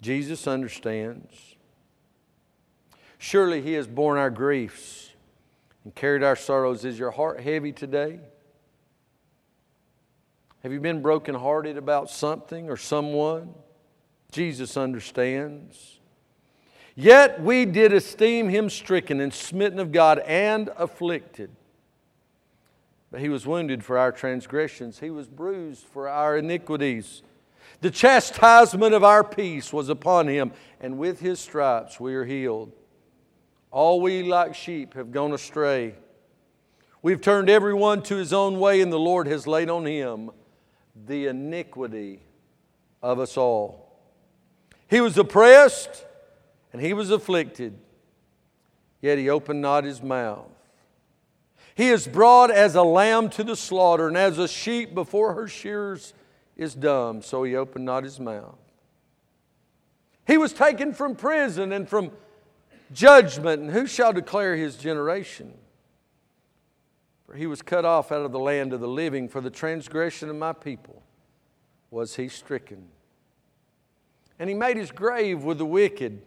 Jesus 0.03 0.47
understands. 0.47 1.35
Surely 3.17 3.63
he 3.63 3.75
has 3.75 3.87
borne 3.87 4.19
our 4.19 4.31
griefs 4.31 5.11
and 5.85 5.95
carried 5.95 6.23
our 6.23 6.37
sorrows. 6.37 6.85
Is 6.85 6.99
your 6.99 7.11
heart 7.11 7.41
heavy 7.41 7.73
today? 7.73 8.21
Have 10.63 10.73
you 10.73 10.81
been 10.81 11.01
brokenhearted 11.01 11.79
about 11.79 12.11
something 12.11 12.69
or 12.69 12.77
someone? 12.77 13.55
Jesus 14.31 14.77
understands. 14.77 16.01
Yet 16.95 17.41
we 17.41 17.65
did 17.65 17.93
esteem 17.93 18.49
him 18.49 18.69
stricken 18.69 19.21
and 19.21 19.33
smitten 19.33 19.79
of 19.79 19.93
God 19.93 20.19
and 20.21 20.71
afflicted. 20.77 21.51
But 23.11 23.21
he 23.21 23.29
was 23.29 23.47
wounded 23.47 23.85
for 23.85 23.99
our 23.99 24.13
transgressions, 24.13 25.01
he 25.01 25.11
was 25.11 25.27
bruised 25.27 25.85
for 25.85 26.09
our 26.09 26.37
iniquities. 26.37 27.23
The 27.81 27.91
chastisement 27.91 28.95
of 28.95 29.03
our 29.03 29.25
peace 29.25 29.73
was 29.73 29.89
upon 29.89 30.29
him, 30.29 30.53
and 30.81 30.99
with 30.99 31.21
his 31.21 31.41
stripes 31.41 31.99
we 31.99 32.15
are 32.15 32.25
healed. 32.25 32.73
All 33.71 34.01
we 34.01 34.23
like 34.23 34.55
sheep 34.55 34.95
have 34.95 35.13
gone 35.13 35.33
astray. 35.33 35.95
We've 37.03 37.21
turned 37.21 37.49
everyone 37.49 38.03
to 38.05 38.17
his 38.17 38.33
own 38.33 38.61
way, 38.61 38.83
and 38.83 38.93
the 38.93 38.99
Lord 38.99 39.27
has 39.27 39.47
laid 39.47 39.71
on 39.71 39.87
him 39.87 40.31
the 41.07 41.29
iniquity 41.29 42.21
of 43.03 43.19
us 43.19 43.37
all. 43.37 43.80
He 44.91 45.01
was 45.01 45.17
oppressed 45.17 46.05
and 46.73 46.83
he 46.83 46.93
was 46.93 47.11
afflicted, 47.11 47.79
yet 49.01 49.19
he 49.19 49.31
opened 49.31 49.63
not 49.63 49.85
his 49.85 50.03
mouth. 50.03 50.49
He 51.77 51.89
is 51.89 52.09
brought 52.09 52.51
as 52.51 52.75
a 52.75 52.83
lamb 52.83 53.31
to 53.31 53.45
the 53.45 53.57
slaughter, 53.57 54.09
and 54.09 54.17
as 54.17 54.37
a 54.37 54.49
sheep 54.49 54.93
before 54.93 55.33
her 55.35 55.49
shears 55.49 56.13
is 56.57 56.75
dumb, 56.75 57.23
so 57.23 57.45
he 57.45 57.57
opened 57.57 57.85
not 57.85 58.03
his 58.03 58.21
mouth. 58.21 58.59
He 60.27 60.37
was 60.37 60.53
taken 60.53 60.93
from 60.93 61.15
prison 61.15 61.73
and 61.73 61.89
from 61.89 62.11
judgment, 62.93 63.63
and 63.63 63.71
who 63.71 63.87
shall 63.87 64.13
declare 64.13 64.57
his 64.57 64.77
generation? 64.77 65.55
For 67.27 67.35
he 67.35 67.47
was 67.47 67.63
cut 67.63 67.85
off 67.85 68.11
out 68.13 68.25
of 68.25 68.33
the 68.33 68.39
land 68.39 68.73
of 68.73 68.81
the 68.81 68.89
living. 68.89 69.29
For 69.29 69.41
the 69.41 69.51
transgression 69.51 70.29
of 70.29 70.37
my 70.37 70.53
people 70.53 71.03
was 71.91 72.17
he 72.17 72.29
stricken. 72.29 72.89
And 74.41 74.49
he 74.49 74.55
made 74.55 74.79
his 74.79 74.91
grave 74.91 75.45
with 75.45 75.59
the 75.59 75.67
wicked 75.67 76.23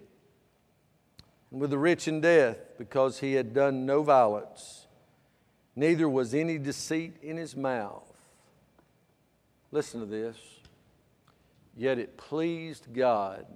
and 1.52 1.60
with 1.60 1.72
the 1.72 1.80
rich 1.80 2.08
in 2.08 2.22
death, 2.22 2.58
because 2.78 3.20
he 3.20 3.34
had 3.34 3.54
done 3.54 3.86
no 3.88 4.04
violence, 4.04 4.88
neither 5.76 6.08
was 6.08 6.34
any 6.34 6.60
deceit 6.60 7.16
in 7.24 7.38
his 7.38 7.56
mouth. 7.56 8.12
Listen 9.72 10.00
to 10.00 10.06
this. 10.06 10.38
Yet 11.76 11.98
it 11.98 12.16
pleased 12.16 12.94
God 12.94 13.48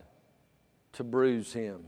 to 0.93 1.03
bruise 1.03 1.53
him. 1.53 1.83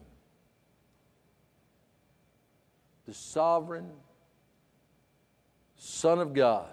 The 3.07 3.15
sovereign 3.15 3.89
Son 5.75 6.19
of 6.19 6.33
God 6.33 6.69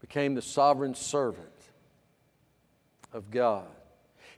became 0.00 0.36
the 0.36 0.42
sovereign 0.42 0.94
servant 0.94 1.48
of 3.12 3.30
God. 3.32 3.66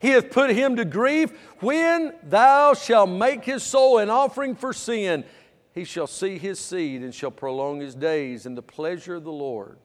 He 0.04 0.10
hath 0.10 0.30
put 0.30 0.50
him 0.50 0.76
to 0.76 0.84
grief. 0.84 1.32
When 1.60 2.12
thou 2.22 2.74
shalt 2.74 3.08
make 3.08 3.42
his 3.42 3.62
soul 3.62 3.96
an 3.96 4.10
offering 4.10 4.54
for 4.54 4.74
sin, 4.74 5.24
he 5.72 5.84
shall 5.84 6.06
see 6.06 6.36
his 6.36 6.58
seed 6.58 7.00
and 7.00 7.14
shall 7.14 7.30
prolong 7.30 7.80
his 7.80 7.94
days, 7.94 8.44
and 8.44 8.54
the 8.54 8.60
pleasure 8.60 9.14
of 9.14 9.24
the 9.24 9.32
Lord 9.32 9.78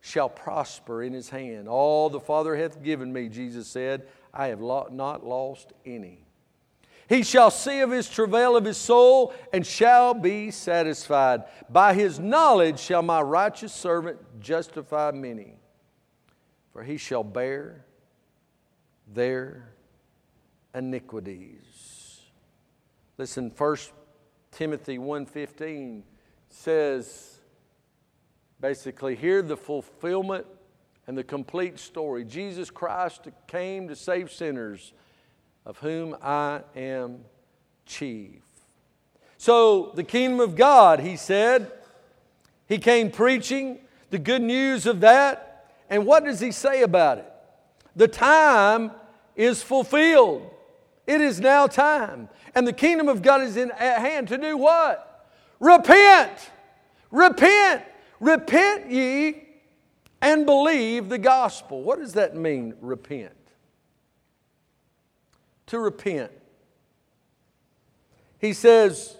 shall 0.00 0.28
prosper 0.28 1.04
in 1.04 1.12
his 1.12 1.28
hand. 1.28 1.68
All 1.68 2.10
the 2.10 2.18
Father 2.18 2.56
hath 2.56 2.82
given 2.82 3.12
me, 3.12 3.28
Jesus 3.28 3.68
said, 3.68 4.08
I 4.34 4.48
have 4.48 4.60
not 4.60 5.24
lost 5.24 5.72
any. 5.86 6.24
He 7.08 7.22
shall 7.22 7.52
see 7.52 7.82
of 7.82 7.92
his 7.92 8.08
travail 8.08 8.56
of 8.56 8.64
his 8.64 8.78
soul 8.78 9.32
and 9.52 9.64
shall 9.64 10.12
be 10.12 10.50
satisfied. 10.50 11.44
By 11.70 11.94
his 11.94 12.18
knowledge 12.18 12.80
shall 12.80 13.02
my 13.02 13.20
righteous 13.20 13.72
servant 13.72 14.18
justify 14.40 15.12
many, 15.12 15.54
for 16.72 16.82
he 16.82 16.96
shall 16.96 17.22
bear 17.22 17.84
their 19.06 19.68
iniquities. 20.74 22.20
Listen, 23.18 23.50
1 23.50 23.76
Timothy 24.50 24.98
1:15 24.98 26.02
says 26.48 27.40
basically 28.60 29.16
here 29.16 29.42
the 29.42 29.56
fulfillment 29.56 30.46
and 31.06 31.18
the 31.18 31.24
complete 31.24 31.78
story. 31.78 32.24
Jesus 32.24 32.70
Christ 32.70 33.28
came 33.46 33.88
to 33.88 33.96
save 33.96 34.30
sinners 34.30 34.92
of 35.64 35.78
whom 35.78 36.16
I 36.22 36.62
am 36.76 37.24
chief. 37.86 38.42
So, 39.38 39.90
the 39.94 40.04
kingdom 40.04 40.38
of 40.38 40.54
God, 40.54 41.00
he 41.00 41.16
said, 41.16 41.72
he 42.68 42.78
came 42.78 43.10
preaching 43.10 43.80
the 44.10 44.18
good 44.18 44.42
news 44.42 44.86
of 44.86 45.00
that. 45.00 45.68
And 45.90 46.06
what 46.06 46.24
does 46.24 46.40
he 46.40 46.52
say 46.52 46.82
about 46.82 47.18
it? 47.18 47.31
The 47.96 48.08
time 48.08 48.92
is 49.36 49.62
fulfilled. 49.62 50.48
It 51.06 51.20
is 51.20 51.40
now 51.40 51.66
time. 51.66 52.28
And 52.54 52.66
the 52.66 52.72
kingdom 52.72 53.08
of 53.08 53.22
God 53.22 53.42
is 53.42 53.56
in 53.56 53.70
at 53.72 54.00
hand 54.00 54.28
to 54.28 54.38
do 54.38 54.56
what? 54.56 55.28
Repent. 55.60 56.50
Repent. 57.10 57.82
Repent 58.20 58.90
ye 58.90 59.48
and 60.20 60.46
believe 60.46 61.08
the 61.08 61.18
gospel. 61.18 61.82
What 61.82 61.98
does 61.98 62.12
that 62.14 62.36
mean, 62.36 62.74
repent? 62.80 63.32
To 65.66 65.78
repent. 65.78 66.30
He 68.38 68.52
says, 68.52 69.16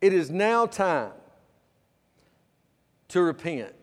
It 0.00 0.12
is 0.12 0.30
now 0.30 0.66
time 0.66 1.12
to 3.08 3.22
repent. 3.22 3.74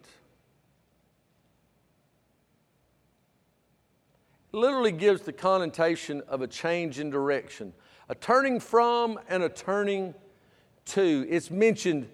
Literally 4.52 4.92
gives 4.92 5.22
the 5.22 5.34
connotation 5.34 6.22
of 6.28 6.42
a 6.42 6.48
change 6.48 7.00
in 7.00 7.10
direction, 7.10 7.74
a 8.10 8.16
turning 8.16 8.60
from 8.60 9.20
and 9.30 9.44
a 9.44 9.50
turning 9.50 10.14
to. 10.86 11.26
It's 11.30 11.50
mentioned 11.50 12.08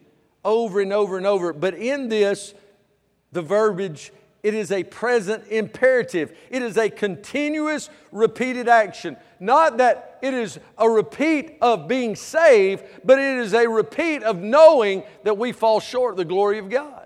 over 0.45 0.81
and 0.81 0.93
over 0.93 1.17
and 1.17 1.25
over, 1.25 1.53
but 1.53 1.73
in 1.73 2.09
this, 2.09 2.53
the 3.31 3.41
verbiage, 3.41 4.11
it 4.43 4.53
is 4.53 4.71
a 4.71 4.83
present 4.83 5.45
imperative. 5.49 6.35
It 6.49 6.61
is 6.61 6.77
a 6.77 6.89
continuous, 6.89 7.89
repeated 8.11 8.69
action. 8.69 9.17
Not 9.39 9.77
that 9.77 10.19
it 10.21 10.33
is 10.33 10.59
a 10.77 10.89
repeat 10.89 11.57
of 11.61 11.87
being 11.87 12.15
saved, 12.15 12.83
but 13.03 13.19
it 13.19 13.39
is 13.39 13.53
a 13.53 13.67
repeat 13.67 14.23
of 14.23 14.37
knowing 14.37 15.03
that 15.23 15.37
we 15.37 15.51
fall 15.51 15.79
short 15.79 16.13
of 16.13 16.17
the 16.17 16.25
glory 16.25 16.59
of 16.59 16.69
God. 16.69 16.96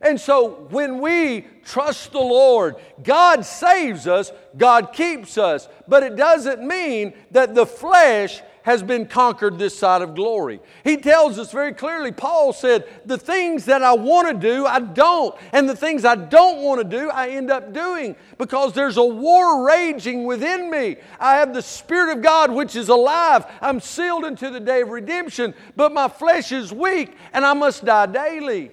And 0.00 0.20
so 0.20 0.66
when 0.70 1.00
we 1.00 1.46
trust 1.64 2.12
the 2.12 2.20
Lord, 2.20 2.76
God 3.02 3.44
saves 3.44 4.06
us, 4.06 4.32
God 4.56 4.92
keeps 4.92 5.38
us. 5.38 5.68
But 5.86 6.02
it 6.02 6.16
doesn't 6.16 6.66
mean 6.66 7.14
that 7.32 7.54
the 7.54 7.66
flesh 7.66 8.40
has 8.68 8.82
been 8.82 9.06
conquered 9.06 9.58
this 9.58 9.76
side 9.76 10.02
of 10.02 10.14
glory. 10.14 10.60
He 10.84 10.98
tells 10.98 11.38
us 11.38 11.50
very 11.50 11.72
clearly, 11.72 12.12
Paul 12.12 12.52
said, 12.52 12.86
The 13.06 13.16
things 13.16 13.64
that 13.64 13.82
I 13.82 13.94
want 13.94 14.28
to 14.28 14.34
do, 14.34 14.66
I 14.66 14.80
don't. 14.80 15.34
And 15.52 15.66
the 15.66 15.74
things 15.74 16.04
I 16.04 16.16
don't 16.16 16.62
want 16.62 16.82
to 16.82 16.84
do, 16.84 17.08
I 17.08 17.28
end 17.28 17.50
up 17.50 17.72
doing 17.72 18.14
because 18.36 18.74
there's 18.74 18.98
a 18.98 19.04
war 19.04 19.66
raging 19.66 20.24
within 20.24 20.70
me. 20.70 20.96
I 21.18 21.36
have 21.36 21.54
the 21.54 21.62
Spirit 21.62 22.18
of 22.18 22.22
God 22.22 22.52
which 22.52 22.76
is 22.76 22.90
alive. 22.90 23.46
I'm 23.62 23.80
sealed 23.80 24.26
into 24.26 24.50
the 24.50 24.60
day 24.60 24.82
of 24.82 24.90
redemption, 24.90 25.54
but 25.74 25.94
my 25.94 26.08
flesh 26.08 26.52
is 26.52 26.70
weak 26.70 27.16
and 27.32 27.46
I 27.46 27.54
must 27.54 27.86
die 27.86 28.04
daily. 28.04 28.70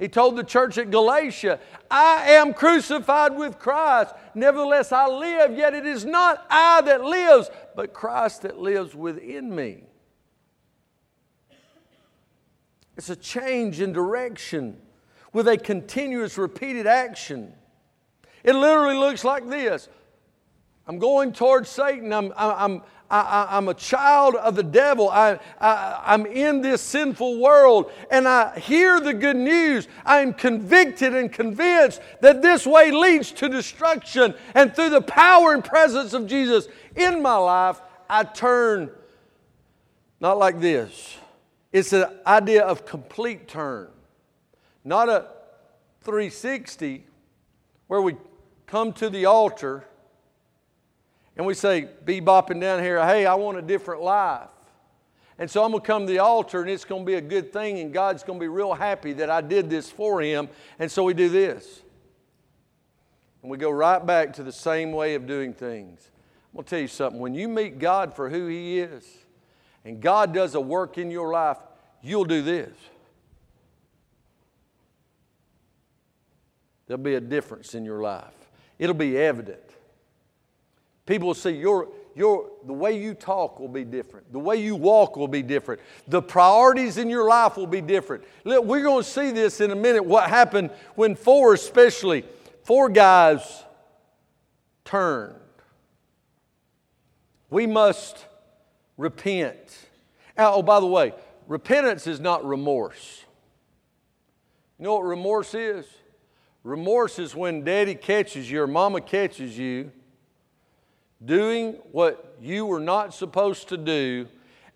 He 0.00 0.08
told 0.08 0.36
the 0.36 0.42
church 0.42 0.78
at 0.78 0.90
Galatia, 0.90 1.60
I 1.90 2.30
am 2.30 2.54
crucified 2.54 3.36
with 3.36 3.58
Christ. 3.58 4.14
Nevertheless, 4.34 4.92
I 4.92 5.06
live, 5.06 5.54
yet 5.56 5.74
it 5.74 5.84
is 5.84 6.06
not 6.06 6.46
I 6.48 6.80
that 6.80 7.04
lives, 7.04 7.50
but 7.76 7.92
Christ 7.92 8.42
that 8.42 8.58
lives 8.58 8.94
within 8.94 9.54
me. 9.54 9.84
It's 12.96 13.10
a 13.10 13.16
change 13.16 13.82
in 13.82 13.92
direction 13.92 14.78
with 15.34 15.46
a 15.46 15.58
continuous 15.58 16.38
repeated 16.38 16.86
action. 16.86 17.52
It 18.42 18.54
literally 18.54 18.96
looks 18.96 19.22
like 19.22 19.50
this 19.50 19.90
I'm 20.86 20.98
going 20.98 21.34
towards 21.34 21.68
Satan. 21.68 22.10
I'm, 22.10 22.32
I'm, 22.38 22.80
I, 23.10 23.58
am 23.58 23.68
a 23.68 23.74
child 23.74 24.36
of 24.36 24.54
the 24.54 24.62
devil. 24.62 25.08
I, 25.08 25.40
I, 25.60 26.00
I'm 26.06 26.26
in 26.26 26.60
this 26.60 26.80
sinful 26.80 27.40
world 27.40 27.90
and 28.10 28.28
I 28.28 28.58
hear 28.58 29.00
the 29.00 29.12
good 29.12 29.36
news. 29.36 29.88
I 30.06 30.20
am 30.20 30.32
convicted 30.32 31.14
and 31.14 31.32
convinced 31.32 32.00
that 32.20 32.40
this 32.40 32.64
way 32.66 32.92
leads 32.92 33.32
to 33.32 33.48
destruction. 33.48 34.34
And 34.54 34.74
through 34.74 34.90
the 34.90 35.02
power 35.02 35.54
and 35.54 35.64
presence 35.64 36.12
of 36.12 36.28
Jesus 36.28 36.68
in 36.94 37.20
my 37.20 37.36
life, 37.36 37.80
I 38.08 38.22
turn 38.24 38.90
not 40.20 40.38
like 40.38 40.60
this. 40.60 41.16
It's 41.72 41.92
an 41.92 42.06
idea 42.26 42.62
of 42.62 42.84
complete 42.84 43.48
turn, 43.48 43.88
not 44.84 45.08
a 45.08 45.28
360 46.02 47.06
where 47.86 48.02
we 48.02 48.16
come 48.66 48.92
to 48.94 49.10
the 49.10 49.26
altar 49.26 49.84
and 51.40 51.46
we 51.46 51.54
say, 51.54 51.88
be 52.04 52.20
bopping 52.20 52.60
down 52.60 52.82
here, 52.82 53.02
hey, 53.02 53.24
I 53.24 53.34
want 53.34 53.56
a 53.56 53.62
different 53.62 54.02
life. 54.02 54.50
And 55.38 55.50
so 55.50 55.64
I'm 55.64 55.70
going 55.70 55.80
to 55.80 55.86
come 55.86 56.06
to 56.06 56.12
the 56.12 56.18
altar 56.18 56.60
and 56.60 56.68
it's 56.68 56.84
going 56.84 57.00
to 57.00 57.06
be 57.06 57.14
a 57.14 57.20
good 57.22 57.50
thing 57.50 57.78
and 57.78 57.94
God's 57.94 58.22
going 58.22 58.38
to 58.38 58.44
be 58.44 58.48
real 58.48 58.74
happy 58.74 59.14
that 59.14 59.30
I 59.30 59.40
did 59.40 59.70
this 59.70 59.90
for 59.90 60.20
him. 60.20 60.50
And 60.78 60.92
so 60.92 61.02
we 61.02 61.14
do 61.14 61.30
this. 61.30 61.80
And 63.40 63.50
we 63.50 63.56
go 63.56 63.70
right 63.70 64.04
back 64.04 64.34
to 64.34 64.42
the 64.42 64.52
same 64.52 64.92
way 64.92 65.14
of 65.14 65.26
doing 65.26 65.54
things. 65.54 66.10
I'm 66.52 66.56
going 66.56 66.64
to 66.66 66.68
tell 66.68 66.78
you 66.78 66.88
something. 66.88 67.18
When 67.18 67.32
you 67.32 67.48
meet 67.48 67.78
God 67.78 68.14
for 68.14 68.28
who 68.28 68.46
he 68.46 68.78
is 68.78 69.08
and 69.82 69.98
God 69.98 70.34
does 70.34 70.54
a 70.54 70.60
work 70.60 70.98
in 70.98 71.10
your 71.10 71.32
life, 71.32 71.56
you'll 72.02 72.26
do 72.26 72.42
this. 72.42 72.76
There'll 76.86 77.02
be 77.02 77.14
a 77.14 77.20
difference 77.22 77.74
in 77.74 77.86
your 77.86 78.02
life. 78.02 78.34
It'll 78.78 78.94
be 78.94 79.16
evident. 79.16 79.69
People 81.10 81.26
will 81.26 81.34
see 81.34 81.50
your, 81.50 81.88
your, 82.14 82.52
the 82.66 82.72
way 82.72 82.96
you 82.96 83.14
talk 83.14 83.58
will 83.58 83.66
be 83.66 83.82
different. 83.82 84.32
The 84.32 84.38
way 84.38 84.62
you 84.62 84.76
walk 84.76 85.16
will 85.16 85.26
be 85.26 85.42
different. 85.42 85.80
The 86.06 86.22
priorities 86.22 86.98
in 86.98 87.10
your 87.10 87.26
life 87.26 87.56
will 87.56 87.66
be 87.66 87.80
different. 87.80 88.22
Look, 88.44 88.64
we're 88.64 88.84
going 88.84 89.02
to 89.02 89.10
see 89.10 89.32
this 89.32 89.60
in 89.60 89.72
a 89.72 89.74
minute 89.74 90.04
what 90.04 90.30
happened 90.30 90.70
when 90.94 91.16
four, 91.16 91.52
especially, 91.52 92.24
four 92.62 92.88
guys 92.88 93.64
turned. 94.84 95.34
We 97.50 97.66
must 97.66 98.24
repent. 98.96 99.76
Oh, 100.38 100.62
by 100.62 100.78
the 100.78 100.86
way, 100.86 101.12
repentance 101.48 102.06
is 102.06 102.20
not 102.20 102.44
remorse. 102.44 103.24
You 104.78 104.84
know 104.84 104.94
what 104.94 105.06
remorse 105.06 105.54
is? 105.54 105.86
Remorse 106.62 107.18
is 107.18 107.34
when 107.34 107.64
daddy 107.64 107.96
catches 107.96 108.48
you 108.48 108.62
or 108.62 108.68
mama 108.68 109.00
catches 109.00 109.58
you 109.58 109.90
doing 111.24 111.74
what 111.92 112.36
you 112.40 112.66
were 112.66 112.80
not 112.80 113.14
supposed 113.14 113.68
to 113.68 113.76
do, 113.76 114.26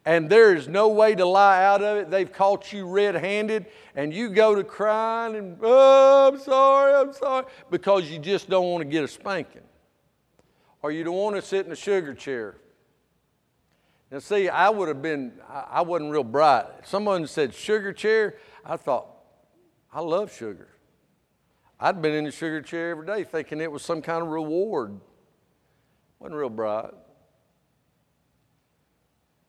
and 0.05 0.29
there 0.29 0.55
is 0.55 0.69
no 0.69 0.89
way 0.89 1.15
to 1.15 1.25
lie 1.25 1.65
out 1.65 1.83
of 1.83 1.97
it. 1.97 2.11
They've 2.11 2.31
caught 2.31 2.73
you 2.73 2.87
red 2.87 3.15
handed, 3.15 3.67
and 3.97 4.13
you 4.13 4.29
go 4.29 4.55
to 4.55 4.63
crying 4.63 5.35
and, 5.37 5.59
oh, 5.63 6.29
I'm 6.29 6.39
sorry, 6.39 6.95
I'm 6.95 7.13
sorry, 7.15 7.47
because 7.71 8.11
you 8.11 8.19
just 8.19 8.51
don't 8.51 8.71
want 8.71 8.83
to 8.83 8.89
get 8.89 9.03
a 9.03 9.09
spanking. 9.09 9.63
Or 10.83 10.93
you 10.93 11.05
don't 11.05 11.17
want 11.17 11.37
to 11.37 11.43
sit 11.43 11.65
in 11.65 11.73
a 11.73 11.77
sugar 11.77 12.13
chair. 12.13 12.57
Now, 14.11 14.19
see, 14.19 14.51
I 14.51 14.69
would 14.69 14.89
have 14.89 15.01
been, 15.01 15.33
I 15.49 15.81
wasn't 15.81 16.13
real 16.13 16.23
bright. 16.23 16.67
Someone 16.85 17.27
said 17.27 17.55
sugar 17.55 17.93
chair. 17.93 18.37
I 18.65 18.77
thought, 18.77 19.09
I 19.93 20.01
love 20.01 20.31
sugar. 20.31 20.69
I'd 21.81 22.03
been 22.03 22.13
in 22.13 22.25
the 22.25 22.31
sugar 22.31 22.61
chair 22.61 22.91
every 22.91 23.07
day 23.07 23.25
thinking 23.25 23.63
it 23.63 23.73
was 23.73 23.83
some 23.83 24.03
kind 24.03 24.23
of 24.23 24.29
reward. 24.29 25.01
Wasn't 26.25 26.39
real 26.39 26.49
bright. 26.49 26.95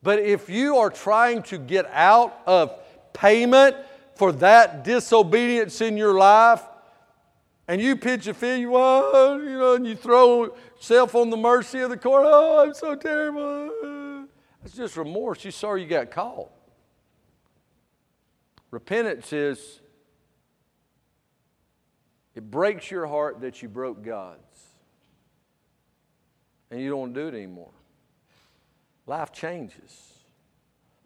But 0.03 0.19
if 0.19 0.49
you 0.49 0.75
are 0.75 0.89
trying 0.89 1.41
to 1.43 1.57
get 1.57 1.85
out 1.85 2.37
of 2.45 2.77
payment 3.13 3.77
for 4.15 4.33
that 4.33 4.83
disobedience 4.83 5.79
in 5.79 5.95
your 5.95 6.15
life, 6.15 6.61
and 7.69 7.79
you 7.79 7.95
pitch 7.95 8.27
a 8.27 8.33
fit, 8.33 8.59
you, 8.59 8.73
oh, 8.75 9.39
you 9.41 9.57
know, 9.57 9.75
and 9.75 9.87
you 9.87 9.95
throw 9.95 10.53
yourself 10.75 11.15
on 11.15 11.29
the 11.29 11.37
mercy 11.37 11.79
of 11.79 11.91
the 11.91 11.95
court, 11.95 12.25
oh, 12.27 12.65
I'm 12.65 12.73
so 12.73 12.93
terrible. 12.93 14.27
It's 14.65 14.75
just 14.75 14.97
remorse. 14.97 15.45
You're 15.45 15.53
sorry 15.53 15.81
you 15.81 15.87
got 15.87 16.11
caught. 16.11 16.51
Repentance 18.69 19.31
is, 19.31 19.79
it 22.35 22.51
breaks 22.51 22.91
your 22.91 23.07
heart 23.07 23.39
that 23.39 23.61
you 23.61 23.69
broke 23.69 24.03
God's. 24.03 24.44
And 26.71 26.81
you 26.81 26.89
don't 26.89 27.13
do 27.13 27.27
it 27.27 27.33
anymore. 27.33 27.71
Life 29.07 29.31
changes. 29.31 30.13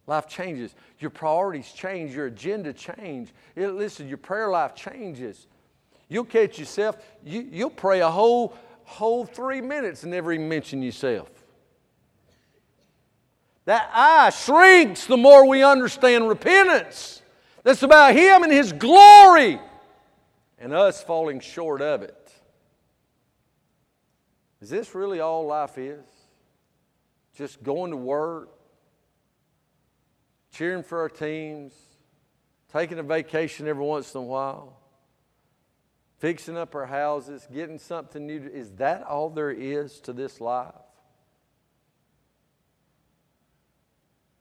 Life 0.08 0.28
changes. 0.28 0.74
Your 1.00 1.12
priorities 1.12 1.72
change. 1.72 2.16
Your 2.16 2.28
agenda 2.28 2.74
change. 2.74 3.30
It, 3.56 3.68
listen, 3.70 4.08
your 4.08 4.18
prayer 4.18 4.50
life 4.50 4.74
changes. 4.74 5.48
You'll 6.08 6.26
catch 6.26 6.58
yourself. 6.58 6.98
You, 7.24 7.48
you'll 7.52 7.70
pray 7.70 8.00
a 8.02 8.10
whole 8.10 8.56
whole 8.90 9.24
three 9.24 9.62
minutes 9.62 10.02
and 10.02 10.12
never 10.12 10.34
even 10.34 10.50
mention 10.50 10.82
yourself. 10.82 11.30
That 13.66 13.88
eye 13.94 14.32
shrinks 14.32 15.06
the 15.06 15.16
more 15.16 15.48
we 15.48 15.64
understand 15.64 16.28
repentance. 16.28 17.22
That's 17.62 17.84
about 17.84 18.16
Him 18.16 18.42
and 18.42 18.52
His 18.52 18.74
glory 18.74 19.60
and 20.58 20.74
us 20.74 21.04
falling 21.04 21.40
short 21.40 21.84
of 21.84 22.02
it. 22.02 22.16
Is 24.62 24.70
this 24.70 24.94
really 24.94 25.20
all 25.20 25.46
life 25.46 25.78
is? 25.78 26.06
just 27.40 27.64
going 27.64 27.92
to 27.92 27.98
work, 27.98 28.50
cheering 30.52 30.84
for 30.84 31.00
our 31.00 31.08
teams, 31.08 31.72
taking 32.70 33.00
a 33.00 33.04
vacation 33.04 33.66
every 33.66 33.86
once 33.86 34.14
in 34.14 34.20
a 34.20 34.24
while, 34.24 34.78
fixing 36.18 36.58
up 36.58 36.76
our 36.76 36.86
houses, 36.86 37.48
getting 37.54 37.80
something 37.80 38.28
new. 38.28 38.50
Is 38.54 38.72
that 38.72 39.04
all 39.04 39.30
there 39.30 39.52
is 39.52 40.02
to 40.02 40.12
this 40.12 40.42
life? 40.42 40.74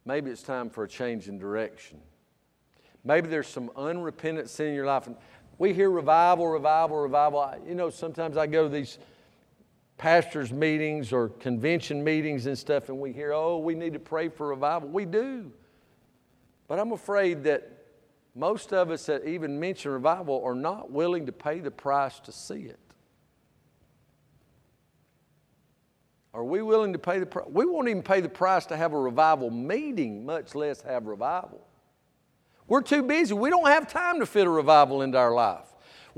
Maybe 0.04 0.32
it's 0.32 0.42
time 0.42 0.68
for 0.68 0.82
a 0.82 0.88
change 0.88 1.28
in 1.28 1.38
direction. 1.38 2.00
Maybe 3.04 3.28
there's 3.28 3.46
some 3.46 3.70
unrepentant 3.76 4.50
sin 4.50 4.68
in 4.68 4.74
your 4.74 4.86
life. 4.86 5.08
We 5.56 5.72
hear 5.72 5.88
revival, 5.88 6.48
revival, 6.48 6.96
revival. 6.96 7.54
You 7.64 7.76
know, 7.76 7.90
sometimes 7.90 8.36
I 8.36 8.48
go 8.48 8.64
to 8.64 8.68
these 8.68 8.98
pastors' 9.98 10.52
meetings 10.52 11.12
or 11.12 11.28
convention 11.28 12.02
meetings 12.02 12.46
and 12.46 12.56
stuff, 12.56 12.88
and 12.88 12.98
we 12.98 13.12
hear, 13.12 13.32
oh, 13.32 13.58
we 13.58 13.74
need 13.74 13.92
to 13.92 13.98
pray 13.98 14.28
for 14.28 14.48
revival. 14.48 14.88
We 14.88 15.04
do. 15.04 15.52
But 16.68 16.78
I'm 16.78 16.92
afraid 16.92 17.44
that 17.44 17.78
most 18.34 18.72
of 18.72 18.90
us 18.90 19.06
that 19.06 19.26
even 19.26 19.58
mention 19.58 19.90
revival 19.90 20.42
are 20.44 20.54
not 20.54 20.90
willing 20.90 21.26
to 21.26 21.32
pay 21.32 21.58
the 21.58 21.70
price 21.70 22.20
to 22.20 22.32
see 22.32 22.60
it. 22.60 22.78
Are 26.32 26.44
we 26.44 26.62
willing 26.62 26.92
to 26.92 26.98
pay 26.98 27.18
the 27.18 27.26
price? 27.26 27.46
We 27.48 27.66
won't 27.66 27.88
even 27.88 28.02
pay 28.02 28.20
the 28.20 28.28
price 28.28 28.66
to 28.66 28.76
have 28.76 28.92
a 28.92 28.98
revival 28.98 29.50
meeting, 29.50 30.24
much 30.24 30.54
less 30.54 30.80
have 30.82 31.06
revival. 31.06 31.66
We're 32.68 32.82
too 32.82 33.02
busy. 33.02 33.34
We 33.34 33.50
don't 33.50 33.66
have 33.66 33.90
time 33.90 34.20
to 34.20 34.26
fit 34.26 34.46
a 34.46 34.50
revival 34.50 35.02
into 35.02 35.18
our 35.18 35.32
life. 35.32 35.67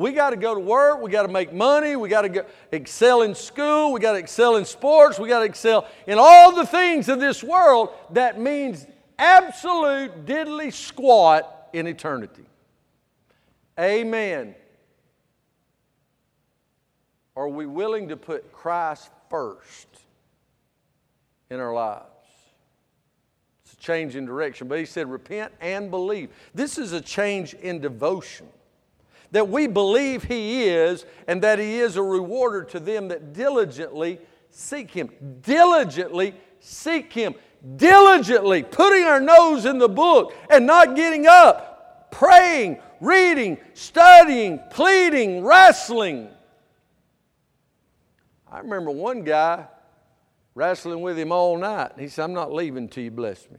We 0.01 0.13
got 0.13 0.31
to 0.31 0.37
go 0.37 0.55
to 0.55 0.61
work. 0.61 1.03
We 1.03 1.11
got 1.11 1.25
to 1.25 1.29
make 1.29 1.53
money. 1.53 1.95
We 1.95 2.09
got 2.09 2.23
to 2.23 2.47
excel 2.73 3.21
in 3.21 3.35
school. 3.35 3.93
We 3.93 4.01
got 4.01 4.13
to 4.13 4.19
excel 4.19 4.57
in 4.57 4.65
sports. 4.65 5.19
We 5.19 5.29
got 5.29 5.41
to 5.41 5.45
excel 5.45 5.87
in 6.07 6.17
all 6.19 6.57
the 6.57 6.65
things 6.65 7.11
of 7.11 7.21
this 7.21 7.45
world 7.45 7.91
that 8.13 8.41
means 8.41 8.87
absolute 9.19 10.25
diddly 10.25 10.73
squat 10.73 11.69
in 11.75 11.87
eternity. 11.87 12.47
Amen. 13.79 14.55
Are 17.37 17.51
we 17.51 17.67
willing 17.67 18.09
to 18.09 18.17
put 18.17 18.55
Christ 18.55 19.11
first 19.29 19.87
in 21.51 21.61
our 21.61 21.75
lives? 21.75 22.07
It's 23.67 23.75
a 23.75 23.77
change 23.77 24.17
in 24.17 24.25
direction. 24.25 24.67
But 24.67 24.79
he 24.79 24.87
said, 24.87 25.11
repent 25.11 25.53
and 25.61 25.91
believe. 25.91 26.31
This 26.55 26.79
is 26.79 26.93
a 26.95 27.03
change 27.03 27.53
in 27.53 27.83
devotion 27.83 28.49
that 29.33 29.49
we 29.49 29.67
believe 29.67 30.25
He 30.25 30.65
is 30.65 31.05
and 31.27 31.43
that 31.43 31.59
He 31.59 31.79
is 31.79 31.97
a 31.97 32.03
rewarder 32.03 32.65
to 32.65 32.81
them 32.81 33.09
that 33.09 33.33
diligently 33.33 34.21
seek 34.51 34.91
Him. 34.91 35.11
Diligently 35.43 36.35
seek 36.61 37.13
Him. 37.13 37.35
Diligently 37.77 38.63
putting 38.63 39.05
our 39.05 39.21
nose 39.21 39.67
in 39.67 39.79
the 39.79 39.89
book 39.89 40.35
and 40.49 40.67
not 40.67 40.97
getting 40.97 41.27
up, 41.27 42.11
praying, 42.11 42.79
reading, 43.01 43.59
studying, 43.75 44.61
pleading, 44.71 45.45
wrestling. 45.45 46.29
I 48.51 48.59
remember 48.59 48.91
one 48.91 49.23
guy 49.23 49.67
wrestling 50.55 51.03
with 51.03 51.19
him 51.19 51.33
all 51.33 51.57
night. 51.57 51.93
He 51.99 52.09
said, 52.09 52.25
I'm 52.25 52.33
not 52.33 52.53
leaving 52.53 52.89
till 52.89 53.05
you 53.05 53.11
bless 53.11 53.49
me. 53.51 53.59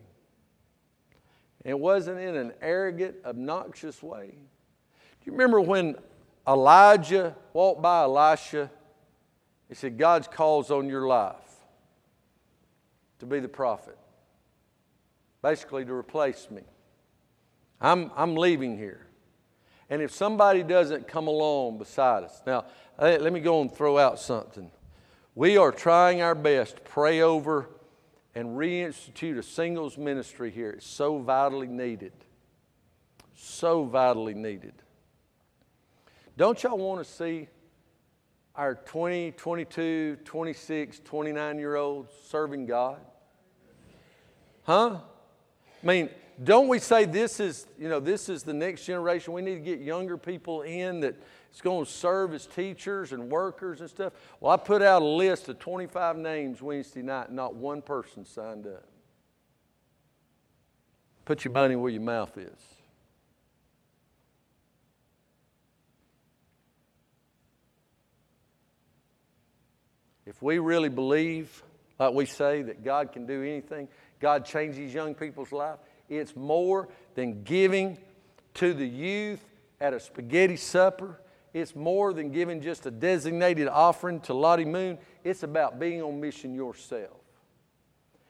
it 1.64 1.80
wasn't 1.80 2.20
in 2.20 2.36
an 2.36 2.54
arrogant, 2.62 3.16
obnoxious 3.26 4.04
way. 4.04 4.36
Do 5.22 5.30
you 5.30 5.34
remember 5.34 5.62
when 5.62 5.96
Elijah 6.48 7.36
walked 7.54 7.82
by 7.82 8.04
Elisha? 8.04 8.70
He 9.70 9.76
said, 9.76 9.98
God's 9.98 10.28
calls 10.28 10.72
on 10.72 10.90
your 10.90 11.08
life 11.08 11.36
to 13.20 13.26
be 13.26 13.40
the 13.40 13.48
prophet, 13.48 13.98
basically 15.42 15.86
to 15.86 15.94
replace 15.94 16.50
me. 16.50 16.64
I'm, 17.80 18.12
I'm 18.16 18.36
leaving 18.36 18.78
here. 18.78 19.06
And 19.90 20.02
if 20.02 20.12
somebody 20.12 20.64
doesn't 20.64 21.08
come 21.08 21.28
along 21.28 21.78
beside 21.78 22.24
us, 22.24 22.42
now 22.48 22.66
let 23.00 23.32
me 23.32 23.40
go 23.40 23.62
and 23.62 23.72
throw 23.72 23.98
out 23.98 24.20
something. 24.20 24.72
We 25.36 25.58
are 25.58 25.72
trying 25.72 26.22
our 26.22 26.36
best 26.36 26.78
to 26.78 26.82
pray 26.82 27.22
over 27.22 27.70
and 28.34 28.58
reinstitute 28.58 29.38
a 29.38 29.44
singles 29.44 29.98
ministry 29.98 30.50
here. 30.50 30.72
It's 30.72 30.86
so 30.86 31.20
vitally 31.20 31.68
needed. 31.68 32.14
So 33.36 33.84
vitally 33.84 34.34
needed. 34.34 34.81
Don't 36.42 36.64
y'all 36.64 36.76
want 36.76 37.06
to 37.06 37.06
see 37.06 37.48
our 38.56 38.74
20, 38.74 39.34
22, 39.34 40.18
26, 40.26 41.00
29 41.06 41.60
year 41.60 41.76
olds 41.76 42.12
serving 42.30 42.66
God? 42.66 42.98
Huh? 44.64 45.02
I 45.84 45.86
mean, 45.86 46.10
don't 46.44 46.68
we 46.68 46.80
say 46.80 47.06
this 47.06 47.40
is, 47.40 47.68
you 47.78 47.88
know, 47.88 48.00
this 48.00 48.28
is 48.28 48.42
the 48.42 48.56
next 48.56 48.86
generation? 48.86 49.34
We 49.34 49.44
need 49.44 49.54
to 49.54 49.60
get 49.60 49.82
younger 49.82 50.18
people 50.18 50.64
in 50.64 51.02
that 51.02 51.22
is 51.54 51.62
going 51.62 51.86
to 51.86 51.92
serve 51.92 52.34
as 52.34 52.48
teachers 52.48 53.12
and 53.12 53.30
workers 53.30 53.80
and 53.80 53.88
stuff. 53.88 54.14
Well, 54.40 54.52
I 54.52 54.58
put 54.58 54.82
out 54.82 55.04
a 55.04 55.06
list 55.06 55.48
of 55.48 55.60
25 55.60 56.18
names 56.18 56.60
Wednesday 56.60 57.04
night, 57.04 57.32
not 57.32 57.54
one 57.54 57.84
person 57.84 58.26
signed 58.26 58.66
up. 58.66 58.88
Put 61.24 61.46
your 61.46 61.52
money 61.54 61.76
where 61.76 61.92
your 61.92 62.02
mouth 62.02 62.36
is. 62.36 62.81
If 70.42 70.46
we 70.46 70.58
really 70.58 70.90
believe, 70.90 71.62
like 72.00 72.16
we 72.16 72.26
say, 72.26 72.64
that 72.64 72.84
God 72.84 73.12
can 73.12 73.28
do 73.28 73.44
anything, 73.44 73.88
God 74.20 74.44
changes 74.44 74.92
young 74.92 75.14
people's 75.14 75.52
life, 75.52 75.78
it's 76.10 76.36
more 76.36 76.89
than 77.14 77.44
giving 77.44 78.00
to 78.56 78.74
the 78.74 78.88
youth 78.88 79.46
at 79.80 79.94
a 79.94 80.00
spaghetti 80.00 80.58
supper. 80.58 81.22
It's 81.54 81.76
more 81.76 82.12
than 82.12 82.32
giving 82.32 82.60
just 82.60 82.88
a 82.88 82.92
designated 82.92 83.68
offering 83.68 84.20
to 84.22 84.34
Lottie 84.34 84.66
Moon. 84.66 84.98
It's 85.24 85.44
about 85.44 85.80
being 85.80 86.02
on 86.02 86.20
mission 86.20 86.56
yourself. 86.56 87.20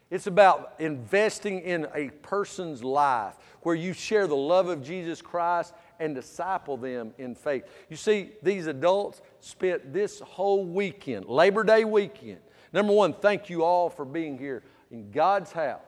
It's 0.09 0.27
about 0.27 0.73
investing 0.79 1.61
in 1.61 1.87
a 1.95 2.09
person's 2.09 2.83
life 2.83 3.35
where 3.61 3.75
you 3.75 3.93
share 3.93 4.27
the 4.27 4.35
love 4.35 4.67
of 4.67 4.83
Jesus 4.83 5.21
Christ 5.21 5.73
and 6.01 6.15
disciple 6.15 6.75
them 6.75 7.13
in 7.17 7.35
faith. 7.35 7.63
You 7.89 7.95
see, 7.95 8.31
these 8.41 8.67
adults 8.67 9.21
spent 9.39 9.93
this 9.93 10.19
whole 10.19 10.65
weekend, 10.65 11.27
Labor 11.27 11.63
Day 11.63 11.85
weekend. 11.85 12.39
Number 12.73 12.91
one, 12.91 13.13
thank 13.13 13.49
you 13.49 13.63
all 13.63 13.89
for 13.89 14.03
being 14.03 14.37
here 14.37 14.63
in 14.89 15.11
God's 15.11 15.51
house 15.51 15.79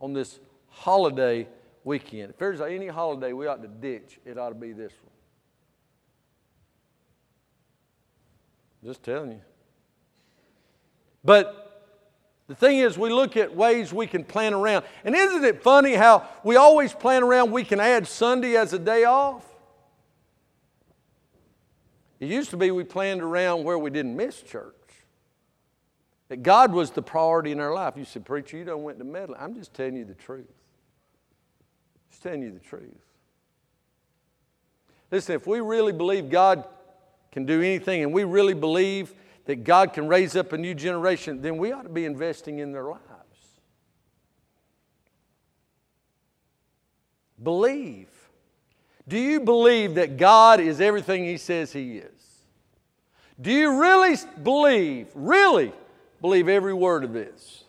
on 0.00 0.14
this 0.14 0.40
holiday 0.68 1.46
weekend. 1.84 2.30
If 2.30 2.38
there's 2.38 2.60
any 2.60 2.88
holiday 2.88 3.32
we 3.32 3.46
ought 3.46 3.62
to 3.62 3.68
ditch, 3.68 4.18
it 4.24 4.38
ought 4.38 4.48
to 4.48 4.54
be 4.54 4.72
this 4.72 4.92
one. 5.02 5.12
Just 8.84 9.02
telling 9.02 9.32
you. 9.32 9.40
But 11.22 11.61
the 12.52 12.56
thing 12.56 12.80
is, 12.80 12.98
we 12.98 13.08
look 13.08 13.38
at 13.38 13.56
ways 13.56 13.94
we 13.94 14.06
can 14.06 14.24
plan 14.24 14.52
around. 14.52 14.84
And 15.06 15.14
isn't 15.14 15.42
it 15.42 15.62
funny 15.62 15.94
how 15.94 16.28
we 16.44 16.56
always 16.56 16.92
plan 16.92 17.22
around 17.22 17.50
we 17.50 17.64
can 17.64 17.80
add 17.80 18.06
Sunday 18.06 18.56
as 18.56 18.74
a 18.74 18.78
day 18.78 19.04
off? 19.04 19.42
It 22.20 22.28
used 22.28 22.50
to 22.50 22.58
be 22.58 22.70
we 22.70 22.84
planned 22.84 23.22
around 23.22 23.64
where 23.64 23.78
we 23.78 23.88
didn't 23.88 24.14
miss 24.14 24.42
church. 24.42 24.74
That 26.28 26.42
God 26.42 26.74
was 26.74 26.90
the 26.90 27.00
priority 27.00 27.52
in 27.52 27.58
our 27.58 27.72
life. 27.72 27.94
You 27.96 28.04
said, 28.04 28.26
Preacher, 28.26 28.58
you 28.58 28.64
don't 28.64 28.82
went 28.82 28.98
to 28.98 29.04
meddling. 29.04 29.40
I'm 29.40 29.54
just 29.54 29.72
telling 29.72 29.96
you 29.96 30.04
the 30.04 30.12
truth. 30.12 30.52
Just 32.10 32.22
telling 32.22 32.42
you 32.42 32.52
the 32.52 32.60
truth. 32.60 32.92
Listen, 35.10 35.36
if 35.36 35.46
we 35.46 35.60
really 35.60 35.92
believe 35.92 36.28
God 36.28 36.68
can 37.30 37.46
do 37.46 37.62
anything 37.62 38.02
and 38.02 38.12
we 38.12 38.24
really 38.24 38.52
believe 38.52 39.14
that 39.46 39.64
God 39.64 39.92
can 39.92 40.08
raise 40.08 40.36
up 40.36 40.52
a 40.52 40.58
new 40.58 40.74
generation, 40.74 41.42
then 41.42 41.56
we 41.58 41.72
ought 41.72 41.82
to 41.82 41.88
be 41.88 42.04
investing 42.04 42.58
in 42.58 42.72
their 42.72 42.84
lives. 42.84 43.02
Believe. 47.42 48.08
Do 49.08 49.18
you 49.18 49.40
believe 49.40 49.96
that 49.96 50.16
God 50.16 50.60
is 50.60 50.80
everything 50.80 51.24
He 51.24 51.36
says 51.36 51.72
He 51.72 51.98
is? 51.98 52.08
Do 53.40 53.50
you 53.50 53.80
really 53.80 54.16
believe, 54.42 55.08
really 55.14 55.72
believe 56.20 56.48
every 56.48 56.74
word 56.74 57.02
of 57.02 57.12
this? 57.12 57.64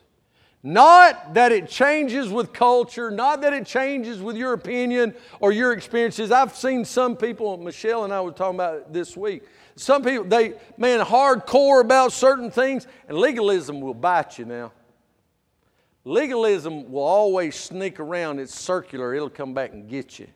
Not 0.61 1.33
that 1.33 1.51
it 1.51 1.67
changes 1.67 2.29
with 2.29 2.53
culture, 2.53 3.11
not 3.11 3.41
that 3.41 3.51
it 3.51 3.65
changes 3.65 4.19
with 4.19 4.37
your 4.37 4.53
opinion 4.53 5.13
or 5.41 5.51
your 5.51 5.73
experiences. 5.73 6.31
I've 6.31 6.55
seen 6.55 6.85
some 6.85 7.17
people, 7.17 7.57
Michelle 7.57 8.05
and 8.05 8.13
I 8.13 8.21
were 8.21 8.31
talking 8.31 8.55
about 8.55 8.93
this 8.93 9.17
week, 9.17 9.43
some 9.75 10.03
people, 10.03 10.23
they, 10.25 10.53
man, 10.77 10.99
hardcore 10.99 11.81
about 11.81 12.11
certain 12.11 12.51
things, 12.51 12.85
and 13.07 13.17
legalism 13.17 13.81
will 13.81 13.93
bite 13.93 14.37
you 14.37 14.45
now. 14.45 14.71
Legalism 16.05 16.91
will 16.91 17.03
always 17.03 17.55
sneak 17.55 17.99
around. 17.99 18.39
It's 18.39 18.53
circular, 18.53 19.13
it'll 19.13 19.29
come 19.29 19.53
back 19.53 19.71
and 19.71 19.89
get 19.89 20.19
you. 20.19 20.27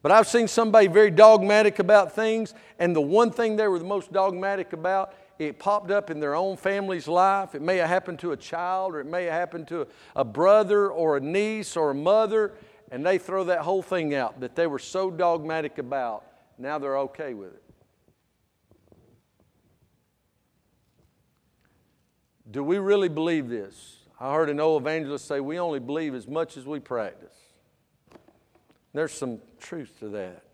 But 0.00 0.12
I've 0.12 0.28
seen 0.28 0.48
somebody 0.48 0.86
very 0.86 1.10
dogmatic 1.10 1.78
about 1.78 2.14
things, 2.14 2.54
and 2.78 2.94
the 2.94 3.00
one 3.00 3.30
thing 3.30 3.56
they 3.56 3.68
were 3.68 3.78
the 3.78 3.84
most 3.84 4.12
dogmatic 4.12 4.72
about, 4.72 5.14
it 5.38 5.58
popped 5.58 5.90
up 5.90 6.10
in 6.10 6.18
their 6.18 6.34
own 6.34 6.56
family's 6.56 7.06
life. 7.06 7.54
It 7.54 7.62
may 7.62 7.76
have 7.76 7.88
happened 7.88 8.18
to 8.20 8.32
a 8.32 8.36
child, 8.36 8.94
or 8.94 9.00
it 9.00 9.06
may 9.06 9.24
have 9.24 9.34
happened 9.34 9.68
to 9.68 9.82
a, 9.82 9.86
a 10.16 10.24
brother, 10.24 10.90
or 10.90 11.16
a 11.16 11.20
niece, 11.20 11.76
or 11.76 11.90
a 11.90 11.94
mother, 11.94 12.54
and 12.90 13.04
they 13.04 13.18
throw 13.18 13.44
that 13.44 13.60
whole 13.60 13.82
thing 13.82 14.14
out 14.14 14.40
that 14.40 14.56
they 14.56 14.66
were 14.66 14.78
so 14.78 15.10
dogmatic 15.10 15.78
about. 15.78 16.24
Now 16.58 16.78
they're 16.78 16.98
okay 16.98 17.34
with 17.34 17.54
it. 17.54 17.67
Do 22.50 22.64
we 22.64 22.78
really 22.78 23.08
believe 23.08 23.48
this? 23.48 23.96
I 24.18 24.32
heard 24.32 24.48
an 24.48 24.58
old 24.58 24.82
evangelist 24.82 25.26
say, 25.26 25.40
We 25.40 25.58
only 25.58 25.80
believe 25.80 26.14
as 26.14 26.26
much 26.26 26.56
as 26.56 26.66
we 26.66 26.80
practice. 26.80 27.34
There's 28.94 29.12
some 29.12 29.40
truth 29.60 29.92
to 30.00 30.08
that. 30.10 30.44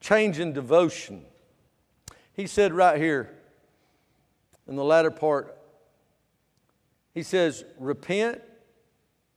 Change 0.00 0.40
in 0.40 0.52
devotion. 0.52 1.24
He 2.34 2.46
said 2.46 2.72
right 2.72 3.00
here 3.00 3.30
in 4.66 4.76
the 4.76 4.84
latter 4.84 5.10
part, 5.10 5.56
he 7.14 7.22
says, 7.22 7.64
Repent, 7.78 8.42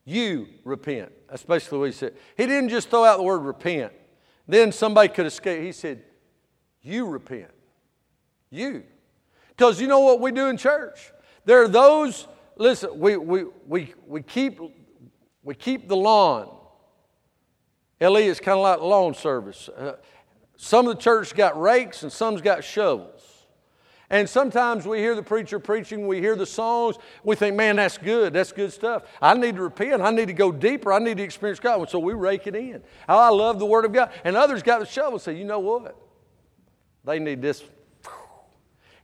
you 0.05 0.47
repent. 0.63 1.11
Especially 1.29 1.77
what 1.77 1.85
he 1.85 1.91
said. 1.91 2.15
He 2.37 2.45
didn't 2.45 2.69
just 2.69 2.89
throw 2.89 3.03
out 3.03 3.17
the 3.17 3.23
word 3.23 3.39
repent. 3.39 3.91
Then 4.47 4.71
somebody 4.71 5.09
could 5.09 5.25
escape. 5.25 5.61
He 5.61 5.71
said, 5.71 6.03
You 6.81 7.07
repent. 7.07 7.51
You. 8.49 8.83
Because 9.49 9.79
you 9.79 9.87
know 9.87 9.99
what 9.99 10.19
we 10.19 10.31
do 10.31 10.47
in 10.47 10.57
church? 10.57 11.11
There 11.45 11.61
are 11.61 11.67
those, 11.67 12.27
listen, 12.57 12.99
we, 12.99 13.17
we, 13.17 13.45
we, 13.67 13.93
we, 14.07 14.21
keep, 14.21 14.59
we 15.43 15.55
keep 15.55 15.87
the 15.87 15.95
lawn. 15.95 16.49
LE 18.01 18.17
is 18.17 18.39
kind 18.39 18.57
of 18.57 18.63
like 18.63 18.81
lawn 18.81 19.13
service. 19.13 19.69
Uh, 19.69 19.93
some 20.57 20.87
of 20.87 20.95
the 20.95 21.01
church 21.01 21.35
got 21.35 21.59
rakes 21.59 22.03
and 22.03 22.11
some's 22.11 22.41
got 22.41 22.63
shovels. 22.63 23.21
And 24.09 24.29
sometimes 24.29 24.85
we 24.85 24.99
hear 24.99 25.15
the 25.15 25.23
preacher 25.23 25.59
preaching, 25.59 26.05
we 26.05 26.19
hear 26.19 26.35
the 26.35 26.45
songs, 26.45 26.95
we 27.23 27.35
think, 27.35 27.55
man, 27.55 27.77
that's 27.77 27.97
good, 27.97 28.33
that's 28.33 28.51
good 28.51 28.71
stuff. 28.71 29.03
I 29.19 29.33
need 29.33 29.55
to 29.55 29.63
repent, 29.63 30.01
I 30.01 30.11
need 30.11 30.27
to 30.27 30.33
go 30.33 30.51
deeper, 30.51 30.93
I 30.93 30.99
need 30.99 31.17
to 31.17 31.23
experience 31.23 31.59
God. 31.59 31.89
So 31.89 31.97
we 31.97 32.13
rake 32.13 32.45
it 32.45 32.55
in. 32.55 32.83
Oh, 33.09 33.17
I 33.17 33.29
love 33.29 33.57
the 33.57 33.65
Word 33.65 33.83
of 33.83 33.93
God. 33.93 34.11
And 34.23 34.35
others 34.35 34.61
got 34.61 34.79
the 34.79 34.85
shovel 34.85 35.13
and 35.13 35.21
say, 35.21 35.35
you 35.35 35.43
know 35.43 35.59
what? 35.59 35.99
They 37.03 37.17
need 37.17 37.41
this 37.41 37.63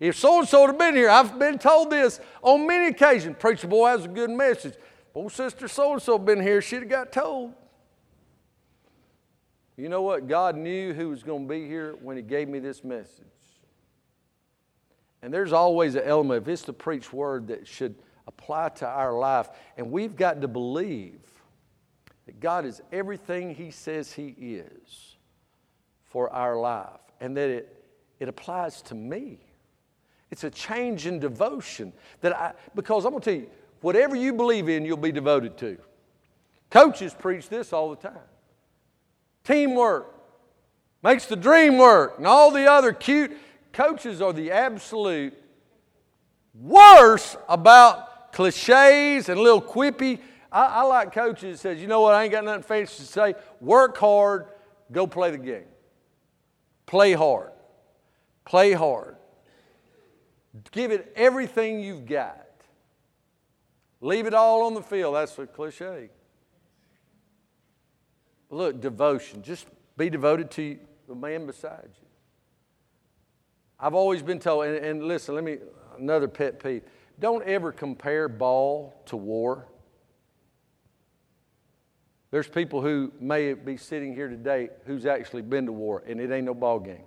if 0.01 0.17
so 0.17 0.39
and 0.39 0.47
so 0.47 0.65
had 0.65 0.79
been 0.79 0.95
here, 0.95 1.11
I've 1.11 1.37
been 1.37 1.59
told 1.59 1.91
this 1.91 2.19
on 2.41 2.65
many 2.65 2.87
occasions. 2.87 3.35
Preacher 3.37 3.67
boy 3.67 3.89
has 3.89 4.05
a 4.05 4.07
good 4.07 4.31
message. 4.31 4.73
Old 5.13 5.31
sister 5.31 5.67
so 5.67 5.93
and 5.93 6.01
so 6.01 6.17
been 6.17 6.41
here, 6.41 6.59
she'd 6.59 6.77
have 6.77 6.89
got 6.89 7.11
told. 7.11 7.53
You 9.77 9.89
know 9.89 10.01
what? 10.01 10.27
God 10.27 10.57
knew 10.57 10.91
who 10.93 11.09
was 11.09 11.21
going 11.21 11.47
to 11.47 11.53
be 11.53 11.67
here 11.67 11.95
when 12.01 12.17
He 12.17 12.23
gave 12.23 12.49
me 12.49 12.57
this 12.57 12.83
message. 12.83 13.25
And 15.21 15.31
there's 15.31 15.53
always 15.53 15.93
an 15.93 16.03
element, 16.03 16.41
if 16.41 16.47
it's 16.47 16.63
the 16.63 16.73
preached 16.73 17.13
word, 17.13 17.49
that 17.49 17.67
should 17.67 17.93
apply 18.25 18.69
to 18.69 18.87
our 18.87 19.13
life. 19.13 19.49
And 19.77 19.91
we've 19.91 20.15
got 20.15 20.41
to 20.41 20.47
believe 20.47 21.19
that 22.25 22.39
God 22.39 22.65
is 22.65 22.81
everything 22.91 23.53
He 23.53 23.69
says 23.69 24.11
He 24.11 24.29
is 24.39 25.15
for 26.05 26.31
our 26.31 26.59
life 26.59 27.01
and 27.19 27.37
that 27.37 27.51
it, 27.51 27.85
it 28.19 28.27
applies 28.27 28.81
to 28.83 28.95
me. 28.95 29.50
It's 30.31 30.45
a 30.45 30.49
change 30.49 31.05
in 31.05 31.19
devotion 31.19 31.91
that 32.21 32.35
I, 32.35 32.53
because 32.73 33.05
I'm 33.05 33.11
going 33.11 33.21
to 33.21 33.31
tell 33.31 33.39
you, 33.41 33.49
whatever 33.81 34.15
you 34.15 34.33
believe 34.33 34.69
in, 34.69 34.85
you'll 34.85 34.97
be 34.97 35.11
devoted 35.11 35.57
to. 35.57 35.77
Coaches 36.69 37.13
preach 37.13 37.49
this 37.49 37.73
all 37.73 37.89
the 37.89 37.97
time. 37.97 38.17
Teamwork 39.43 40.15
makes 41.03 41.25
the 41.25 41.35
dream 41.35 41.77
work, 41.77 42.17
and 42.17 42.25
all 42.25 42.49
the 42.51 42.71
other 42.71 42.93
cute 42.93 43.37
coaches 43.73 44.21
are 44.21 44.33
the 44.33 44.51
absolute 44.51 45.33
worst 46.53 47.37
about 47.49 48.31
cliches 48.31 49.27
and 49.27 49.39
little 49.39 49.61
quippy. 49.61 50.19
I, 50.51 50.65
I 50.65 50.81
like 50.83 51.13
coaches 51.13 51.61
that 51.61 51.69
says, 51.69 51.81
you 51.81 51.87
know 51.87 52.01
what, 52.01 52.13
I 52.13 52.23
ain't 52.23 52.31
got 52.31 52.45
nothing 52.45 52.63
fancy 52.63 52.97
to 52.97 53.03
say. 53.03 53.35
Work 53.59 53.97
hard, 53.97 54.45
go 54.91 55.07
play 55.07 55.31
the 55.31 55.37
game. 55.37 55.65
Play 56.85 57.13
hard. 57.13 57.51
Play 58.45 58.73
hard. 58.73 59.15
Give 60.71 60.91
it 60.91 61.11
everything 61.15 61.79
you've 61.79 62.05
got. 62.05 62.47
Leave 64.01 64.25
it 64.25 64.33
all 64.33 64.63
on 64.63 64.73
the 64.73 64.81
field. 64.81 65.15
That's 65.15 65.37
a 65.37 65.47
cliche. 65.47 66.09
Look, 68.49 68.81
devotion. 68.81 69.43
Just 69.43 69.67
be 69.97 70.09
devoted 70.09 70.51
to 70.51 70.77
the 71.07 71.15
man 71.15 71.45
beside 71.45 71.89
you. 72.01 72.07
I've 73.79 73.93
always 73.95 74.21
been 74.21 74.39
told, 74.39 74.65
and, 74.65 74.77
and 74.77 75.03
listen, 75.03 75.35
let 75.35 75.43
me, 75.43 75.57
another 75.97 76.27
pet 76.27 76.61
peeve. 76.61 76.83
Don't 77.19 77.43
ever 77.43 77.71
compare 77.71 78.27
ball 78.27 79.01
to 79.07 79.17
war. 79.17 79.67
There's 82.31 82.47
people 82.47 82.81
who 82.81 83.11
may 83.19 83.53
be 83.53 83.77
sitting 83.77 84.15
here 84.15 84.29
today 84.29 84.69
who's 84.85 85.05
actually 85.05 85.41
been 85.41 85.65
to 85.65 85.71
war, 85.71 86.03
and 86.07 86.19
it 86.19 86.31
ain't 86.31 86.45
no 86.45 86.53
ball 86.53 86.79
game. 86.79 87.03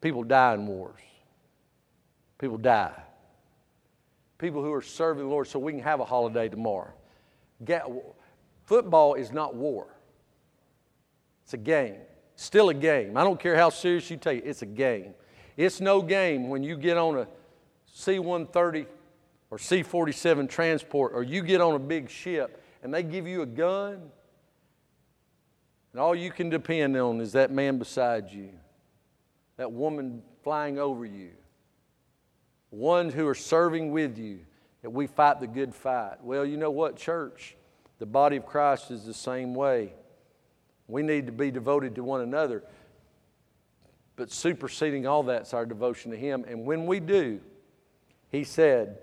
People 0.00 0.22
die 0.22 0.54
in 0.54 0.66
wars. 0.66 1.00
People 2.38 2.58
die. 2.58 2.92
People 4.38 4.62
who 4.62 4.72
are 4.72 4.82
serving 4.82 5.24
the 5.24 5.28
Lord 5.28 5.48
so 5.48 5.58
we 5.58 5.72
can 5.72 5.82
have 5.82 6.00
a 6.00 6.04
holiday 6.04 6.48
tomorrow. 6.48 6.92
Football 8.64 9.14
is 9.14 9.32
not 9.32 9.54
war. 9.54 9.88
It's 11.44 11.54
a 11.54 11.58
game. 11.58 11.96
Still 12.36 12.68
a 12.68 12.74
game. 12.74 13.16
I 13.16 13.24
don't 13.24 13.40
care 13.40 13.56
how 13.56 13.70
serious 13.70 14.10
you 14.10 14.16
take 14.16 14.44
it, 14.44 14.48
it's 14.48 14.62
a 14.62 14.66
game. 14.66 15.14
It's 15.56 15.80
no 15.80 16.00
game 16.00 16.48
when 16.48 16.62
you 16.62 16.76
get 16.76 16.96
on 16.96 17.18
a 17.18 17.28
C 17.92 18.20
130 18.20 18.86
or 19.50 19.58
C 19.58 19.82
47 19.82 20.46
transport 20.46 21.12
or 21.14 21.24
you 21.24 21.42
get 21.42 21.60
on 21.60 21.74
a 21.74 21.78
big 21.80 22.08
ship 22.08 22.62
and 22.82 22.94
they 22.94 23.02
give 23.02 23.26
you 23.26 23.42
a 23.42 23.46
gun 23.46 24.10
and 25.92 26.00
all 26.00 26.14
you 26.14 26.30
can 26.30 26.48
depend 26.48 26.96
on 26.96 27.20
is 27.20 27.32
that 27.32 27.50
man 27.50 27.78
beside 27.78 28.30
you, 28.30 28.50
that 29.56 29.72
woman 29.72 30.22
flying 30.44 30.78
over 30.78 31.04
you, 31.04 31.30
ones 32.70 33.14
who 33.14 33.26
are 33.26 33.34
serving 33.34 33.90
with 33.92 34.18
you, 34.18 34.40
that 34.82 34.90
we 34.90 35.06
fight 35.06 35.40
the 35.40 35.46
good 35.46 35.74
fight. 35.74 36.16
Well, 36.22 36.44
you 36.44 36.56
know 36.56 36.70
what, 36.70 36.96
church? 36.96 37.56
The 37.98 38.06
body 38.06 38.36
of 38.36 38.46
Christ 38.46 38.90
is 38.90 39.04
the 39.04 39.14
same 39.14 39.54
way. 39.54 39.92
We 40.86 41.02
need 41.02 41.26
to 41.26 41.32
be 41.32 41.50
devoted 41.50 41.94
to 41.96 42.04
one 42.04 42.20
another. 42.20 42.62
But 44.16 44.30
superseding 44.30 45.06
all 45.06 45.22
that's 45.24 45.52
our 45.54 45.66
devotion 45.66 46.10
to 46.10 46.16
Him. 46.16 46.44
And 46.48 46.64
when 46.64 46.86
we 46.86 47.00
do, 47.00 47.40
He 48.30 48.44
said, 48.44 48.98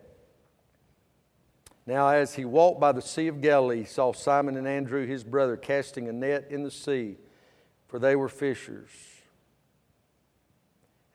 Now, 1.86 2.09
as 2.09 2.36
he 2.36 2.45
walked 2.45 2.80
by 2.80 2.91
the 2.91 3.01
Sea 3.01 3.28
of 3.28 3.41
Galilee, 3.41 3.80
he 3.80 3.86
saw 3.86 4.13
Simon 4.13 4.57
and 4.57 4.68
Andrew, 4.68 5.05
his 5.05 5.24
brother, 5.24 5.57
casting 5.57 6.07
a 6.07 6.13
net 6.13 6.47
in 6.49 6.63
the 6.63 6.72
sea, 6.72 7.18
for 7.88 7.99
they 7.99 8.16
were 8.16 8.30
fishers. 8.30 8.91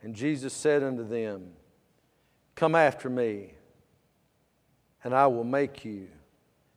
And 0.01 0.15
Jesus 0.15 0.53
said 0.53 0.83
unto 0.83 1.07
them, 1.07 1.51
Come 2.61 2.75
after 2.75 3.09
me, 3.09 3.53
and 5.03 5.15
I 5.15 5.25
will 5.25 5.43
make 5.43 5.83
you 5.83 6.07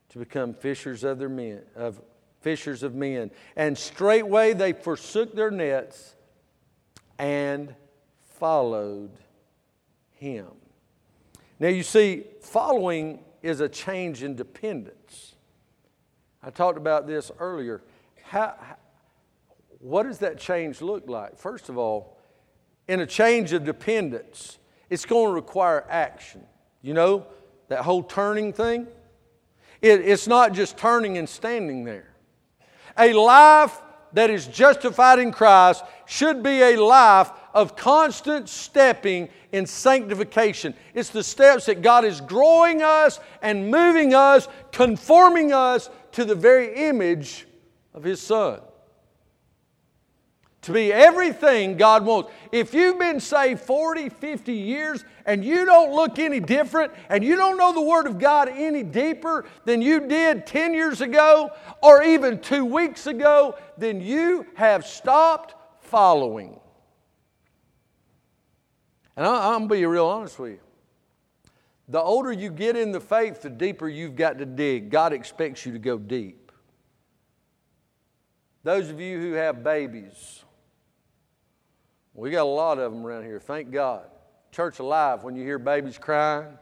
to 0.09 0.18
become 0.18 0.55
fishers 0.55 1.05
of, 1.05 1.18
their 1.18 1.28
men, 1.28 1.61
of 1.76 2.01
fishers 2.41 2.82
of 2.82 2.95
men. 2.95 3.30
And 3.55 3.76
straightway 3.76 4.55
they 4.55 4.72
forsook 4.72 5.35
their 5.35 5.51
nets 5.51 6.14
and 7.18 7.74
followed 8.39 9.11
him. 10.12 10.47
Now 11.61 11.68
you 11.68 11.82
see, 11.82 12.24
following 12.41 13.18
is 13.43 13.61
a 13.61 13.68
change 13.68 14.22
in 14.22 14.37
dependence. 14.37 15.35
I 16.43 16.49
talked 16.49 16.78
about 16.78 17.07
this 17.07 17.30
earlier. 17.39 17.82
How, 18.22 18.55
what 19.80 20.05
does 20.05 20.20
that 20.20 20.39
change 20.39 20.80
look 20.80 21.11
like? 21.11 21.37
First 21.37 21.68
of 21.68 21.76
all, 21.76 22.16
in 22.89 23.01
a 23.01 23.07
change 23.07 23.53
of 23.53 23.64
dependence, 23.64 24.57
it's 24.91 25.05
going 25.05 25.28
to 25.28 25.35
require 25.35 25.85
action. 25.89 26.43
You 26.82 26.95
know, 26.95 27.26
that 27.68 27.80
whole 27.80 28.03
turning 28.03 28.53
thing? 28.53 28.87
It, 29.80 30.01
it's 30.01 30.26
not 30.26 30.53
just 30.53 30.76
turning 30.76 31.18
and 31.18 31.28
standing 31.28 31.85
there. 31.85 32.14
A 32.99 33.12
life 33.12 33.80
that 34.12 34.30
is 34.30 34.47
justified 34.47 35.18
in 35.18 35.32
Christ 35.32 35.85
should 36.07 36.43
be 36.43 36.62
a 36.62 36.76
life 36.76 37.30
of 37.53 37.76
constant 37.76 38.49
stepping 38.49 39.28
in 39.53 39.66
sanctification. 39.66 40.74
It's 40.95 41.11
the 41.11 41.22
steps 41.22 41.66
that 41.66 41.82
God 41.82 42.05
is 42.05 42.20
growing 42.20 42.82
us 42.82 43.18
and 43.43 43.70
moving 43.70 44.14
us, 44.14 44.49
conforming 44.72 45.53
us 45.53 45.91
to 46.12 46.24
the 46.24 46.35
very 46.35 46.89
image 46.89 47.47
of 47.93 48.05
His 48.05 48.20
Son 48.20 48.61
to 50.65 50.73
be 50.73 50.93
everything 50.93 51.77
God 51.77 52.05
wants. 52.05 52.31
If 52.53 52.75
you've 52.75 52.99
been 52.99 53.21
saved 53.21 53.61
40, 53.61 54.09
50 54.09 54.53
years 54.53 55.05
and 55.27 55.45
you 55.45 55.65
don't 55.65 55.93
look 55.93 56.19
any 56.19 56.41
different 56.41 56.93
and 57.09 57.23
you 57.23 57.37
don't 57.37 57.57
know 57.57 57.73
the 57.73 57.83
Word 57.83 58.07
of 58.07 58.19
God 58.19 58.49
any 58.49 58.83
deeper 58.83 59.45
than 59.65 59.83
you 59.83 60.01
did 60.01 60.47
10 60.47 60.75
years 60.75 61.01
ago 61.01 61.51
or 61.83 62.03
even 62.03 62.41
two 62.41 62.65
weeks 62.65 63.07
ago, 63.07 63.57
then 63.77 64.01
you 64.01 64.47
have 64.55 64.87
stopped 64.87 65.55
following. 65.81 66.59
And 69.17 69.27
I'm 69.27 69.53
going 69.53 69.69
to 69.69 69.75
be 69.75 69.87
real 69.87 70.07
honest 70.07 70.39
with 70.39 70.53
you. 70.53 70.61
The 71.89 72.01
older 72.01 72.33
you 72.33 72.51
get 72.51 72.77
in 72.77 72.93
the 72.93 73.01
faith, 73.01 73.43
the 73.43 73.51
deeper 73.51 73.89
you've 73.89 74.17
got 74.17 74.39
to 74.39 74.47
dig. 74.47 74.91
God 74.91 75.12
expects 75.12 75.67
you 75.67 75.73
to 75.73 75.79
go 75.79 75.99
deep. 75.99 76.51
Those 78.62 78.89
of 78.89 78.99
you 78.99 79.21
who 79.21 79.33
have 79.35 79.62
babies, 79.62 80.43
we 82.15 82.31
got 82.31 82.43
a 82.43 82.45
lot 82.45 82.79
of 82.79 82.93
them 82.93 83.05
around 83.05 83.25
here, 83.25 83.41
thank 83.41 83.71
God. 83.71 84.05
Church 84.53 84.79
alive 84.79 85.25
when 85.25 85.35
you 85.35 85.43
hear 85.43 85.59
babies 85.59 85.99
crying, 85.99 86.59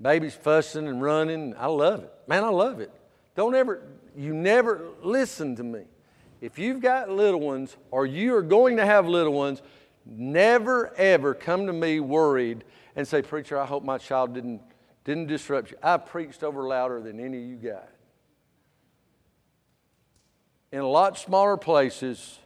babies 0.00 0.34
fussing 0.34 0.86
and 0.86 1.02
running. 1.02 1.54
I 1.58 1.66
love 1.66 2.04
it. 2.04 2.12
Man, 2.28 2.44
I 2.44 2.50
love 2.50 2.80
it. 2.80 2.92
Don't 3.34 3.54
ever, 3.54 3.82
you 4.16 4.32
never 4.32 4.88
listen 5.02 5.56
to 5.56 5.64
me. 5.64 5.82
If 6.40 6.58
you've 6.58 6.80
got 6.80 7.10
little 7.10 7.40
ones 7.40 7.76
or 7.90 8.06
you 8.06 8.34
are 8.36 8.42
going 8.42 8.76
to 8.76 8.86
have 8.86 9.06
little 9.06 9.32
ones, 9.32 9.60
never 10.06 10.94
ever 10.96 11.34
come 11.34 11.66
to 11.66 11.72
me 11.72 12.00
worried 12.00 12.64
and 12.96 13.06
say, 13.06 13.22
Preacher, 13.22 13.58
I 13.58 13.66
hope 13.66 13.84
my 13.84 13.98
child 13.98 14.34
didn't, 14.34 14.62
didn't 15.04 15.26
disrupt 15.26 15.72
you. 15.72 15.76
I 15.82 15.96
preached 15.96 16.42
over 16.42 16.66
louder 16.66 17.00
than 17.00 17.20
any 17.20 17.42
of 17.42 17.48
you 17.48 17.56
got. 17.56 17.88
In 20.72 20.80
a 20.80 20.88
lot 20.88 21.18
smaller 21.18 21.56
places, 21.56 22.38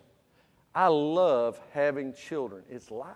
I 0.74 0.88
love 0.88 1.60
having 1.72 2.14
children. 2.14 2.62
It's 2.70 2.90
life. 2.90 3.14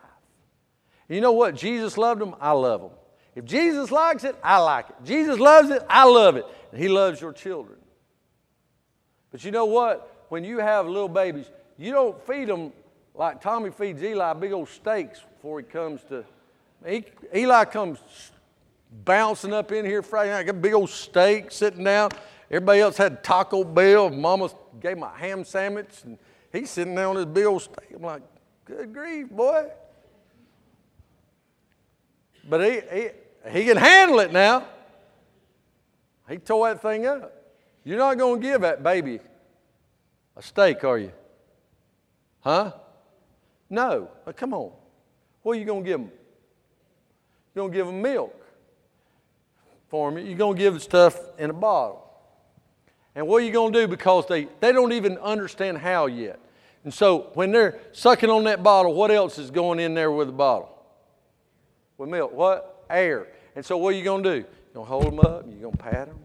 You 1.08 1.20
know 1.20 1.32
what? 1.32 1.54
Jesus 1.54 1.98
loved 1.98 2.20
them. 2.20 2.34
I 2.40 2.52
love 2.52 2.82
them. 2.82 2.90
If 3.34 3.44
Jesus 3.44 3.90
likes 3.90 4.24
it, 4.24 4.36
I 4.42 4.58
like 4.58 4.90
it. 4.90 4.96
Jesus 5.04 5.38
loves 5.38 5.70
it. 5.70 5.82
I 5.88 6.04
love 6.04 6.36
it. 6.36 6.44
And 6.72 6.80
He 6.80 6.88
loves 6.88 7.20
your 7.20 7.32
children. 7.32 7.78
But 9.30 9.44
you 9.44 9.50
know 9.50 9.64
what? 9.64 10.26
When 10.28 10.44
you 10.44 10.58
have 10.58 10.86
little 10.86 11.08
babies, 11.08 11.46
you 11.78 11.92
don't 11.92 12.20
feed 12.26 12.48
them 12.48 12.72
like 13.14 13.40
Tommy 13.40 13.70
feeds 13.70 14.02
Eli 14.02 14.32
big 14.34 14.52
old 14.52 14.68
steaks 14.68 15.20
before 15.20 15.58
he 15.60 15.66
comes 15.66 16.00
to. 16.08 16.24
He, 16.86 17.04
Eli 17.34 17.64
comes 17.64 17.98
bouncing 19.04 19.52
up 19.52 19.72
in 19.72 19.84
here 19.84 20.02
Friday 20.02 20.30
night, 20.30 20.44
got 20.44 20.54
a 20.54 20.58
big 20.58 20.72
old 20.72 20.90
steak 20.90 21.50
sitting 21.50 21.84
down. 21.84 22.10
Everybody 22.50 22.80
else 22.80 22.96
had 22.96 23.22
Taco 23.24 23.64
Bell. 23.64 24.08
Mama 24.08 24.50
gave 24.80 24.96
him 24.96 25.02
a 25.02 25.10
ham 25.10 25.44
sandwich, 25.44 25.88
and 26.04 26.16
He's 26.52 26.70
sitting 26.70 26.94
there 26.94 27.08
on 27.08 27.16
his 27.16 27.26
big 27.26 27.44
old 27.44 27.62
steak. 27.62 27.90
I'm 27.94 28.02
like, 28.02 28.22
good 28.64 28.92
grief, 28.92 29.30
boy. 29.30 29.68
But 32.48 32.64
he, 32.64 32.80
he, 32.92 33.08
he 33.50 33.64
can 33.64 33.76
handle 33.76 34.20
it 34.20 34.32
now. 34.32 34.66
He 36.28 36.38
tore 36.38 36.68
that 36.68 36.82
thing 36.82 37.06
up. 37.06 37.32
You're 37.84 37.98
not 37.98 38.18
going 38.18 38.40
to 38.40 38.46
give 38.46 38.62
that 38.62 38.82
baby 38.82 39.20
a 40.36 40.42
steak, 40.42 40.84
are 40.84 40.98
you? 40.98 41.12
Huh? 42.40 42.72
No. 43.70 44.10
Now, 44.26 44.32
come 44.32 44.54
on. 44.54 44.72
What 45.42 45.56
are 45.56 45.60
you 45.60 45.64
going 45.64 45.84
to 45.84 45.88
give 45.88 46.00
them? 46.00 46.10
You're 47.54 47.62
going 47.62 47.72
to 47.72 47.76
give 47.76 47.86
them 47.86 48.02
milk 48.02 48.34
for 49.88 50.10
them. 50.10 50.26
You're 50.26 50.38
going 50.38 50.56
to 50.56 50.62
give 50.62 50.74
the 50.74 50.80
stuff 50.80 51.18
in 51.38 51.50
a 51.50 51.54
bottle. 51.54 52.07
And 53.18 53.26
what 53.26 53.42
are 53.42 53.44
you 53.44 53.50
going 53.50 53.72
to 53.72 53.80
do? 53.80 53.88
Because 53.88 54.28
they, 54.28 54.46
they 54.60 54.70
don't 54.70 54.92
even 54.92 55.18
understand 55.18 55.78
how 55.78 56.06
yet. 56.06 56.38
And 56.84 56.94
so 56.94 57.30
when 57.34 57.50
they're 57.50 57.80
sucking 57.90 58.30
on 58.30 58.44
that 58.44 58.62
bottle, 58.62 58.94
what 58.94 59.10
else 59.10 59.38
is 59.38 59.50
going 59.50 59.80
in 59.80 59.92
there 59.92 60.12
with 60.12 60.28
the 60.28 60.32
bottle? 60.32 60.86
With 61.96 62.10
milk. 62.10 62.32
What? 62.32 62.84
Air. 62.88 63.26
And 63.56 63.66
so 63.66 63.76
what 63.76 63.92
are 63.92 63.96
you 63.96 64.04
going 64.04 64.22
to 64.22 64.30
do? 64.30 64.36
You're 64.36 64.46
going 64.72 64.86
to 64.86 64.88
hold 64.88 65.04
them 65.06 65.18
up, 65.18 65.44
you're 65.48 65.62
going 65.62 65.76
to 65.76 65.82
pat 65.82 66.06
them. 66.06 66.20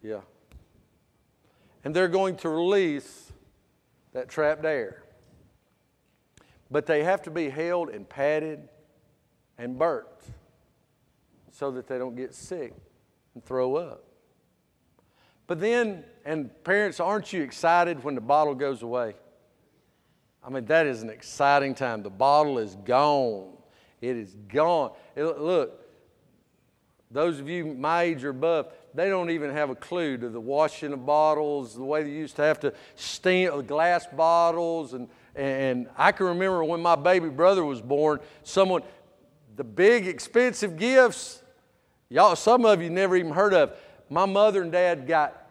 Yeah. 0.00 0.20
And 1.84 1.92
they're 1.92 2.06
going 2.06 2.36
to 2.36 2.48
release 2.48 3.32
that 4.12 4.28
trapped 4.28 4.64
air. 4.64 5.02
But 6.70 6.86
they 6.86 7.02
have 7.02 7.20
to 7.22 7.32
be 7.32 7.48
held 7.48 7.90
and 7.90 8.08
patted 8.08 8.68
and 9.58 9.76
burnt 9.76 10.06
so 11.50 11.72
that 11.72 11.88
they 11.88 11.98
don't 11.98 12.14
get 12.14 12.32
sick 12.32 12.74
and 13.34 13.44
throw 13.44 13.74
up. 13.74 14.03
But 15.46 15.60
then, 15.60 16.04
and 16.24 16.50
parents, 16.64 17.00
aren't 17.00 17.32
you 17.32 17.42
excited 17.42 18.02
when 18.02 18.14
the 18.14 18.20
bottle 18.20 18.54
goes 18.54 18.82
away? 18.82 19.14
I 20.42 20.50
mean, 20.50 20.66
that 20.66 20.86
is 20.86 21.02
an 21.02 21.10
exciting 21.10 21.74
time. 21.74 22.02
The 22.02 22.10
bottle 22.10 22.58
is 22.58 22.76
gone. 22.84 23.52
It 24.00 24.16
is 24.16 24.36
gone. 24.48 24.92
It, 25.16 25.24
look, 25.24 25.80
those 27.10 27.40
of 27.40 27.48
you 27.48 27.64
my 27.64 28.02
age 28.02 28.24
or 28.24 28.30
above, 28.30 28.72
they 28.92 29.08
don't 29.08 29.30
even 29.30 29.50
have 29.50 29.70
a 29.70 29.74
clue 29.74 30.18
to 30.18 30.28
the 30.28 30.40
washing 30.40 30.92
of 30.92 31.06
bottles, 31.06 31.74
the 31.74 31.84
way 31.84 32.02
they 32.02 32.10
used 32.10 32.36
to 32.36 32.42
have 32.42 32.60
to 32.60 32.74
steam 32.96 33.50
uh, 33.52 33.60
glass 33.60 34.06
bottles. 34.06 34.94
And, 34.94 35.08
and 35.34 35.88
I 35.96 36.12
can 36.12 36.26
remember 36.26 36.64
when 36.64 36.82
my 36.82 36.96
baby 36.96 37.28
brother 37.28 37.64
was 37.64 37.80
born, 37.80 38.20
someone, 38.42 38.82
the 39.56 39.64
big 39.64 40.06
expensive 40.06 40.76
gifts, 40.76 41.42
y'all, 42.08 42.36
some 42.36 42.66
of 42.66 42.82
you 42.82 42.90
never 42.90 43.16
even 43.16 43.32
heard 43.32 43.54
of 43.54 43.76
my 44.14 44.26
mother 44.26 44.62
and 44.62 44.70
dad 44.70 45.08
got 45.08 45.44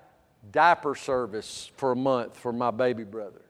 diaper 0.50 0.96
service 0.96 1.70
for 1.76 1.92
a 1.92 1.96
month 1.98 2.38
for 2.38 2.54
my 2.54 2.72
baby 2.72 3.04
brother. 3.04 3.42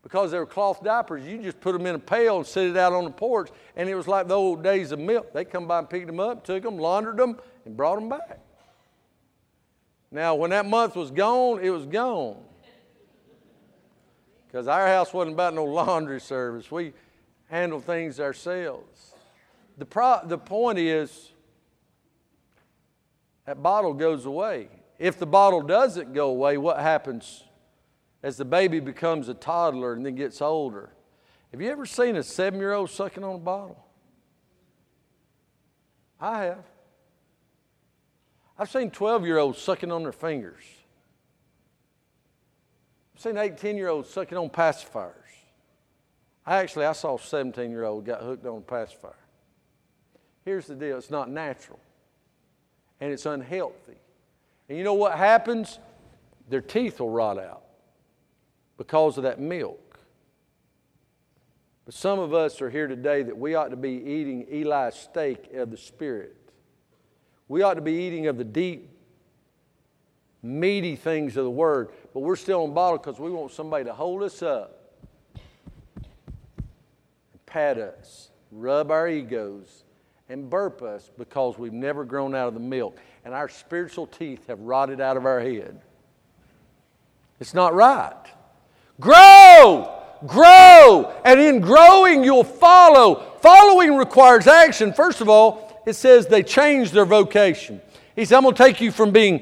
Because 0.00 0.30
they 0.30 0.38
were 0.38 0.46
cloth 0.46 0.80
diapers, 0.84 1.26
you 1.26 1.38
just 1.38 1.60
put 1.60 1.72
them 1.72 1.84
in 1.84 1.96
a 1.96 1.98
pail 1.98 2.36
and 2.36 2.46
set 2.46 2.66
it 2.66 2.76
out 2.76 2.92
on 2.92 3.02
the 3.02 3.10
porch, 3.10 3.50
and 3.74 3.88
it 3.88 3.96
was 3.96 4.06
like 4.06 4.28
the 4.28 4.34
old 4.34 4.62
days 4.62 4.92
of 4.92 5.00
milk. 5.00 5.32
They 5.32 5.44
come 5.44 5.66
by 5.66 5.80
and 5.80 5.90
picked 5.90 6.06
them 6.06 6.20
up, 6.20 6.44
took 6.44 6.62
them, 6.62 6.78
laundered 6.78 7.16
them, 7.16 7.36
and 7.64 7.76
brought 7.76 7.96
them 7.96 8.08
back. 8.08 8.38
Now, 10.12 10.36
when 10.36 10.50
that 10.50 10.66
month 10.66 10.94
was 10.94 11.10
gone, 11.10 11.58
it 11.60 11.70
was 11.70 11.86
gone. 11.86 12.36
Because 14.46 14.68
our 14.68 14.86
house 14.86 15.12
wasn't 15.12 15.34
about 15.34 15.52
no 15.52 15.64
laundry 15.64 16.20
service. 16.20 16.70
We 16.70 16.92
handled 17.48 17.84
things 17.84 18.20
ourselves. 18.20 19.14
The, 19.78 19.84
pro- 19.84 20.20
the 20.24 20.38
point 20.38 20.78
is, 20.78 21.32
that 23.46 23.62
bottle 23.62 23.92
goes 23.92 24.26
away. 24.26 24.68
If 24.98 25.18
the 25.18 25.26
bottle 25.26 25.62
doesn't 25.62 26.12
go 26.12 26.30
away, 26.30 26.56
what 26.56 26.78
happens 26.80 27.44
as 28.22 28.36
the 28.36 28.44
baby 28.44 28.80
becomes 28.80 29.28
a 29.28 29.34
toddler 29.34 29.92
and 29.92 30.04
then 30.04 30.14
gets 30.14 30.40
older? 30.40 30.90
Have 31.50 31.60
you 31.60 31.70
ever 31.70 31.86
seen 31.86 32.16
a 32.16 32.22
seven 32.22 32.58
year 32.58 32.72
old 32.72 32.90
sucking 32.90 33.22
on 33.22 33.34
a 33.36 33.38
bottle? 33.38 33.84
I 36.20 36.44
have. 36.44 36.64
I've 38.58 38.70
seen 38.70 38.90
12 38.90 39.26
year 39.26 39.38
olds 39.38 39.58
sucking 39.58 39.90
on 39.92 40.04
their 40.04 40.12
fingers. 40.12 40.62
I've 43.14 43.22
seen 43.22 43.36
18 43.36 43.76
year 43.76 43.88
olds 43.88 44.08
sucking 44.08 44.38
on 44.38 44.48
pacifiers. 44.48 45.12
I 46.46 46.56
actually 46.56 46.86
I 46.86 46.92
saw 46.92 47.16
a 47.16 47.20
17 47.20 47.70
year 47.70 47.84
old 47.84 48.04
got 48.04 48.22
hooked 48.22 48.46
on 48.46 48.58
a 48.58 48.60
pacifier. 48.60 49.14
Here's 50.44 50.66
the 50.66 50.74
deal 50.74 50.98
it's 50.98 51.10
not 51.10 51.30
natural. 51.30 51.80
And 53.04 53.12
it's 53.12 53.26
unhealthy. 53.26 53.98
And 54.66 54.78
you 54.78 54.82
know 54.82 54.94
what 54.94 55.18
happens? 55.18 55.78
Their 56.48 56.62
teeth 56.62 57.00
will 57.00 57.10
rot 57.10 57.38
out 57.38 57.62
because 58.78 59.18
of 59.18 59.24
that 59.24 59.38
milk. 59.38 59.98
But 61.84 61.92
some 61.92 62.18
of 62.18 62.32
us 62.32 62.62
are 62.62 62.70
here 62.70 62.88
today 62.88 63.22
that 63.22 63.36
we 63.36 63.56
ought 63.56 63.68
to 63.68 63.76
be 63.76 63.90
eating 63.90 64.46
Eli's 64.50 64.94
steak 64.94 65.52
of 65.52 65.70
the 65.70 65.76
Spirit. 65.76 66.34
We 67.46 67.60
ought 67.60 67.74
to 67.74 67.82
be 67.82 67.92
eating 67.92 68.26
of 68.26 68.38
the 68.38 68.44
deep, 68.44 68.88
meaty 70.42 70.96
things 70.96 71.36
of 71.36 71.44
the 71.44 71.50
Word, 71.50 71.90
but 72.14 72.20
we're 72.20 72.36
still 72.36 72.62
on 72.62 72.72
bottle 72.72 72.96
because 72.96 73.20
we 73.20 73.30
want 73.30 73.52
somebody 73.52 73.84
to 73.84 73.92
hold 73.92 74.22
us 74.22 74.42
up 74.42 74.80
pat 77.44 77.76
us, 77.76 78.30
rub 78.50 78.90
our 78.90 79.06
egos, 79.06 79.83
and 80.34 80.50
burp 80.50 80.82
us 80.82 81.12
because 81.16 81.56
we've 81.56 81.72
never 81.72 82.04
grown 82.04 82.34
out 82.34 82.48
of 82.48 82.54
the 82.54 82.60
milk 82.60 82.98
and 83.24 83.32
our 83.32 83.48
spiritual 83.48 84.04
teeth 84.04 84.48
have 84.48 84.58
rotted 84.58 85.00
out 85.00 85.16
of 85.16 85.26
our 85.26 85.38
head. 85.38 85.80
It's 87.38 87.54
not 87.54 87.72
right. 87.72 88.26
Grow! 88.98 90.02
Grow! 90.26 91.14
And 91.24 91.38
in 91.38 91.60
growing, 91.60 92.24
you'll 92.24 92.42
follow. 92.42 93.36
Following 93.42 93.94
requires 93.94 94.48
action. 94.48 94.92
First 94.92 95.20
of 95.20 95.28
all, 95.28 95.80
it 95.86 95.92
says 95.92 96.26
they 96.26 96.42
changed 96.42 96.92
their 96.92 97.04
vocation. 97.04 97.80
He 98.16 98.24
said, 98.24 98.36
I'm 98.36 98.42
going 98.42 98.56
to 98.56 98.62
take 98.62 98.80
you 98.80 98.90
from 98.90 99.12
being 99.12 99.40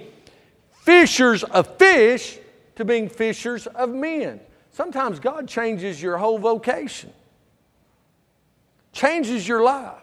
fishers 0.83 1.43
of 1.43 1.79
fish 1.79 2.39
to 2.77 2.85
being 2.85 3.09
fishers 3.09 3.67
of 3.67 3.89
men. 3.89 4.41
Sometimes 4.73 5.21
God 5.21 5.49
changes 5.49 6.03
your 6.03 6.19
whole 6.19 6.37
vocation, 6.37 7.15
changes 8.93 9.49
your 9.49 9.63
life. 9.63 10.02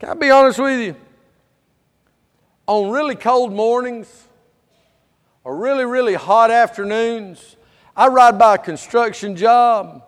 Can 0.00 0.08
I 0.08 0.14
be 0.14 0.30
honest 0.30 0.58
with 0.58 0.80
you? 0.80 0.96
On 2.66 2.90
really 2.90 3.14
cold 3.14 3.52
mornings 3.52 4.24
or 5.44 5.56
really, 5.56 5.84
really 5.84 6.14
hot 6.14 6.50
afternoons, 6.50 7.56
I 7.94 8.08
ride 8.08 8.38
by 8.38 8.54
a 8.54 8.58
construction 8.58 9.36
job 9.36 10.02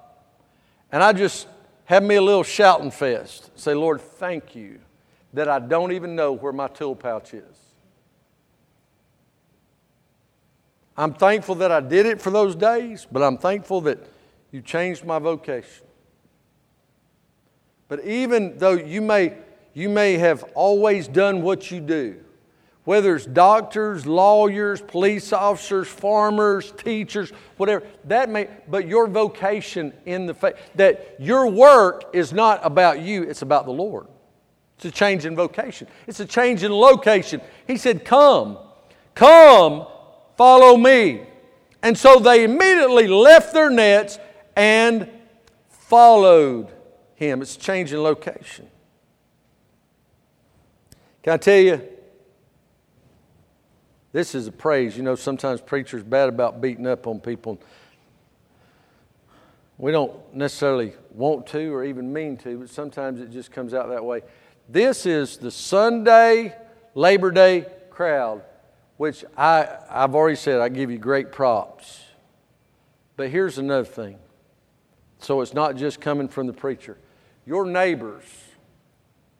and 0.90 1.02
I 1.02 1.12
just 1.12 1.46
have 1.84 2.02
me 2.02 2.14
a 2.14 2.22
little 2.22 2.42
shouting 2.42 2.90
fest. 2.90 3.50
Say, 3.58 3.74
Lord, 3.74 4.00
thank 4.00 4.54
you 4.54 4.80
that 5.34 5.48
I 5.48 5.58
don't 5.58 5.92
even 5.92 6.16
know 6.16 6.32
where 6.32 6.52
my 6.52 6.68
tool 6.68 6.96
pouch 6.96 7.34
is. 7.34 7.44
I'm 10.96 11.12
thankful 11.12 11.56
that 11.56 11.70
I 11.70 11.80
did 11.80 12.06
it 12.06 12.20
for 12.20 12.30
those 12.30 12.54
days, 12.54 13.06
but 13.10 13.22
I'm 13.22 13.36
thankful 13.36 13.82
that 13.82 13.98
you 14.50 14.62
changed 14.62 15.04
my 15.04 15.18
vocation. 15.18 15.86
But 17.88 18.04
even 18.04 18.56
though 18.56 18.72
you 18.72 19.02
may, 19.02 19.34
you 19.74 19.88
may 19.88 20.18
have 20.18 20.42
always 20.54 21.08
done 21.08 21.42
what 21.42 21.70
you 21.70 21.80
do, 21.80 22.16
whether 22.84 23.16
it's 23.16 23.26
doctors, 23.26 24.06
lawyers, 24.06 24.80
police 24.82 25.32
officers, 25.32 25.88
farmers, 25.88 26.72
teachers, 26.72 27.30
whatever, 27.56 27.86
that 28.04 28.28
may, 28.28 28.48
but 28.68 28.86
your 28.86 29.06
vocation 29.06 29.92
in 30.04 30.26
the 30.26 30.34
faith, 30.34 30.56
that 30.74 31.16
your 31.18 31.48
work 31.48 32.10
is 32.12 32.32
not 32.32 32.60
about 32.64 33.00
you, 33.00 33.22
it's 33.22 33.42
about 33.42 33.66
the 33.66 33.72
Lord. 33.72 34.06
It's 34.76 34.84
a 34.84 34.90
change 34.90 35.24
in 35.24 35.36
vocation, 35.36 35.86
it's 36.06 36.20
a 36.20 36.26
change 36.26 36.64
in 36.64 36.72
location. 36.72 37.40
He 37.66 37.76
said, 37.76 38.04
Come, 38.04 38.58
come, 39.14 39.86
follow 40.36 40.76
me. 40.76 41.22
And 41.84 41.96
so 41.96 42.18
they 42.18 42.44
immediately 42.44 43.08
left 43.08 43.52
their 43.52 43.70
nets 43.70 44.18
and 44.56 45.08
followed 45.68 46.68
him. 47.14 47.42
It's 47.42 47.56
a 47.56 47.58
change 47.58 47.92
in 47.92 48.02
location. 48.02 48.68
Can 51.22 51.34
I 51.34 51.36
tell 51.36 51.58
you? 51.58 51.80
This 54.12 54.34
is 54.34 54.46
a 54.46 54.52
praise. 54.52 54.96
You 54.96 55.02
know, 55.02 55.14
sometimes 55.14 55.60
preachers 55.60 56.02
bad 56.02 56.28
about 56.28 56.60
beating 56.60 56.86
up 56.86 57.06
on 57.06 57.20
people. 57.20 57.58
We 59.78 59.90
don't 59.90 60.12
necessarily 60.34 60.92
want 61.10 61.46
to 61.48 61.72
or 61.72 61.84
even 61.84 62.12
mean 62.12 62.36
to, 62.38 62.58
but 62.58 62.70
sometimes 62.70 63.20
it 63.20 63.30
just 63.30 63.50
comes 63.50 63.74
out 63.74 63.88
that 63.88 64.04
way. 64.04 64.20
This 64.68 65.06
is 65.06 65.38
the 65.38 65.50
Sunday 65.50 66.54
Labor 66.94 67.30
Day 67.30 67.66
crowd, 67.90 68.42
which 68.96 69.24
I, 69.36 69.68
I've 69.90 70.14
already 70.14 70.36
said 70.36 70.60
I 70.60 70.68
give 70.68 70.90
you 70.90 70.98
great 70.98 71.32
props. 71.32 72.02
But 73.16 73.30
here's 73.30 73.58
another 73.58 73.84
thing. 73.84 74.18
So 75.18 75.40
it's 75.40 75.54
not 75.54 75.76
just 75.76 76.00
coming 76.00 76.28
from 76.28 76.46
the 76.46 76.52
preacher. 76.52 76.98
Your 77.46 77.64
neighbors, 77.64 78.24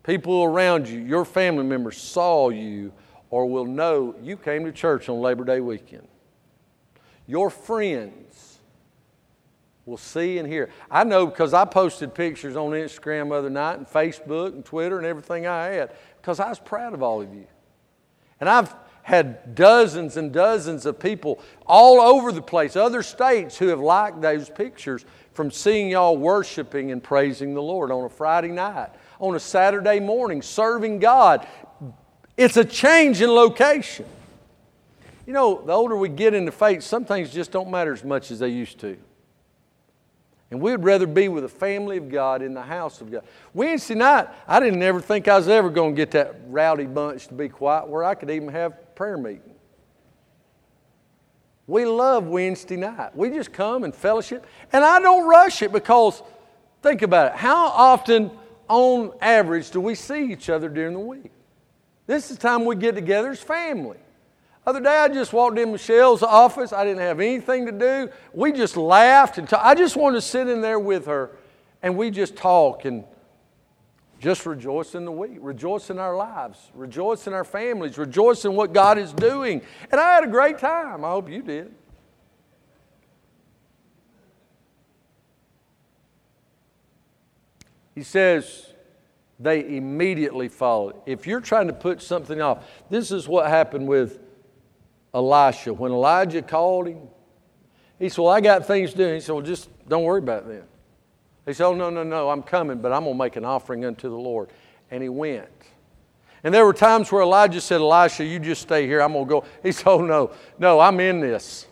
people 0.03 0.45
around 0.45 0.89
you, 0.89 1.01
your 1.01 1.25
family 1.25 1.65
members 1.65 1.97
saw 1.97 2.49
you 2.49 2.93
or 3.31 3.47
will 3.47 3.65
know 3.65 4.15
you 4.23 4.37
came 4.37 4.65
to 4.65 4.73
church 4.73 5.09
on 5.09 5.21
Labor 5.21 5.45
Day 5.45 5.61
weekend. 5.61 6.07
Your 7.27 7.51
friends 7.51 8.59
will 9.87 9.97
see 9.97 10.39
and 10.39 10.47
hear. 10.47 10.71
I 10.91 11.05
know 11.05 11.27
because 11.27 11.55
I 11.55 11.65
posted 11.65 12.15
pictures 12.15 12.57
on 12.57 12.71
Instagram 12.71 13.31
the 13.31 13.37
other 13.37 13.51
night 13.51 13.79
and 13.79 13.87
Facebook 13.87 14.53
and 14.53 14.65
Twitter 14.65 14.99
and 14.99 15.07
everything 15.07 15.47
I 15.47 15.67
had 15.67 15.93
because 16.21 16.41
I 16.41 16.49
was 16.49 16.59
proud 16.59 16.95
of 16.95 17.03
all 17.03 17.21
of 17.21 17.35
you. 17.35 17.47
And 18.41 18.49
I've 18.49 18.75
had 19.03 19.55
dozens 19.55 20.17
and 20.17 20.33
dozens 20.33 20.87
of 20.87 20.99
people 20.99 21.41
all 21.67 22.01
over 22.01 22.31
the 22.31 22.43
place, 22.43 22.77
other 22.77 23.03
states, 23.03 23.59
who 23.59 23.69
have 23.69 23.81
liked 23.81 24.21
those 24.21 24.49
pictures 24.49 25.05
from 25.33 25.51
seeing 25.51 25.91
y'all 25.91 26.17
worshiping 26.17 26.93
and 26.93 27.03
praising 27.03 27.55
the 27.55 27.63
Lord 27.63 27.91
on 27.91 28.05
a 28.05 28.09
Friday 28.09 28.49
night, 28.49 28.91
on 29.23 29.37
a 29.37 29.41
Saturday 29.41 30.01
morning, 30.01 30.43
serving 30.43 30.99
God, 30.99 31.47
it's 32.37 32.57
a 32.57 32.65
change 32.65 33.23
in 33.23 33.31
location. 33.31 34.05
You 35.27 35.33
know, 35.33 35.63
the 35.65 35.73
older 35.73 35.97
we 35.97 36.09
get 36.09 36.35
in 36.35 36.45
the 36.45 36.51
faith, 36.51 36.83
some 36.83 37.05
things 37.05 37.31
just 37.31 37.53
don't 37.53 37.71
matter 37.71 37.93
as 37.93 38.03
much 38.03 38.33
as 38.33 38.41
they 38.41 38.49
used 38.49 38.81
to. 38.81 38.99
And 40.51 40.61
we'd 40.61 40.83
rather 40.83 41.07
be 41.07 41.29
with 41.29 41.45
the 41.45 41.49
family 41.49 41.99
of 41.99 42.11
God 42.11 42.43
in 42.43 42.53
the 42.53 42.63
house 42.63 43.01
of 43.01 43.13
God. 43.13 43.23
Wednesday 43.55 43.95
night, 43.95 44.27
I 44.49 44.59
didn't 44.59 44.83
ever 44.83 45.01
think 45.01 45.29
I 45.29 45.37
was 45.37 45.49
ever 45.49 45.71
going 45.71 45.95
to 45.95 45.97
get 45.97 46.11
that 46.11 46.35
rowdy 46.49 46.87
bunch 46.87 47.29
to 47.29 47.35
be 47.35 47.49
quiet 47.49 47.87
where 47.87 48.03
I 48.03 48.17
could 48.17 48.29
even 48.29 48.49
have 48.49 48.97
prayer 48.97 49.17
meeting. 49.17 49.55
We 51.69 51.85
love 51.85 52.27
Wednesday 52.27 52.77
night. 52.77 53.17
We 53.17 53.31
just 53.31 53.53
come 53.53 53.85
and 53.85 53.95
fellowship. 53.95 54.45
And 54.73 54.85
I 54.85 54.99
don't 54.99 55.29
rush 55.29 55.63
it 55.63 55.71
because, 55.71 56.21
think 56.83 57.03
about 57.03 57.33
it, 57.33 57.39
how 57.39 57.69
often 57.69 58.33
on 58.73 59.13
average 59.21 59.71
do 59.71 59.83
we 59.83 59.95
see 59.95 60.33
each 60.33 60.49
other 60.49 60.71
during 60.71 60.95
the 60.95 60.99
week? 60.99 61.31
This 62.07 62.31
is 62.31 62.39
the 62.39 62.43
time 62.43 62.65
we 62.65 62.75
get 62.75 62.95
together 62.95 63.31
as 63.31 63.41
family. 63.41 63.99
Other 64.67 64.81
day, 64.81 64.97
I 64.97 65.09
just 65.09 65.33
walked 65.35 65.59
in 65.59 65.73
Michelle's 65.73 66.23
office. 66.23 66.73
I 66.73 66.85
didn't 66.85 67.01
have 67.01 67.21
anything 67.21 67.67
to 67.67 67.73
do. 67.73 68.09
We 68.33 68.51
just 68.53 68.79
laughed 68.79 69.37
and 69.37 69.47
talk. 69.47 69.61
I 69.63 69.75
just 69.75 69.97
wanted 69.97 70.17
to 70.17 70.23
sit 70.23 70.49
in 70.49 70.63
there 70.63 70.79
with 70.79 71.05
her, 71.05 71.33
and 71.83 71.99
we 71.99 72.11
just 72.11 72.35
talk 72.35 72.87
and 72.87 73.05
just 74.21 74.47
rejoice 74.47 74.95
in 74.95 75.05
the 75.05 75.13
week, 75.13 75.37
rejoice 75.41 75.91
in 75.91 75.99
our 75.99 76.17
lives, 76.17 76.71
rejoice 76.75 77.27
in 77.27 77.35
our 77.35 77.45
families, 77.45 77.99
rejoice 77.99 78.47
in 78.47 78.55
what 78.55 78.73
God 78.73 78.97
is 78.97 79.13
doing. 79.13 79.61
And 79.91 80.01
I 80.01 80.15
had 80.15 80.25
a 80.25 80.29
great 80.29 80.59
time. 80.59 81.05
I 81.05 81.11
hope 81.11 81.29
you 81.29 81.43
did. 81.43 81.75
He 87.95 88.03
says, 88.03 88.73
they 89.43 89.77
immediately 89.77 90.49
followed. 90.49 90.97
If 91.07 91.27
you're 91.27 91.41
trying 91.41 91.67
to 91.67 91.73
put 91.73 92.01
something 92.01 92.41
off, 92.41 92.65
this 92.91 93.11
is 93.11 93.27
what 93.27 93.49
happened 93.49 93.89
with 93.89 94.21
Elisha. 95.13 95.73
When 95.73 95.93
Elijah 95.93 96.43
called 96.43 96.89
him, 96.89 97.09
he 97.99 98.09
said, 98.09 98.23
Well, 98.23 98.33
I 98.33 98.41
got 98.41 98.67
things 98.67 98.93
to 98.93 98.97
do. 98.97 99.15
He 99.15 99.21
said, 99.21 99.33
Well, 99.33 99.43
just 99.43 99.69
don't 99.89 100.05
worry 100.05 100.21
about 100.21 100.47
them. 100.47 100.65
He 101.47 101.53
said, 101.53 101.67
Oh, 101.67 101.75
no, 101.75 101.91
no, 101.91 102.03
no, 102.03 102.31
I'm 102.31 102.43
coming, 102.43 102.79
but 102.79 102.93
I'm 102.93 103.03
going 103.03 103.15
to 103.15 103.19
make 103.19 103.37
an 103.37 103.45
offering 103.45 103.85
unto 103.85 104.09
the 104.09 104.17
Lord. 104.17 104.51
And 104.91 105.03
he 105.03 105.09
went. 105.09 105.49
And 106.45 106.53
there 106.53 106.65
were 106.65 106.73
times 106.73 107.13
where 107.13 107.23
Elijah 107.23 107.61
said, 107.61 107.81
Elisha, 107.81 108.25
you 108.25 108.39
just 108.39 108.63
stay 108.63 108.87
here. 108.87 109.01
I'm 109.01 109.13
going 109.13 109.25
to 109.25 109.29
go. 109.29 109.45
He 109.63 109.73
said, 109.73 109.87
Oh, 109.89 110.01
no, 110.01 110.33
no, 110.59 110.81
I'm 110.81 111.01
in 111.01 111.21
this. 111.21 111.67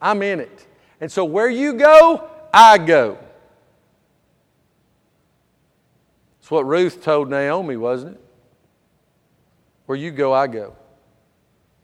I'm 0.00 0.22
in 0.22 0.40
it. 0.40 0.66
And 1.00 1.10
so 1.10 1.24
where 1.24 1.48
you 1.48 1.74
go, 1.74 2.28
I 2.52 2.78
go. 2.78 3.18
It's 6.44 6.50
what 6.50 6.66
Ruth 6.66 7.02
told 7.02 7.30
Naomi, 7.30 7.78
wasn't 7.78 8.16
it? 8.16 8.20
Where 9.86 9.96
you 9.96 10.10
go, 10.10 10.34
I 10.34 10.46
go. 10.46 10.76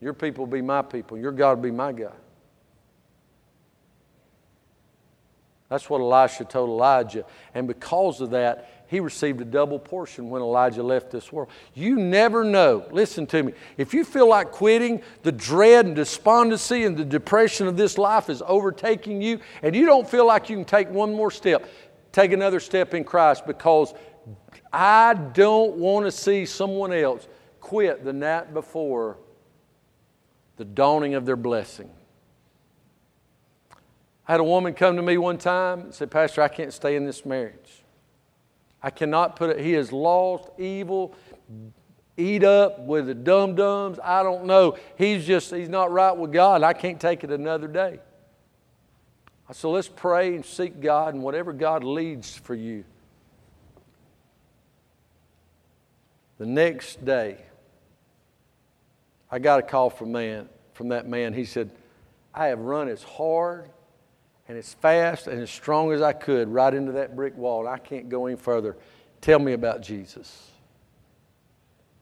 Your 0.03 0.13
people 0.13 0.47
be 0.47 0.61
my 0.61 0.83
people. 0.83 1.17
Your 1.17 1.33
God 1.33 1.63
be 1.63 1.71
my 1.71 1.93
God. 1.93 2.13
That's 5.71 5.89
what 5.89 6.03
Elisha 6.03 6.45
told 6.45 6.69
Elijah. 6.69 7.25
And 7.55 7.67
because 7.67 8.21
of 8.21 8.33
that, 8.33 8.85
he 8.87 9.01
received 9.01 9.41
a 9.41 9.47
double 9.47 9.79
portion 9.79 10.29
when 10.29 10.43
Elijah 10.43 10.83
left 10.83 11.11
this 11.11 11.33
world. 11.33 11.49
You 11.73 11.97
never 11.97 12.45
know. 12.45 12.87
Listen 12.91 13.27
to 13.29 13.43
me. 13.43 13.55
If 13.79 13.95
you 13.95 14.05
feel 14.05 14.29
like 14.29 14.51
quitting, 14.51 15.01
the 15.23 15.33
dread 15.33 15.87
and 15.87 15.97
despondency 15.97 16.85
and 16.85 16.99
the 16.99 17.05
depression 17.07 17.67
of 17.67 17.79
this 17.79 17.97
life 17.97 18.29
is 18.29 18.43
overtaking 18.47 19.23
you, 19.23 19.41
and 19.63 19.75
you 19.75 19.87
don't 19.87 20.07
feel 20.07 20.27
like 20.27 20.51
you 20.51 20.57
can 20.57 20.67
take 20.67 20.91
one 20.91 21.15
more 21.15 21.31
step, 21.31 21.67
take 22.13 22.33
another 22.33 22.61
step 22.61 22.93
in 22.93 23.05
Christ 23.05 23.47
because 23.47 23.95
I 24.73 25.15
don't 25.15 25.77
want 25.77 26.07
to 26.07 26.13
see 26.13 26.47
someone 26.47 26.93
else 26.93 27.27
quit 27.61 28.05
the 28.05 28.13
night 28.13 28.55
before 28.55 29.17
the 30.57 30.65
dawning 30.65 31.15
of 31.15 31.27
their 31.27 31.37
blessing. 31.37 31.91
I 34.29 34.33
had 34.33 34.41
a 34.41 34.45
woman 34.45 34.75
come 34.75 34.97
to 34.97 35.03
me 35.03 35.19
one 35.19 35.39
time 35.39 35.81
and 35.81 35.95
said, 35.95 36.11
Pastor, 36.11 36.43
I 36.43 36.49
can't 36.49 36.73
stay 36.73 36.95
in 36.95 37.05
this 37.05 37.27
marriage. 37.27 37.83
I 38.83 38.91
cannot 38.91 39.37
put 39.37 39.51
it, 39.51 39.61
he 39.61 39.75
is 39.75 39.93
lost, 39.93 40.49
evil, 40.59 41.15
eat 42.17 42.45
up 42.45 42.81
with 42.81 43.07
the 43.07 43.15
dum 43.15 43.55
dums. 43.55 43.99
I 44.03 44.23
don't 44.23 44.45
know. 44.45 44.77
He's 44.97 45.27
just, 45.27 45.53
he's 45.53 45.69
not 45.69 45.91
right 45.91 46.17
with 46.17 46.33
God. 46.33 46.63
I 46.63 46.73
can't 46.73 47.01
take 47.01 47.25
it 47.25 47.31
another 47.31 47.67
day. 47.67 48.01
So 49.53 49.71
let's 49.73 49.89
pray 49.89 50.37
and 50.37 50.45
seek 50.45 50.81
God 50.81 51.15
and 51.15 51.23
whatever 51.23 51.53
God 51.53 51.83
leads 51.83 52.37
for 52.37 52.55
you. 52.55 52.85
The 56.41 56.47
next 56.47 57.05
day, 57.05 57.37
I 59.31 59.39
got 59.39 59.59
a 59.59 59.63
call 59.63 59.91
from 59.91 60.11
man 60.13 60.49
from 60.73 60.89
that 60.89 61.07
man. 61.07 61.35
He 61.35 61.45
said, 61.45 61.71
I 62.33 62.47
have 62.47 62.61
run 62.61 62.89
as 62.89 63.03
hard 63.03 63.69
and 64.49 64.57
as 64.57 64.73
fast 64.73 65.27
and 65.27 65.39
as 65.39 65.51
strong 65.51 65.93
as 65.93 66.01
I 66.01 66.15
could 66.15 66.49
right 66.49 66.73
into 66.73 66.93
that 66.93 67.15
brick 67.15 67.37
wall. 67.37 67.67
and 67.67 67.69
I 67.69 67.77
can't 67.77 68.09
go 68.09 68.25
any 68.25 68.39
further. 68.39 68.79
Tell 69.21 69.39
me 69.39 69.53
about 69.53 69.83
Jesus. 69.83 70.51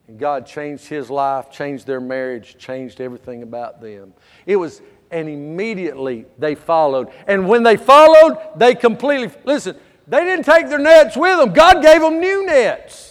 And 0.07 0.17
God 0.17 0.45
changed 0.45 0.87
his 0.87 1.09
life, 1.09 1.51
changed 1.51 1.85
their 1.85 1.99
marriage, 1.99 2.57
changed 2.57 3.01
everything 3.01 3.43
about 3.43 3.81
them. 3.81 4.13
It 4.45 4.55
was, 4.55 4.81
and 5.11 5.27
immediately 5.27 6.25
they 6.37 6.55
followed. 6.55 7.09
And 7.27 7.45
when 7.49 7.63
they 7.63 7.75
followed, 7.75 8.37
they 8.55 8.73
completely, 8.73 9.37
listen, 9.43 9.75
they 10.07 10.23
didn't 10.23 10.45
take 10.45 10.69
their 10.69 10.79
nets 10.79 11.17
with 11.17 11.37
them. 11.39 11.51
God 11.51 11.81
gave 11.81 11.99
them 11.99 12.21
new 12.21 12.45
nets. 12.45 13.08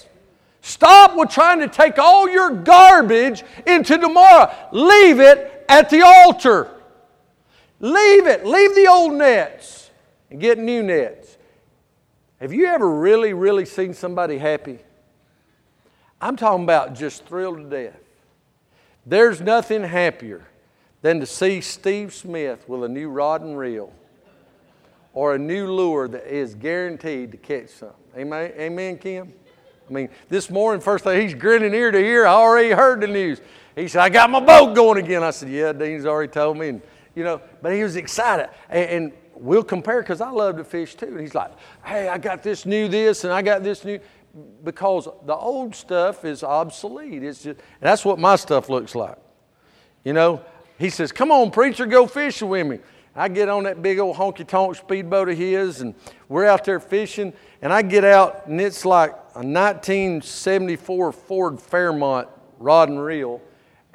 Stop 0.61 1.17
with 1.17 1.31
trying 1.31 1.61
to 1.61 1.69
take 1.69 1.99
all 1.99 2.29
your 2.29 2.51
garbage 2.51 3.45
into 3.67 3.97
tomorrow. 3.99 4.53
Leave 4.73 5.21
it 5.21 5.65
at 5.69 5.91
the 5.91 6.03
altar. 6.03 6.71
Leave 7.81 8.27
it. 8.27 8.45
Leave 8.45 8.75
the 8.75 8.87
old 8.87 9.13
nets 9.13 9.91
and 10.31 10.41
get 10.41 10.59
new 10.59 10.83
nets. 10.83 11.37
Have 12.41 12.53
you 12.53 12.67
ever 12.67 12.89
really, 12.89 13.33
really 13.33 13.65
seen 13.65 13.95
somebody 13.95 14.39
happy? 14.39 14.79
I'm 16.21 16.37
talking 16.37 16.65
about 16.65 16.95
just 16.95 17.25
thrilled 17.27 17.59
to 17.59 17.65
death. 17.65 18.01
There's 19.07 19.41
nothing 19.41 19.85
happier 19.85 20.45
than 21.03 21.21
to 21.21 21.27
see 21.27 21.61
Steve 21.61 22.13
Smith 22.13 22.69
with 22.69 22.85
a 22.85 22.89
new 22.89 23.09
rod 23.09 23.43
and 23.43 23.57
reel 23.57 23.93
or 25.15 25.35
a 25.35 25.39
new 25.39 25.73
lure 25.73 26.09
that 26.09 26.27
is 26.27 26.55
guaranteed 26.55 27.33
to 27.33 27.39
catch 27.39 27.71
something. 27.71 27.97
Amen, 28.17 28.53
Amen 28.59 28.99
Kim? 28.99 29.33
I 29.89 29.93
mean, 29.93 30.09
this 30.29 30.51
morning, 30.51 30.81
first 30.81 31.05
thing, 31.05 31.21
he's 31.21 31.35
grinning 31.35 31.75
ear 31.75 31.91
to 31.91 31.99
ear. 31.99 32.27
I 32.27 32.33
already 32.33 32.71
heard 32.71 33.01
the 33.01 33.07
news. 33.07 33.41
He 33.75 33.89
said, 33.89 34.03
I 34.03 34.09
got 34.09 34.31
my 34.31 34.41
boat 34.41 34.75
going 34.75 35.03
again. 35.03 35.23
I 35.23 35.31
said, 35.31 35.49
Yeah, 35.49 35.73
Dean's 35.73 36.07
already 36.07 36.31
told 36.31 36.57
me. 36.57 36.69
And, 36.69 36.83
you 37.15 37.25
know, 37.25 37.41
but 37.63 37.73
he 37.73 37.83
was 37.83 37.97
excited. 37.97 38.51
And, 38.69 38.91
and 38.91 39.13
we'll 39.35 39.65
compare 39.65 40.03
because 40.03 40.21
I 40.21 40.31
love 40.31 40.57
to 40.57 40.65
fish 40.65 40.95
too. 40.95 41.07
And 41.07 41.21
he's 41.21 41.35
like, 41.35 41.53
Hey, 41.85 42.09
I 42.09 42.19
got 42.19 42.43
this 42.43 42.67
new 42.67 42.89
this 42.89 43.25
and 43.25 43.33
I 43.33 43.43
got 43.43 43.63
this 43.63 43.85
new 43.85 44.01
because 44.65 45.09
the 45.25 45.35
old 45.35 45.75
stuff 45.75 46.25
is 46.25 46.43
obsolete. 46.43 47.23
It's 47.23 47.43
just, 47.43 47.61
that's 47.81 48.05
what 48.05 48.19
my 48.19 48.37
stuff 48.37 48.69
looks 48.69 48.95
like. 48.95 49.17
You 50.05 50.13
know, 50.13 50.45
he 50.79 50.91
says, 50.91 51.13
Come 51.13 51.31
on, 51.31 51.51
preacher, 51.51 51.87
go 51.87 52.07
fishing 52.07 52.49
with 52.49 52.67
me. 52.67 52.81
I 53.15 53.29
get 53.29 53.49
on 53.49 53.65
that 53.65 53.83
big 53.83 53.99
old 53.99 54.17
honky 54.17 54.47
tonk 54.47 54.77
speedboat 54.77 55.29
of 55.29 55.37
his, 55.37 55.81
and 55.81 55.95
we're 56.29 56.47
out 56.47 56.65
there 56.65 56.79
fishing. 56.79 57.33
And 57.63 57.73
I 57.73 57.83
get 57.83 58.05
out, 58.05 58.47
and 58.47 58.61
it's 58.61 58.85
like 58.85 59.13
a 59.39 59.47
1974 59.47 61.13
Ford 61.13 61.61
Fairmont 61.61 62.27
rod 62.59 62.89
and 62.89 63.01
reel. 63.01 63.41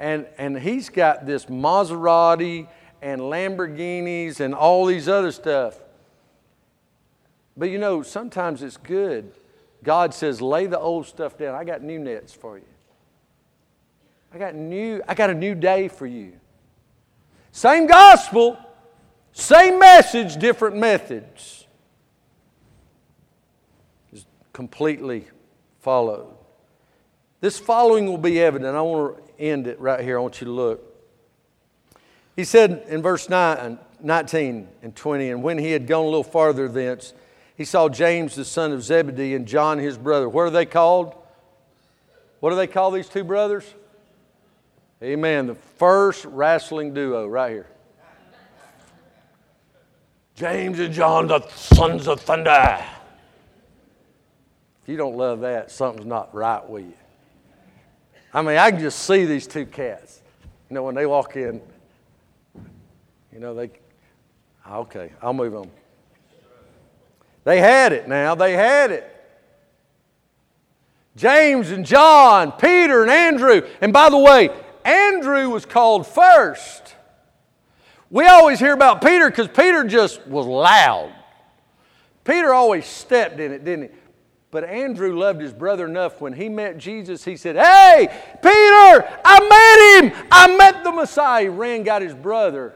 And, 0.00 0.26
and 0.38 0.58
he's 0.58 0.88
got 0.88 1.26
this 1.26 1.44
Maserati 1.46 2.66
and 3.02 3.20
Lamborghinis 3.20 4.40
and 4.40 4.54
all 4.54 4.86
these 4.86 5.06
other 5.06 5.32
stuff. 5.32 5.78
But 7.58 7.68
you 7.68 7.76
know, 7.76 8.02
sometimes 8.02 8.62
it's 8.62 8.78
good 8.78 9.34
God 9.84 10.14
says, 10.14 10.40
lay 10.40 10.64
the 10.64 10.80
old 10.80 11.06
stuff 11.06 11.36
down. 11.36 11.54
I 11.54 11.62
got 11.62 11.82
new 11.82 11.98
nets 11.98 12.32
for 12.32 12.56
you. 12.56 12.64
I 14.32 14.38
got 14.38 14.54
new, 14.54 15.02
I 15.06 15.14
got 15.14 15.28
a 15.28 15.34
new 15.34 15.54
day 15.54 15.88
for 15.88 16.06
you. 16.06 16.32
Same 17.52 17.86
gospel, 17.86 18.58
same 19.32 19.78
message, 19.78 20.38
different 20.38 20.76
methods. 20.76 21.66
Is 24.10 24.24
completely 24.54 25.26
followed. 25.84 26.26
This 27.40 27.58
following 27.58 28.06
will 28.06 28.18
be 28.18 28.40
evident. 28.40 28.74
I 28.74 28.80
want 28.80 29.18
to 29.18 29.40
end 29.40 29.66
it 29.66 29.78
right 29.78 30.00
here. 30.00 30.18
I 30.18 30.22
want 30.22 30.40
you 30.40 30.46
to 30.46 30.50
look. 30.52 30.82
He 32.34 32.44
said 32.44 32.84
in 32.88 33.02
verse 33.02 33.28
9, 33.28 33.78
19 34.00 34.68
and 34.82 34.96
20, 34.96 35.30
and 35.30 35.42
when 35.42 35.58
he 35.58 35.70
had 35.70 35.86
gone 35.86 36.02
a 36.02 36.06
little 36.06 36.24
farther 36.24 36.68
thence, 36.68 37.12
he 37.54 37.64
saw 37.64 37.88
James, 37.88 38.34
the 38.34 38.44
son 38.44 38.72
of 38.72 38.82
Zebedee, 38.82 39.34
and 39.34 39.46
John, 39.46 39.78
his 39.78 39.96
brother. 39.96 40.28
What 40.28 40.42
are 40.42 40.50
they 40.50 40.66
called? 40.66 41.14
What 42.40 42.50
do 42.50 42.56
they 42.56 42.66
call 42.66 42.90
these 42.90 43.08
two 43.08 43.22
brothers? 43.22 43.64
Amen. 45.02 45.46
The 45.46 45.54
first 45.54 46.24
wrestling 46.24 46.94
duo 46.94 47.28
right 47.28 47.52
here. 47.52 47.66
James 50.34 50.80
and 50.80 50.92
John, 50.92 51.28
the 51.28 51.46
sons 51.48 52.08
of 52.08 52.20
thunder. 52.22 52.82
If 54.84 54.90
you 54.90 54.98
don't 54.98 55.16
love 55.16 55.40
that, 55.40 55.70
something's 55.70 56.04
not 56.04 56.34
right 56.34 56.68
with 56.68 56.84
you. 56.84 56.92
I 58.34 58.42
mean, 58.42 58.58
I 58.58 58.70
can 58.70 58.80
just 58.80 58.98
see 58.98 59.24
these 59.24 59.46
two 59.46 59.64
cats. 59.64 60.20
You 60.68 60.74
know, 60.74 60.82
when 60.82 60.94
they 60.94 61.06
walk 61.06 61.36
in, 61.36 61.62
you 63.32 63.40
know, 63.40 63.54
they, 63.54 63.70
okay, 64.70 65.10
I'll 65.22 65.32
move 65.32 65.54
on. 65.54 65.70
They 67.44 67.60
had 67.60 67.94
it 67.94 68.08
now, 68.08 68.34
they 68.34 68.52
had 68.52 68.90
it. 68.90 69.10
James 71.16 71.70
and 71.70 71.86
John, 71.86 72.52
Peter 72.52 73.00
and 73.00 73.10
Andrew. 73.10 73.66
And 73.80 73.90
by 73.90 74.10
the 74.10 74.18
way, 74.18 74.50
Andrew 74.84 75.48
was 75.48 75.64
called 75.64 76.06
first. 76.06 76.94
We 78.10 78.26
always 78.26 78.58
hear 78.58 78.74
about 78.74 79.02
Peter 79.02 79.30
because 79.30 79.48
Peter 79.48 79.82
just 79.84 80.26
was 80.26 80.44
loud. 80.44 81.10
Peter 82.24 82.52
always 82.52 82.84
stepped 82.84 83.40
in 83.40 83.50
it, 83.50 83.64
didn't 83.64 83.90
he? 83.90 83.96
But 84.54 84.62
Andrew 84.62 85.18
loved 85.18 85.40
his 85.40 85.52
brother 85.52 85.84
enough 85.84 86.20
when 86.20 86.32
he 86.32 86.48
met 86.48 86.78
Jesus, 86.78 87.24
he 87.24 87.36
said, 87.36 87.56
Hey, 87.56 88.06
Peter, 88.40 89.20
I 89.24 90.00
met 90.00 90.12
him. 90.12 90.28
I 90.30 90.56
met 90.56 90.84
the 90.84 90.92
Messiah. 90.92 91.42
He 91.42 91.48
ran, 91.48 91.82
got 91.82 92.02
his 92.02 92.14
brother 92.14 92.72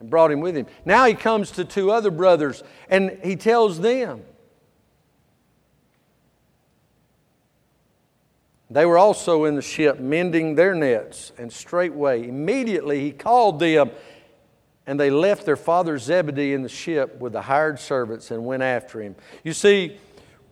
and 0.00 0.10
brought 0.10 0.32
him 0.32 0.40
with 0.40 0.56
him. 0.56 0.66
Now 0.84 1.06
he 1.06 1.14
comes 1.14 1.52
to 1.52 1.64
two 1.64 1.92
other 1.92 2.10
brothers 2.10 2.64
and 2.88 3.16
he 3.22 3.36
tells 3.36 3.78
them. 3.78 4.24
They 8.68 8.84
were 8.84 8.98
also 8.98 9.44
in 9.44 9.54
the 9.54 9.62
ship 9.62 10.00
mending 10.00 10.56
their 10.56 10.74
nets, 10.74 11.30
and 11.38 11.52
straightway, 11.52 12.26
immediately 12.26 13.02
he 13.02 13.12
called 13.12 13.60
them, 13.60 13.92
and 14.84 14.98
they 14.98 15.10
left 15.10 15.46
their 15.46 15.54
father 15.54 15.96
Zebedee 15.96 16.54
in 16.54 16.64
the 16.64 16.68
ship 16.68 17.20
with 17.20 17.34
the 17.34 17.42
hired 17.42 17.78
servants 17.78 18.32
and 18.32 18.44
went 18.44 18.64
after 18.64 19.00
him. 19.00 19.14
You 19.44 19.52
see, 19.52 19.96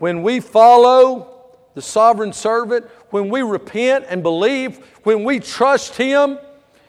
when 0.02 0.24
we 0.24 0.40
follow 0.40 1.46
the 1.74 1.80
sovereign 1.80 2.32
servant, 2.32 2.84
when 3.10 3.28
we 3.28 3.40
repent 3.40 4.04
and 4.08 4.20
believe, 4.20 4.78
when 5.04 5.22
we 5.22 5.38
trust 5.38 5.94
him, 5.94 6.40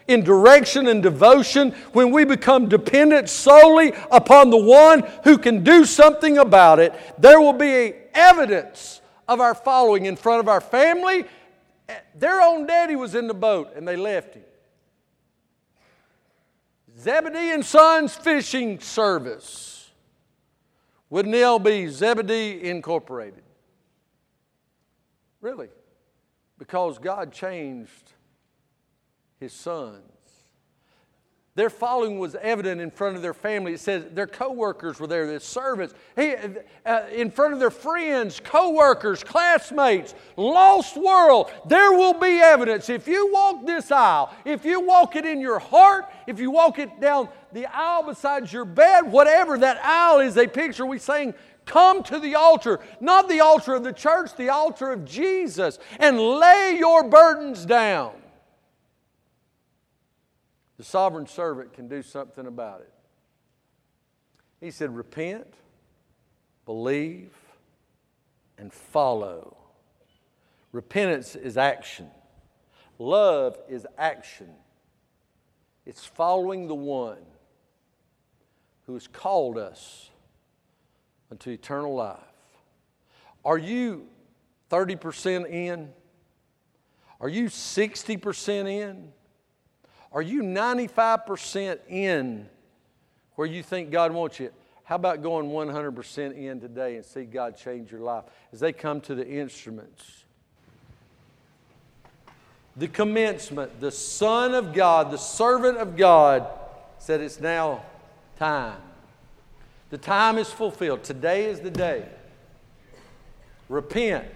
in 0.07 0.23
direction 0.23 0.87
and 0.87 1.03
devotion, 1.03 1.73
when 1.91 2.09
we 2.09 2.25
become 2.25 2.67
dependent 2.67 3.29
solely 3.29 3.93
upon 4.09 4.49
the 4.49 4.57
one 4.57 5.03
who 5.25 5.37
can 5.37 5.63
do 5.63 5.85
something 5.85 6.39
about 6.39 6.79
it, 6.79 6.91
there 7.19 7.39
will 7.39 7.53
be 7.53 7.93
evidence 8.15 8.99
of 9.27 9.39
our 9.39 9.53
following 9.53 10.07
in 10.07 10.15
front 10.15 10.39
of 10.39 10.47
our 10.47 10.59
family. 10.59 11.23
Their 12.15 12.41
own 12.41 12.65
daddy 12.65 12.95
was 12.95 13.13
in 13.13 13.27
the 13.27 13.35
boat 13.35 13.73
and 13.75 13.87
they 13.87 13.95
left 13.95 14.33
him. 14.33 14.43
Zebedee 16.97 17.51
and 17.51 17.63
Sons 17.63 18.15
Fishing 18.15 18.79
Service. 18.79 19.72
Would 21.13 21.27
Neil 21.27 21.59
be 21.59 21.89
Zebedee 21.89 22.63
Incorporated? 22.63 23.43
Really? 25.41 25.69
Because 26.57 26.97
God 26.97 27.31
changed 27.31 28.13
his 29.39 29.53
sons. 29.53 30.01
Their 31.53 31.69
following 31.69 32.17
was 32.17 32.33
evident 32.33 32.81
in 32.81 32.89
front 32.89 33.15
of 33.15 33.21
their 33.21 33.35
family. 33.35 33.73
It 33.73 33.79
says 33.79 34.05
their 34.13 34.25
co-workers 34.25 34.99
were 34.99 35.05
there, 35.05 35.27
their 35.27 35.39
servants, 35.39 35.93
he, 36.15 36.33
uh, 36.83 37.01
in 37.11 37.29
front 37.29 37.53
of 37.53 37.59
their 37.59 37.69
friends, 37.69 38.41
co-workers, 38.43 39.23
classmates, 39.23 40.15
lost 40.35 40.97
world. 40.97 41.51
There 41.67 41.91
will 41.91 42.15
be 42.15 42.39
evidence. 42.39 42.89
If 42.89 43.07
you 43.07 43.31
walk 43.31 43.67
this 43.67 43.91
aisle, 43.91 44.33
if 44.45 44.65
you 44.65 44.81
walk 44.81 45.15
it 45.15 45.25
in 45.25 45.39
your 45.39 45.59
heart, 45.59 46.05
if 46.25 46.39
you 46.39 46.49
walk 46.49 46.79
it 46.79 46.99
down 46.99 47.29
the 47.53 47.67
aisle 47.67 48.03
beside 48.03 48.51
your 48.51 48.65
bed, 48.65 49.11
whatever 49.11 49.57
that 49.59 49.79
aisle 49.83 50.19
is 50.19 50.37
a 50.37 50.47
picture, 50.47 50.85
we 50.85 50.97
saying, 50.97 51.33
come 51.65 52.03
to 52.03 52.19
the 52.19 52.35
altar, 52.35 52.79
not 52.99 53.29
the 53.29 53.39
altar 53.39 53.73
of 53.73 53.83
the 53.83 53.93
church, 53.93 54.35
the 54.35 54.49
altar 54.49 54.91
of 54.91 55.05
Jesus, 55.05 55.79
and 55.99 56.19
lay 56.19 56.75
your 56.77 57.07
burdens 57.07 57.65
down. 57.65 58.13
The 60.77 60.83
sovereign 60.83 61.27
servant 61.27 61.73
can 61.73 61.87
do 61.87 62.01
something 62.01 62.47
about 62.47 62.81
it. 62.81 62.91
He 64.59 64.71
said, 64.71 64.95
Repent, 64.95 65.53
believe, 66.65 67.31
and 68.57 68.73
follow. 68.73 69.57
Repentance 70.71 71.35
is 71.35 71.57
action, 71.57 72.09
love 72.97 73.57
is 73.69 73.85
action. 73.97 74.49
It's 75.85 76.05
following 76.05 76.69
the 76.69 76.75
one 76.75 77.17
who 78.93 78.97
has 78.97 79.07
called 79.07 79.57
us 79.57 80.11
unto 81.31 81.49
eternal 81.49 81.95
life. 81.95 82.19
Are 83.43 83.57
you 83.57 84.05
30% 84.69 85.49
in? 85.49 85.89
Are 87.19 87.27
you 87.27 87.45
60% 87.45 88.69
in? 88.69 89.11
Are 90.11 90.21
you 90.21 90.43
95% 90.43 91.79
in 91.89 92.47
where 93.33 93.47
you 93.47 93.63
think 93.63 93.89
God 93.89 94.11
wants 94.11 94.39
you? 94.39 94.51
How 94.83 94.97
about 94.97 95.23
going 95.23 95.49
100% 95.49 96.37
in 96.37 96.59
today 96.59 96.95
and 96.97 97.03
see 97.03 97.23
God 97.23 97.57
change 97.57 97.91
your 97.91 98.01
life 98.01 98.25
as 98.51 98.59
they 98.59 98.73
come 98.73 99.01
to 99.01 99.15
the 99.15 99.27
instruments? 99.27 100.25
The 102.75 102.89
commencement, 102.89 103.79
the 103.79 103.89
Son 103.89 104.53
of 104.53 104.71
God, 104.71 105.09
the 105.09 105.17
servant 105.17 105.79
of 105.79 105.97
God 105.97 106.47
said, 106.99 107.21
It's 107.21 107.39
now 107.39 107.81
time. 108.43 108.81
The 109.89 109.97
time 109.97 110.37
is 110.37 110.51
fulfilled. 110.51 111.03
Today 111.03 111.45
is 111.45 111.61
the 111.61 111.71
day. 111.71 112.03
Repent, 113.69 114.27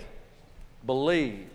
believe, 0.85 1.49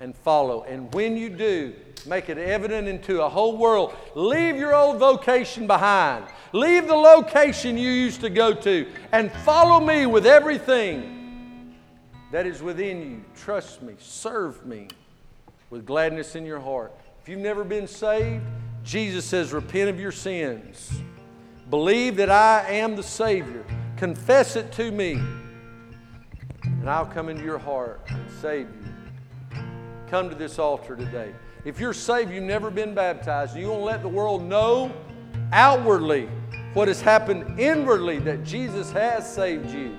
and 0.00 0.16
follow. 0.16 0.62
And 0.62 0.92
when 0.94 1.14
you 1.18 1.28
do, 1.28 1.74
make 2.06 2.30
it 2.30 2.38
evident 2.38 2.88
into 2.88 3.20
a 3.20 3.28
whole 3.28 3.58
world. 3.58 3.94
Leave 4.14 4.56
your 4.56 4.74
old 4.74 4.98
vocation 4.98 5.66
behind. 5.66 6.24
Leave 6.54 6.86
the 6.88 6.96
location 6.96 7.76
you 7.76 7.90
used 7.90 8.22
to 8.22 8.30
go 8.30 8.54
to 8.54 8.86
and 9.12 9.30
follow 9.30 9.78
me 9.78 10.06
with 10.06 10.24
everything 10.24 11.74
that 12.32 12.46
is 12.46 12.62
within 12.62 13.02
you. 13.02 13.24
Trust 13.36 13.82
me, 13.82 13.92
serve 13.98 14.64
me 14.64 14.88
with 15.68 15.84
gladness 15.84 16.34
in 16.34 16.46
your 16.46 16.60
heart. 16.60 16.94
If 17.20 17.28
you've 17.28 17.40
never 17.40 17.62
been 17.62 17.86
saved, 17.86 18.42
Jesus 18.84 19.26
says, 19.26 19.52
repent 19.52 19.90
of 19.90 20.00
your 20.00 20.12
sins. 20.12 21.02
Believe 21.70 22.16
that 22.16 22.30
I 22.30 22.66
am 22.70 22.96
the 22.96 23.02
Savior. 23.02 23.62
Confess 23.98 24.56
it 24.56 24.72
to 24.72 24.90
me, 24.90 25.20
and 26.62 26.88
I'll 26.88 27.04
come 27.04 27.28
into 27.28 27.44
your 27.44 27.58
heart 27.58 28.00
and 28.08 28.30
save 28.40 28.68
you. 28.68 29.60
Come 30.06 30.30
to 30.30 30.34
this 30.34 30.58
altar 30.58 30.96
today. 30.96 31.34
If 31.66 31.78
you're 31.78 31.92
saved, 31.92 32.30
you've 32.30 32.44
never 32.44 32.70
been 32.70 32.94
baptized, 32.94 33.52
and 33.52 33.60
you 33.60 33.68
want 33.68 33.80
to 33.80 33.84
let 33.84 34.02
the 34.02 34.08
world 34.08 34.42
know 34.42 34.90
outwardly 35.52 36.30
what 36.72 36.88
has 36.88 37.02
happened 37.02 37.60
inwardly 37.60 38.18
that 38.20 38.44
Jesus 38.44 38.90
has 38.92 39.30
saved 39.30 39.70
you, 39.70 39.94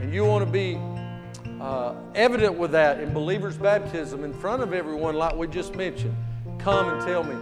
and 0.00 0.12
you 0.12 0.24
want 0.24 0.44
to 0.44 0.50
be 0.50 0.76
uh, 1.60 1.94
evident 2.16 2.54
with 2.54 2.72
that 2.72 2.98
in 2.98 3.12
believer's 3.12 3.56
baptism 3.56 4.24
in 4.24 4.32
front 4.32 4.60
of 4.60 4.72
everyone, 4.72 5.14
like 5.14 5.36
we 5.36 5.46
just 5.46 5.76
mentioned, 5.76 6.16
come 6.58 6.88
and 6.88 7.06
tell 7.06 7.22
me, 7.22 7.36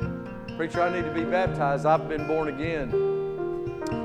Preacher, 0.57 0.83
I 0.83 0.95
need 0.95 1.07
to 1.07 1.15
be 1.15 1.25
baptized. 1.25 1.87
I've 1.87 2.09
been 2.09 2.27
born 2.27 2.49
again. 2.49 3.18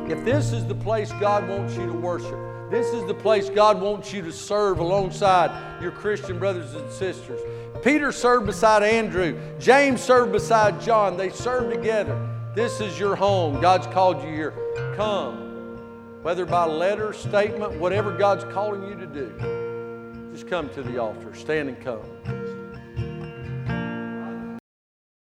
If 0.09 0.23
this 0.25 0.51
is 0.51 0.65
the 0.65 0.75
place 0.75 1.11
God 1.19 1.47
wants 1.47 1.75
you 1.75 1.85
to 1.85 1.93
worship, 1.93 2.71
this 2.71 2.87
is 2.87 3.05
the 3.05 3.13
place 3.13 3.49
God 3.49 3.79
wants 3.79 4.11
you 4.11 4.21
to 4.23 4.31
serve 4.31 4.79
alongside 4.79 5.81
your 5.81 5.91
Christian 5.91 6.39
brothers 6.39 6.73
and 6.73 6.91
sisters. 6.91 7.39
Peter 7.83 8.11
served 8.11 8.47
beside 8.47 8.81
Andrew, 8.81 9.39
James 9.59 10.01
served 10.01 10.31
beside 10.31 10.81
John. 10.81 11.17
They 11.17 11.29
served 11.29 11.75
together. 11.75 12.29
This 12.55 12.81
is 12.81 12.99
your 12.99 13.15
home. 13.15 13.59
God's 13.61 13.87
called 13.87 14.23
you 14.23 14.29
here. 14.29 14.53
Come, 14.95 15.79
whether 16.21 16.45
by 16.45 16.65
letter, 16.65 17.13
statement, 17.13 17.73
whatever 17.79 18.15
God's 18.17 18.43
calling 18.53 18.87
you 18.87 18.95
to 18.95 19.07
do. 19.07 20.29
Just 20.31 20.47
come 20.47 20.69
to 20.69 20.83
the 20.83 20.97
altar. 20.97 21.35
Stand 21.35 21.69
and 21.69 21.79
come. 21.83 22.01